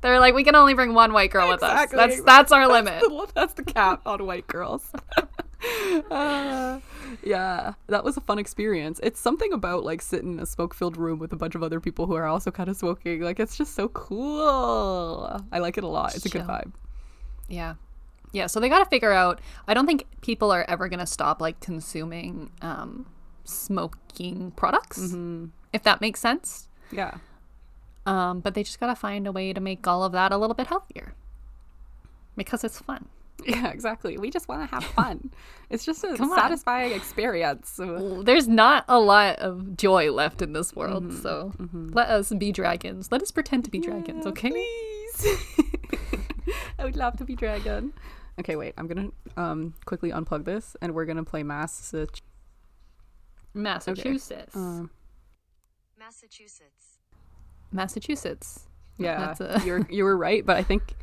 They're 0.00 0.18
like, 0.18 0.34
we 0.34 0.44
can 0.44 0.54
only 0.54 0.72
bring 0.74 0.94
one 0.94 1.12
white 1.12 1.30
girl 1.30 1.46
with 1.48 1.62
us. 1.62 1.90
That's 1.90 2.22
that's 2.22 2.52
our 2.52 2.66
limit. 2.66 3.00
the, 3.00 3.28
that's 3.34 3.52
the 3.54 3.64
cap 3.64 4.02
on 4.06 4.24
white 4.26 4.46
girls. 4.46 4.90
Uh, 6.10 6.78
yeah, 7.22 7.72
that 7.86 8.04
was 8.04 8.18
a 8.18 8.20
fun 8.20 8.38
experience. 8.38 9.00
It's 9.02 9.18
something 9.18 9.50
about 9.54 9.82
like 9.82 10.02
sitting 10.02 10.34
in 10.34 10.40
a 10.40 10.44
smoke-filled 10.44 10.98
room 10.98 11.18
with 11.18 11.32
a 11.32 11.36
bunch 11.36 11.54
of 11.54 11.62
other 11.62 11.80
people 11.80 12.06
who 12.06 12.12
are 12.14 12.26
also 12.26 12.50
kind 12.50 12.68
of 12.68 12.76
smoking. 12.76 13.22
Like 13.22 13.40
it's 13.40 13.56
just 13.56 13.74
so 13.74 13.88
cool. 13.88 15.40
I 15.52 15.58
like 15.58 15.78
it 15.78 15.84
a 15.84 15.88
lot. 15.88 16.14
It's 16.14 16.26
a 16.26 16.28
good 16.28 16.42
vibe. 16.42 16.72
Yeah. 17.48 17.74
Yeah, 18.32 18.46
so 18.46 18.60
they 18.60 18.68
got 18.68 18.80
to 18.80 18.90
figure 18.90 19.12
out 19.12 19.40
I 19.66 19.72
don't 19.72 19.86
think 19.86 20.04
people 20.20 20.50
are 20.50 20.66
ever 20.68 20.86
going 20.90 21.00
to 21.00 21.06
stop 21.06 21.40
like 21.40 21.60
consuming 21.60 22.50
um 22.60 23.06
smoking 23.44 24.50
products. 24.56 24.98
Mm-hmm. 24.98 25.46
If 25.74 25.82
that 25.82 26.00
makes 26.00 26.20
sense. 26.20 26.68
Yeah. 26.90 27.16
Um, 28.06 28.40
but 28.40 28.54
they 28.54 28.62
just 28.62 28.80
gotta 28.80 28.94
find 28.94 29.26
a 29.26 29.32
way 29.32 29.52
to 29.52 29.60
make 29.60 29.86
all 29.86 30.02
of 30.04 30.12
that 30.12 30.32
a 30.32 30.38
little 30.38 30.54
bit 30.54 30.68
healthier 30.68 31.12
because 32.36 32.64
it's 32.64 32.78
fun. 32.80 33.06
Yeah, 33.46 33.68
exactly. 33.72 34.16
We 34.16 34.30
just 34.30 34.48
want 34.48 34.62
to 34.62 34.74
have 34.74 34.84
fun. 34.84 35.30
it's 35.68 35.84
just 35.84 36.02
a 36.04 36.16
Come 36.16 36.30
on. 36.30 36.38
satisfying 36.38 36.92
experience. 36.92 37.74
There's 37.78 38.46
not 38.48 38.84
a 38.88 38.98
lot 39.00 39.36
of 39.40 39.76
joy 39.76 40.10
left 40.12 40.40
in 40.40 40.52
this 40.54 40.74
world, 40.74 41.04
Mm-hmm. 41.10 41.20
so 41.20 41.52
let 41.92 42.08
us 42.08 42.32
be 42.32 42.52
dragons. 42.52 43.10
Let 43.12 43.20
us 43.22 43.30
pretend 43.32 43.64
to 43.66 43.70
be 43.72 43.80
dragons, 43.80 44.24
okay? 44.26 44.50
Please. 44.50 45.26
I 46.78 46.84
would 46.84 46.96
love 46.96 47.16
to 47.18 47.24
be 47.24 47.34
dragon. 47.34 47.92
Okay, 48.40 48.54
wait. 48.56 48.72
I'm 48.78 48.86
gonna 48.86 49.10
um 49.36 49.74
quickly 49.84 50.10
unplug 50.10 50.44
this, 50.44 50.76
and 50.80 50.94
we're 50.94 51.04
gonna 51.04 51.24
play 51.24 51.42
Massachusetts. 51.42 52.22
Massachusetts. 53.52 54.56
Um, 54.56 54.90
Massachusetts. 56.04 56.98
Massachusetts. 57.72 58.66
yeah, 58.98 59.18
That's 59.34 59.40
a- 59.40 59.62
you're 59.66 59.86
you 59.90 60.04
were 60.04 60.16
right, 60.16 60.44
but 60.44 60.56
I 60.56 60.62
think 60.62 60.94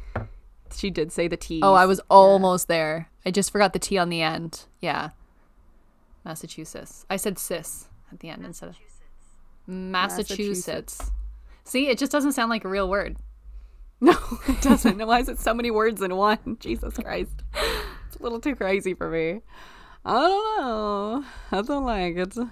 she 0.76 0.90
did 0.90 1.12
say 1.12 1.28
the 1.28 1.38
T. 1.38 1.60
Oh, 1.64 1.74
I 1.74 1.86
was 1.86 2.00
almost 2.10 2.68
there. 2.68 3.10
I 3.26 3.32
just 3.32 3.52
forgot 3.52 3.74
the 3.74 3.80
T 3.80 3.98
on 3.98 4.10
the 4.10 4.22
end. 4.22 4.66
Yeah. 4.80 5.10
Massachusetts. 6.24 7.06
I 7.10 7.16
said 7.18 7.40
cis 7.40 7.88
at 8.12 8.20
the 8.20 8.30
end 8.30 8.46
instead 8.46 8.70
of 8.70 8.76
Massachusetts. 9.68 10.38
Massachusetts. 10.38 11.12
See, 11.64 11.88
it 11.88 11.98
just 11.98 12.12
doesn't 12.12 12.34
sound 12.34 12.50
like 12.50 12.64
a 12.66 12.70
real 12.70 12.90
word. 12.90 13.18
No, 14.04 14.18
it 14.48 14.60
doesn't. 14.64 14.98
Why 15.06 15.20
is 15.20 15.30
it 15.30 15.38
so 15.40 15.54
many 15.54 15.70
words 15.70 16.02
in 16.02 16.16
one? 16.16 16.58
Jesus 16.60 16.96
Christ. 16.96 17.44
It's 18.08 18.16
a 18.20 18.24
little 18.24 18.40
too 18.40 18.56
crazy 18.56 18.96
for 18.96 19.08
me. 19.12 19.42
I 20.04 20.14
don't 20.28 20.60
know. 20.60 21.26
I 21.52 21.62
don't 21.62 21.86
like 21.86 22.18
it. 22.18 22.36
A 22.36 22.50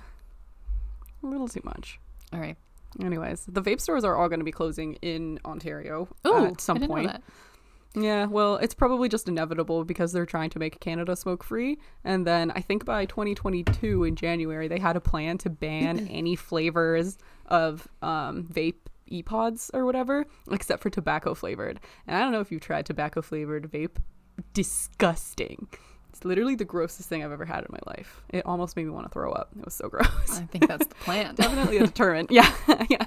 little 1.23 1.47
too 1.47 1.61
much. 1.63 1.99
All 2.33 2.39
right. 2.39 2.57
Anyways, 3.01 3.45
the 3.47 3.61
vape 3.61 3.79
stores 3.81 4.03
are 4.03 4.15
all 4.15 4.29
going 4.29 4.39
to 4.39 4.45
be 4.45 4.51
closing 4.51 4.93
in 5.01 5.39
Ontario 5.45 6.07
Oh, 6.25 6.45
at 6.45 6.59
some 6.61 6.77
I 6.77 6.79
didn't 6.79 6.89
know 6.89 6.95
point. 6.95 7.07
that. 7.07 7.23
Yeah, 7.95 8.25
well, 8.27 8.57
it's 8.57 8.75
probably 8.75 9.09
just 9.09 9.27
inevitable 9.27 9.83
because 9.83 10.11
they're 10.11 10.25
trying 10.25 10.51
to 10.51 10.59
make 10.59 10.79
Canada 10.79 11.15
smoke 11.15 11.43
free. 11.43 11.79
And 12.03 12.25
then 12.25 12.51
I 12.51 12.61
think 12.61 12.85
by 12.85 13.05
2022 13.05 14.03
in 14.03 14.15
January, 14.15 14.67
they 14.67 14.77
had 14.79 14.95
a 14.95 15.01
plan 15.01 15.39
to 15.39 15.49
ban 15.49 16.07
any 16.11 16.35
flavors 16.35 17.17
of 17.47 17.87
um, 18.03 18.43
vape 18.43 18.75
e-pods 19.07 19.71
or 19.73 19.85
whatever, 19.85 20.25
except 20.51 20.83
for 20.83 20.91
tobacco 20.91 21.33
flavored. 21.33 21.79
And 22.05 22.15
I 22.15 22.19
don't 22.19 22.31
know 22.31 22.41
if 22.41 22.51
you've 22.51 22.61
tried 22.61 22.85
tobacco 22.85 23.23
flavored 23.23 23.71
vape. 23.71 23.97
Disgusting. 24.53 25.67
It's 26.09 26.25
literally 26.25 26.55
the 26.55 26.65
grossest 26.65 27.07
thing 27.07 27.23
I've 27.23 27.31
ever 27.31 27.45
had 27.45 27.59
in 27.59 27.67
my 27.71 27.79
life. 27.87 28.21
It 28.29 28.45
almost 28.45 28.75
made 28.75 28.85
me 28.85 28.91
want 28.91 29.05
to 29.05 29.09
throw 29.09 29.31
up. 29.31 29.49
It 29.57 29.63
was 29.65 29.73
so 29.75 29.87
gross 29.89 30.07
I 30.39 30.43
think 30.45 30.67
that's 30.67 30.87
the 30.87 30.95
plan. 30.95 31.35
definitely 31.35 31.77
a 31.77 31.85
deterrent. 31.85 32.31
Yeah, 32.31 32.51
yeah, 32.89 33.05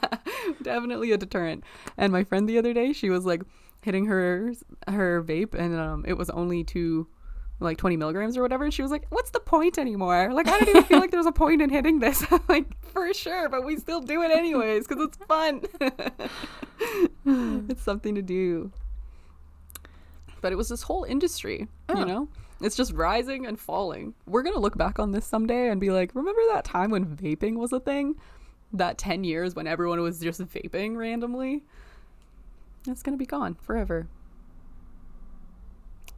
definitely 0.63 1.13
a 1.13 1.19
deterrent. 1.19 1.65
And 1.97 2.13
my 2.13 2.25
friend 2.25 2.49
the 2.49 2.59
other 2.59 2.73
day, 2.73 2.93
she 2.93 3.11
was 3.11 3.25
like 3.25 3.43
hitting 3.83 4.07
her 4.07 4.53
her 4.89 5.23
vape, 5.23 5.55
and 5.55 5.77
um, 5.79 6.05
it 6.07 6.15
was 6.15 6.31
only 6.31 6.63
to 6.65 7.07
like 7.61 7.77
20 7.79 7.97
milligrams 7.97 8.37
or 8.37 8.43
whatever. 8.43 8.65
And 8.65 8.73
she 8.75 8.83
was 8.83 8.91
like, 8.91 9.05
"What's 9.11 9.31
the 9.31 9.41
point 9.41 9.79
anymore? 9.79 10.33
Like, 10.33 10.49
I 10.49 10.59
don't 10.59 10.69
even 10.69 10.85
feel 10.85 10.99
like 11.01 11.11
there's 11.11 11.27
a 11.27 11.33
point 11.33 11.61
in 11.63 11.71
hitting 11.71 11.99
this." 11.99 12.25
I'm 12.31 12.41
like, 12.49 12.67
"For 12.93 13.13
sure, 13.13 13.49
but 13.49 13.65
we 13.65 13.77
still 13.77 14.01
do 14.01 14.23
it 14.23 14.31
anyways 14.31 14.87
because 14.87 15.05
it's 15.05 15.17
fun. 15.27 15.63
it's 17.27 17.83
something 17.83 18.15
to 18.15 18.23
do." 18.23 18.71
But 20.41 20.53
it 20.53 20.57
was 20.57 20.69
this 20.69 20.83
whole 20.83 21.05
industry, 21.05 21.69
Oh. 21.89 21.99
you 22.01 22.05
know. 22.05 22.29
It's 22.63 22.77
just 22.77 22.93
rising 22.93 23.47
and 23.47 23.59
falling. 23.59 24.15
We're 24.27 24.43
gonna 24.43 24.59
look 24.59 24.77
back 24.77 24.99
on 24.99 25.13
this 25.13 25.27
someday 25.27 25.69
and 25.69 25.81
be 25.81 25.91
like, 25.91 26.15
remember 26.15 26.41
that 26.53 26.65
time 26.65 26.91
when 26.91 27.05
vaping 27.07 27.57
was 27.57 27.73
a 27.73 27.81
thing? 27.81 28.17
That 28.73 28.99
10 28.99 29.25
years 29.25 29.55
when 29.55 29.67
everyone 29.67 30.01
was 30.01 30.21
just 30.21 30.41
vaping 30.41 30.97
randomly? 30.97 31.63
It's 32.87 33.03
gonna 33.03 33.17
be 33.17 33.27
gone 33.27 33.57
forever. 33.63 34.09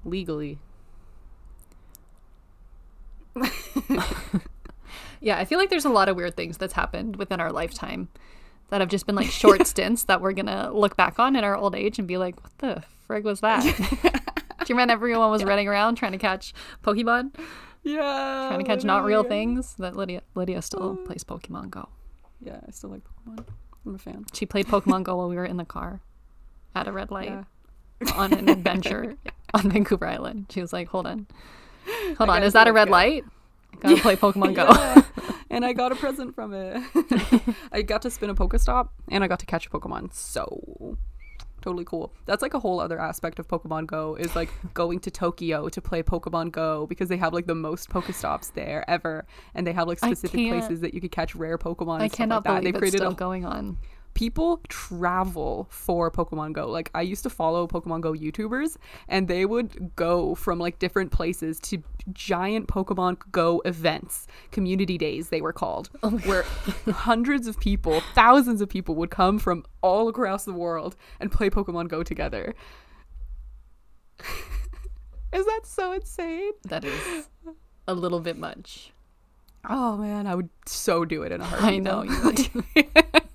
Legally. 0.04 0.58
Yeah, 5.24 5.38
I 5.38 5.46
feel 5.46 5.58
like 5.58 5.70
there's 5.70 5.86
a 5.86 5.90
lot 5.90 6.10
of 6.10 6.16
weird 6.16 6.36
things 6.36 6.58
that's 6.58 6.74
happened 6.74 7.16
within 7.16 7.40
our 7.40 7.50
lifetime 7.50 8.08
that 8.68 8.82
have 8.82 8.90
just 8.90 9.06
been 9.06 9.14
like 9.14 9.30
short 9.30 9.66
stints 9.66 10.04
that 10.04 10.20
we're 10.20 10.32
gonna 10.32 10.70
look 10.70 10.98
back 10.98 11.18
on 11.18 11.34
in 11.34 11.44
our 11.44 11.56
old 11.56 11.74
age 11.74 11.98
and 11.98 12.06
be 12.06 12.18
like, 12.18 12.36
what 12.42 12.58
the 12.58 12.82
frig 13.08 13.22
was 13.22 13.40
that? 13.40 14.20
Do 14.64 14.72
you 14.72 14.76
remember 14.76 14.92
everyone 14.92 15.30
was 15.30 15.44
running 15.44 15.68
around 15.68 15.96
trying 15.96 16.12
to 16.12 16.18
catch 16.18 16.52
Pokemon? 16.82 17.34
Yeah. 17.82 18.46
Trying 18.48 18.60
to 18.60 18.64
catch 18.64 18.84
not 18.84 19.04
real 19.04 19.22
things? 19.24 19.74
That 19.74 19.96
Lydia 19.96 20.22
Lydia 20.34 20.62
still 20.62 20.98
uh, 21.02 21.06
plays 21.06 21.22
Pokemon 21.24 21.70
Go. 21.70 21.88
Yeah, 22.40 22.60
I 22.66 22.70
still 22.70 22.90
like 22.90 23.02
Pokemon. 23.04 23.44
I'm 23.86 23.94
a 23.94 23.98
fan. 23.98 24.24
She 24.32 24.46
played 24.46 24.66
Pokemon 24.66 25.02
Go 25.04 25.16
while 25.16 25.28
we 25.28 25.36
were 25.36 25.44
in 25.44 25.56
the 25.58 25.64
car 25.64 26.00
at 26.74 26.88
a 26.88 26.92
red 26.92 27.10
light 27.10 27.28
Yeah. 27.28 27.44
on 28.16 28.32
an 28.32 28.48
adventure 28.48 29.16
on 29.52 29.70
Vancouver 29.70 30.06
Island. 30.06 30.46
She 30.50 30.60
was 30.60 30.72
like, 30.72 30.88
Hold 30.88 31.06
on. 31.06 31.26
Hold 32.16 32.30
on, 32.30 32.42
is 32.42 32.54
that 32.54 32.66
a 32.66 32.72
red 32.72 32.88
light? 32.88 33.24
I 33.74 33.76
gotta 33.76 34.00
play 34.00 34.16
Pokemon 34.16 34.54
Go. 34.54 34.64
Yeah. 34.70 35.02
and 35.50 35.64
I 35.64 35.74
got 35.74 35.92
a 35.92 35.94
present 35.96 36.34
from 36.34 36.54
it. 36.54 36.82
I 37.72 37.82
got 37.82 38.00
to 38.02 38.10
spin 38.10 38.30
a 38.30 38.34
Pokestop 38.34 38.88
and 39.10 39.22
I 39.22 39.28
got 39.28 39.40
to 39.40 39.46
catch 39.46 39.66
a 39.66 39.70
Pokemon. 39.70 40.14
So 40.14 40.96
totally 41.64 41.84
cool. 41.84 42.12
That's 42.26 42.42
like 42.42 42.54
a 42.54 42.60
whole 42.60 42.78
other 42.78 43.00
aspect 43.00 43.38
of 43.38 43.48
Pokemon 43.48 43.86
Go 43.86 44.14
is 44.14 44.36
like 44.36 44.50
going 44.74 45.00
to 45.00 45.10
Tokyo 45.10 45.68
to 45.70 45.80
play 45.80 46.02
Pokemon 46.02 46.52
Go 46.52 46.86
because 46.86 47.08
they 47.08 47.16
have 47.16 47.32
like 47.32 47.46
the 47.46 47.54
most 47.54 47.88
Pokestops 47.88 48.52
there 48.52 48.84
ever, 48.88 49.24
and 49.54 49.66
they 49.66 49.72
have 49.72 49.88
like 49.88 49.98
specific 49.98 50.48
places 50.48 50.80
that 50.80 50.94
you 50.94 51.00
could 51.00 51.10
catch 51.12 51.34
rare 51.34 51.56
Pokemon. 51.58 51.94
And 51.94 52.02
I 52.04 52.08
stuff 52.08 52.16
cannot 52.18 52.34
like 52.36 52.44
that. 52.44 52.50
believe 52.60 52.64
They've 52.64 52.74
it's 52.74 52.78
created 52.80 52.98
still 52.98 53.12
a 53.12 53.14
going 53.14 53.44
on. 53.46 53.78
People 54.14 54.60
travel 54.68 55.66
for 55.70 56.10
Pokemon 56.10 56.52
Go. 56.52 56.68
Like 56.68 56.90
I 56.94 57.02
used 57.02 57.22
to 57.24 57.30
follow 57.30 57.66
Pokemon 57.66 58.00
Go 58.00 58.12
YouTubers 58.12 58.76
and 59.08 59.28
they 59.28 59.44
would 59.44 59.94
go 59.96 60.34
from 60.34 60.58
like 60.58 60.78
different 60.78 61.12
places 61.12 61.58
to 61.60 61.82
giant 62.12 62.68
Pokemon 62.68 63.18
Go 63.32 63.60
events, 63.64 64.26
community 64.50 64.96
days 64.98 65.28
they 65.28 65.40
were 65.40 65.52
called, 65.52 65.90
oh 66.02 66.18
where 66.18 66.42
hundreds 66.92 67.46
of 67.46 67.58
people, 67.60 68.00
thousands 68.14 68.60
of 68.60 68.68
people 68.68 68.94
would 68.94 69.10
come 69.10 69.38
from 69.38 69.64
all 69.82 70.08
across 70.08 70.44
the 70.44 70.52
world 70.52 70.96
and 71.20 71.30
play 71.30 71.50
Pokemon 71.50 71.88
Go 71.88 72.02
together. 72.02 72.54
Is 75.32 75.44
that 75.44 75.62
so 75.64 75.92
insane? 75.92 76.52
That 76.68 76.84
is 76.84 77.28
a 77.88 77.94
little 77.94 78.20
bit 78.20 78.38
much. 78.38 78.92
Oh 79.68 79.96
man, 79.96 80.28
I 80.28 80.34
would 80.36 80.50
so 80.66 81.04
do 81.04 81.22
it 81.22 81.32
in 81.32 81.40
a 81.40 81.44
heartbeat. 81.44 81.72
I 81.72 81.78
know 81.78 82.02
you 82.02 82.22
would. 82.22 83.22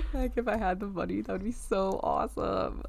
like 0.14 0.32
if 0.36 0.48
I 0.48 0.56
had 0.56 0.80
the 0.80 0.86
money, 0.86 1.20
that 1.20 1.32
would 1.32 1.44
be 1.44 1.52
so 1.52 2.00
awesome. 2.02 2.82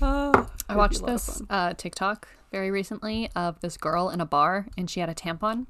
I 0.02 0.46
watched 0.70 1.04
this 1.04 1.42
uh, 1.50 1.74
TikTok 1.74 2.28
very 2.50 2.70
recently 2.70 3.28
of 3.36 3.60
this 3.60 3.76
girl 3.76 4.10
in 4.10 4.20
a 4.20 4.26
bar 4.26 4.66
and 4.76 4.88
she 4.90 5.00
had 5.00 5.08
a 5.08 5.14
tampon 5.14 5.66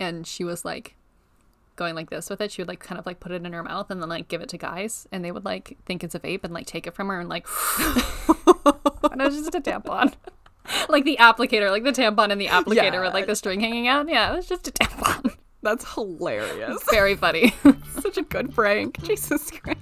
and 0.00 0.26
she 0.26 0.44
was 0.44 0.64
like 0.64 0.96
going 1.76 1.94
like 1.94 2.10
this 2.10 2.30
with 2.30 2.40
it. 2.40 2.50
She 2.50 2.62
would 2.62 2.68
like 2.68 2.80
kind 2.80 2.98
of 2.98 3.06
like 3.06 3.20
put 3.20 3.32
it 3.32 3.44
in 3.44 3.52
her 3.52 3.62
mouth 3.62 3.90
and 3.90 4.00
then 4.00 4.08
like 4.08 4.28
give 4.28 4.40
it 4.40 4.48
to 4.50 4.58
guys 4.58 5.06
and 5.12 5.24
they 5.24 5.32
would 5.32 5.44
like 5.44 5.76
think 5.84 6.02
it's 6.02 6.14
a 6.14 6.20
vape 6.20 6.44
and 6.44 6.54
like 6.54 6.66
take 6.66 6.86
it 6.86 6.94
from 6.94 7.08
her 7.08 7.20
and 7.20 7.28
like 7.28 7.46
and 7.78 9.20
it 9.20 9.24
was 9.24 9.36
just 9.36 9.54
a 9.54 9.60
tampon. 9.60 10.14
Like 10.88 11.04
the 11.04 11.18
applicator, 11.20 11.70
like 11.70 11.84
the 11.84 11.92
tampon 11.92 12.32
and 12.32 12.40
the 12.40 12.46
applicator 12.46 13.02
with 13.02 13.12
like 13.12 13.26
the 13.26 13.36
string 13.36 13.60
hanging 13.60 13.86
out. 13.86 14.08
Yeah, 14.08 14.32
it 14.32 14.36
was 14.36 14.46
just 14.46 14.66
a 14.66 14.72
tampon. 14.72 15.36
That's 15.64 15.94
hilarious. 15.94 16.82
Very 16.90 17.16
funny. 17.16 17.54
Such 18.00 18.18
a 18.18 18.22
good 18.22 18.54
prank. 18.54 19.00
Jesus 19.02 19.50
Christ. 19.50 19.78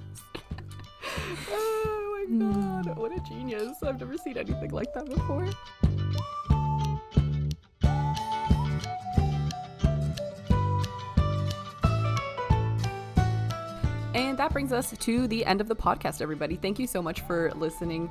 oh 1.51 2.25
my 2.29 2.39
god, 2.39 2.85
hmm. 2.85 2.99
what 2.99 3.11
a 3.11 3.19
genius. 3.27 3.83
I've 3.83 3.99
never 3.99 4.17
seen 4.17 4.37
anything 4.37 4.71
like 4.71 4.93
that 4.93 5.05
before. 5.05 5.49
And 14.13 14.37
that 14.37 14.51
brings 14.51 14.71
us 14.71 14.91
to 14.97 15.27
the 15.27 15.45
end 15.45 15.59
of 15.61 15.67
the 15.67 15.75
podcast, 15.75 16.21
everybody. 16.21 16.55
Thank 16.55 16.77
you 16.79 16.87
so 16.87 17.01
much 17.01 17.21
for 17.21 17.51
listening. 17.55 18.09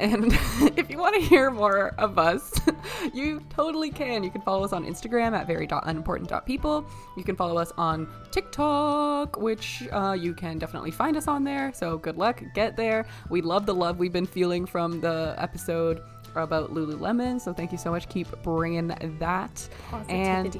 And 0.00 0.32
if 0.76 0.90
you 0.90 0.98
want 0.98 1.14
to 1.14 1.20
hear 1.20 1.50
more 1.50 1.94
of 1.98 2.18
us, 2.18 2.52
you 3.14 3.40
totally 3.50 3.90
can. 3.90 4.24
You 4.24 4.30
can 4.30 4.40
follow 4.42 4.64
us 4.64 4.72
on 4.72 4.84
Instagram 4.84 5.32
at 5.32 5.46
very.unimportant.people. 5.46 6.86
You 7.16 7.24
can 7.24 7.36
follow 7.36 7.58
us 7.58 7.72
on 7.76 8.08
TikTok, 8.32 9.36
which 9.38 9.86
uh, 9.92 10.16
you 10.18 10.34
can 10.34 10.58
definitely 10.58 10.90
find 10.90 11.16
us 11.16 11.28
on 11.28 11.44
there. 11.44 11.72
So 11.72 11.98
good 11.98 12.16
luck, 12.16 12.42
get 12.54 12.76
there. 12.76 13.06
We 13.30 13.40
love 13.40 13.66
the 13.66 13.74
love 13.74 13.98
we've 13.98 14.12
been 14.12 14.26
feeling 14.26 14.66
from 14.66 15.00
the 15.00 15.34
episode 15.38 16.02
about 16.34 16.74
Lululemon. 16.74 17.40
So 17.40 17.52
thank 17.52 17.70
you 17.70 17.78
so 17.78 17.90
much. 17.90 18.08
Keep 18.08 18.42
bringing 18.42 18.88
that. 19.18 19.68
And 20.08 20.56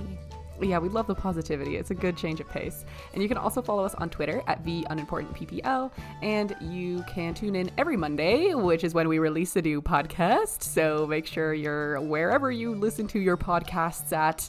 yeah, 0.67 0.79
we 0.79 0.89
love 0.89 1.07
the 1.07 1.15
positivity. 1.15 1.77
It's 1.77 1.91
a 1.91 1.95
good 1.95 2.17
change 2.17 2.41
of 2.41 2.49
pace. 2.49 2.85
And 3.13 3.23
you 3.23 3.29
can 3.29 3.37
also 3.39 3.63
follow 3.63 3.85
us 3.85 3.95
on 3.95 4.11
Twitter 4.11 4.43
at 4.47 4.65
the 4.65 4.87
unimportant 4.91 5.35
PPL. 5.35 5.91
And 6.23 6.55
you 6.61 7.05
can 7.09 7.35
tune 7.35 7.55
in 7.57 7.71
every 7.79 7.97
Monday, 7.97 8.55
which 8.55 8.85
is 8.85 8.95
when 8.95 9.09
we 9.09 9.19
release 9.19 9.55
a 9.57 9.63
new 9.63 9.81
podcast. 9.83 10.63
So 10.63 11.07
make 11.07 11.27
sure 11.27 11.55
you're 11.55 12.01
wherever 12.01 12.51
you 12.51 12.75
listen 12.75 13.07
to 13.09 13.19
your 13.19 13.37
podcasts 13.37 14.13
at. 14.13 14.49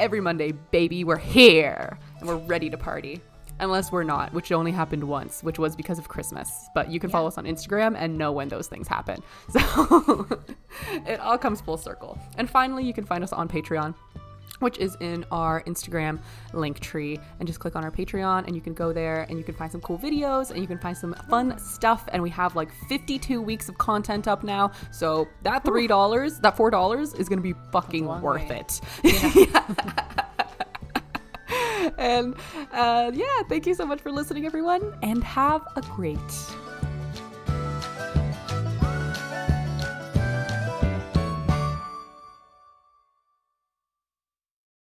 Every 0.00 0.20
Monday, 0.20 0.52
baby, 0.52 1.02
we're 1.02 1.16
here. 1.16 1.98
and 2.20 2.28
we're 2.28 2.36
ready 2.36 2.70
to 2.70 2.78
party. 2.78 3.20
Unless 3.60 3.90
we're 3.90 4.04
not, 4.04 4.32
which 4.32 4.52
only 4.52 4.70
happened 4.70 5.02
once, 5.02 5.42
which 5.42 5.58
was 5.58 5.74
because 5.74 5.98
of 5.98 6.06
Christmas. 6.06 6.68
But 6.76 6.92
you 6.92 7.00
can 7.00 7.10
follow 7.10 7.26
us 7.26 7.36
on 7.38 7.44
Instagram 7.44 7.96
and 7.98 8.16
know 8.16 8.30
when 8.30 8.48
those 8.48 8.68
things 8.68 8.86
happen. 8.86 9.20
So 9.50 10.28
it 11.06 11.18
all 11.18 11.36
comes 11.38 11.60
full 11.60 11.76
circle. 11.76 12.16
And 12.36 12.48
finally, 12.48 12.84
you 12.84 12.92
can 12.92 13.04
find 13.04 13.24
us 13.24 13.32
on 13.32 13.48
Patreon 13.48 13.94
which 14.60 14.78
is 14.78 14.96
in 15.00 15.24
our 15.30 15.62
Instagram 15.64 16.20
link 16.52 16.80
tree. 16.80 17.18
And 17.38 17.46
just 17.46 17.60
click 17.60 17.76
on 17.76 17.84
our 17.84 17.90
Patreon, 17.90 18.46
and 18.46 18.54
you 18.54 18.60
can 18.60 18.74
go 18.74 18.92
there 18.92 19.26
and 19.28 19.38
you 19.38 19.44
can 19.44 19.54
find 19.54 19.70
some 19.70 19.80
cool 19.80 19.98
videos 19.98 20.50
and 20.50 20.60
you 20.60 20.66
can 20.66 20.78
find 20.78 20.96
some 20.96 21.14
fun 21.28 21.58
stuff. 21.58 22.08
And 22.12 22.22
we 22.22 22.30
have 22.30 22.56
like 22.56 22.70
52 22.88 23.40
weeks 23.40 23.68
of 23.68 23.78
content 23.78 24.28
up 24.28 24.42
now. 24.42 24.72
So 24.90 25.28
that 25.42 25.64
$3, 25.64 26.40
that 26.40 26.56
$4 26.56 27.18
is 27.18 27.28
going 27.28 27.38
to 27.38 27.42
be 27.42 27.54
fucking 27.72 28.06
worth 28.06 28.48
way. 28.48 28.64
it. 29.04 29.04
and 31.98 32.34
uh, 32.72 33.10
yeah, 33.14 33.42
thank 33.48 33.66
you 33.66 33.74
so 33.74 33.86
much 33.86 34.00
for 34.00 34.12
listening, 34.12 34.46
everyone, 34.46 34.96
and 35.02 35.22
have 35.24 35.66
a 35.76 35.80
great 35.82 36.18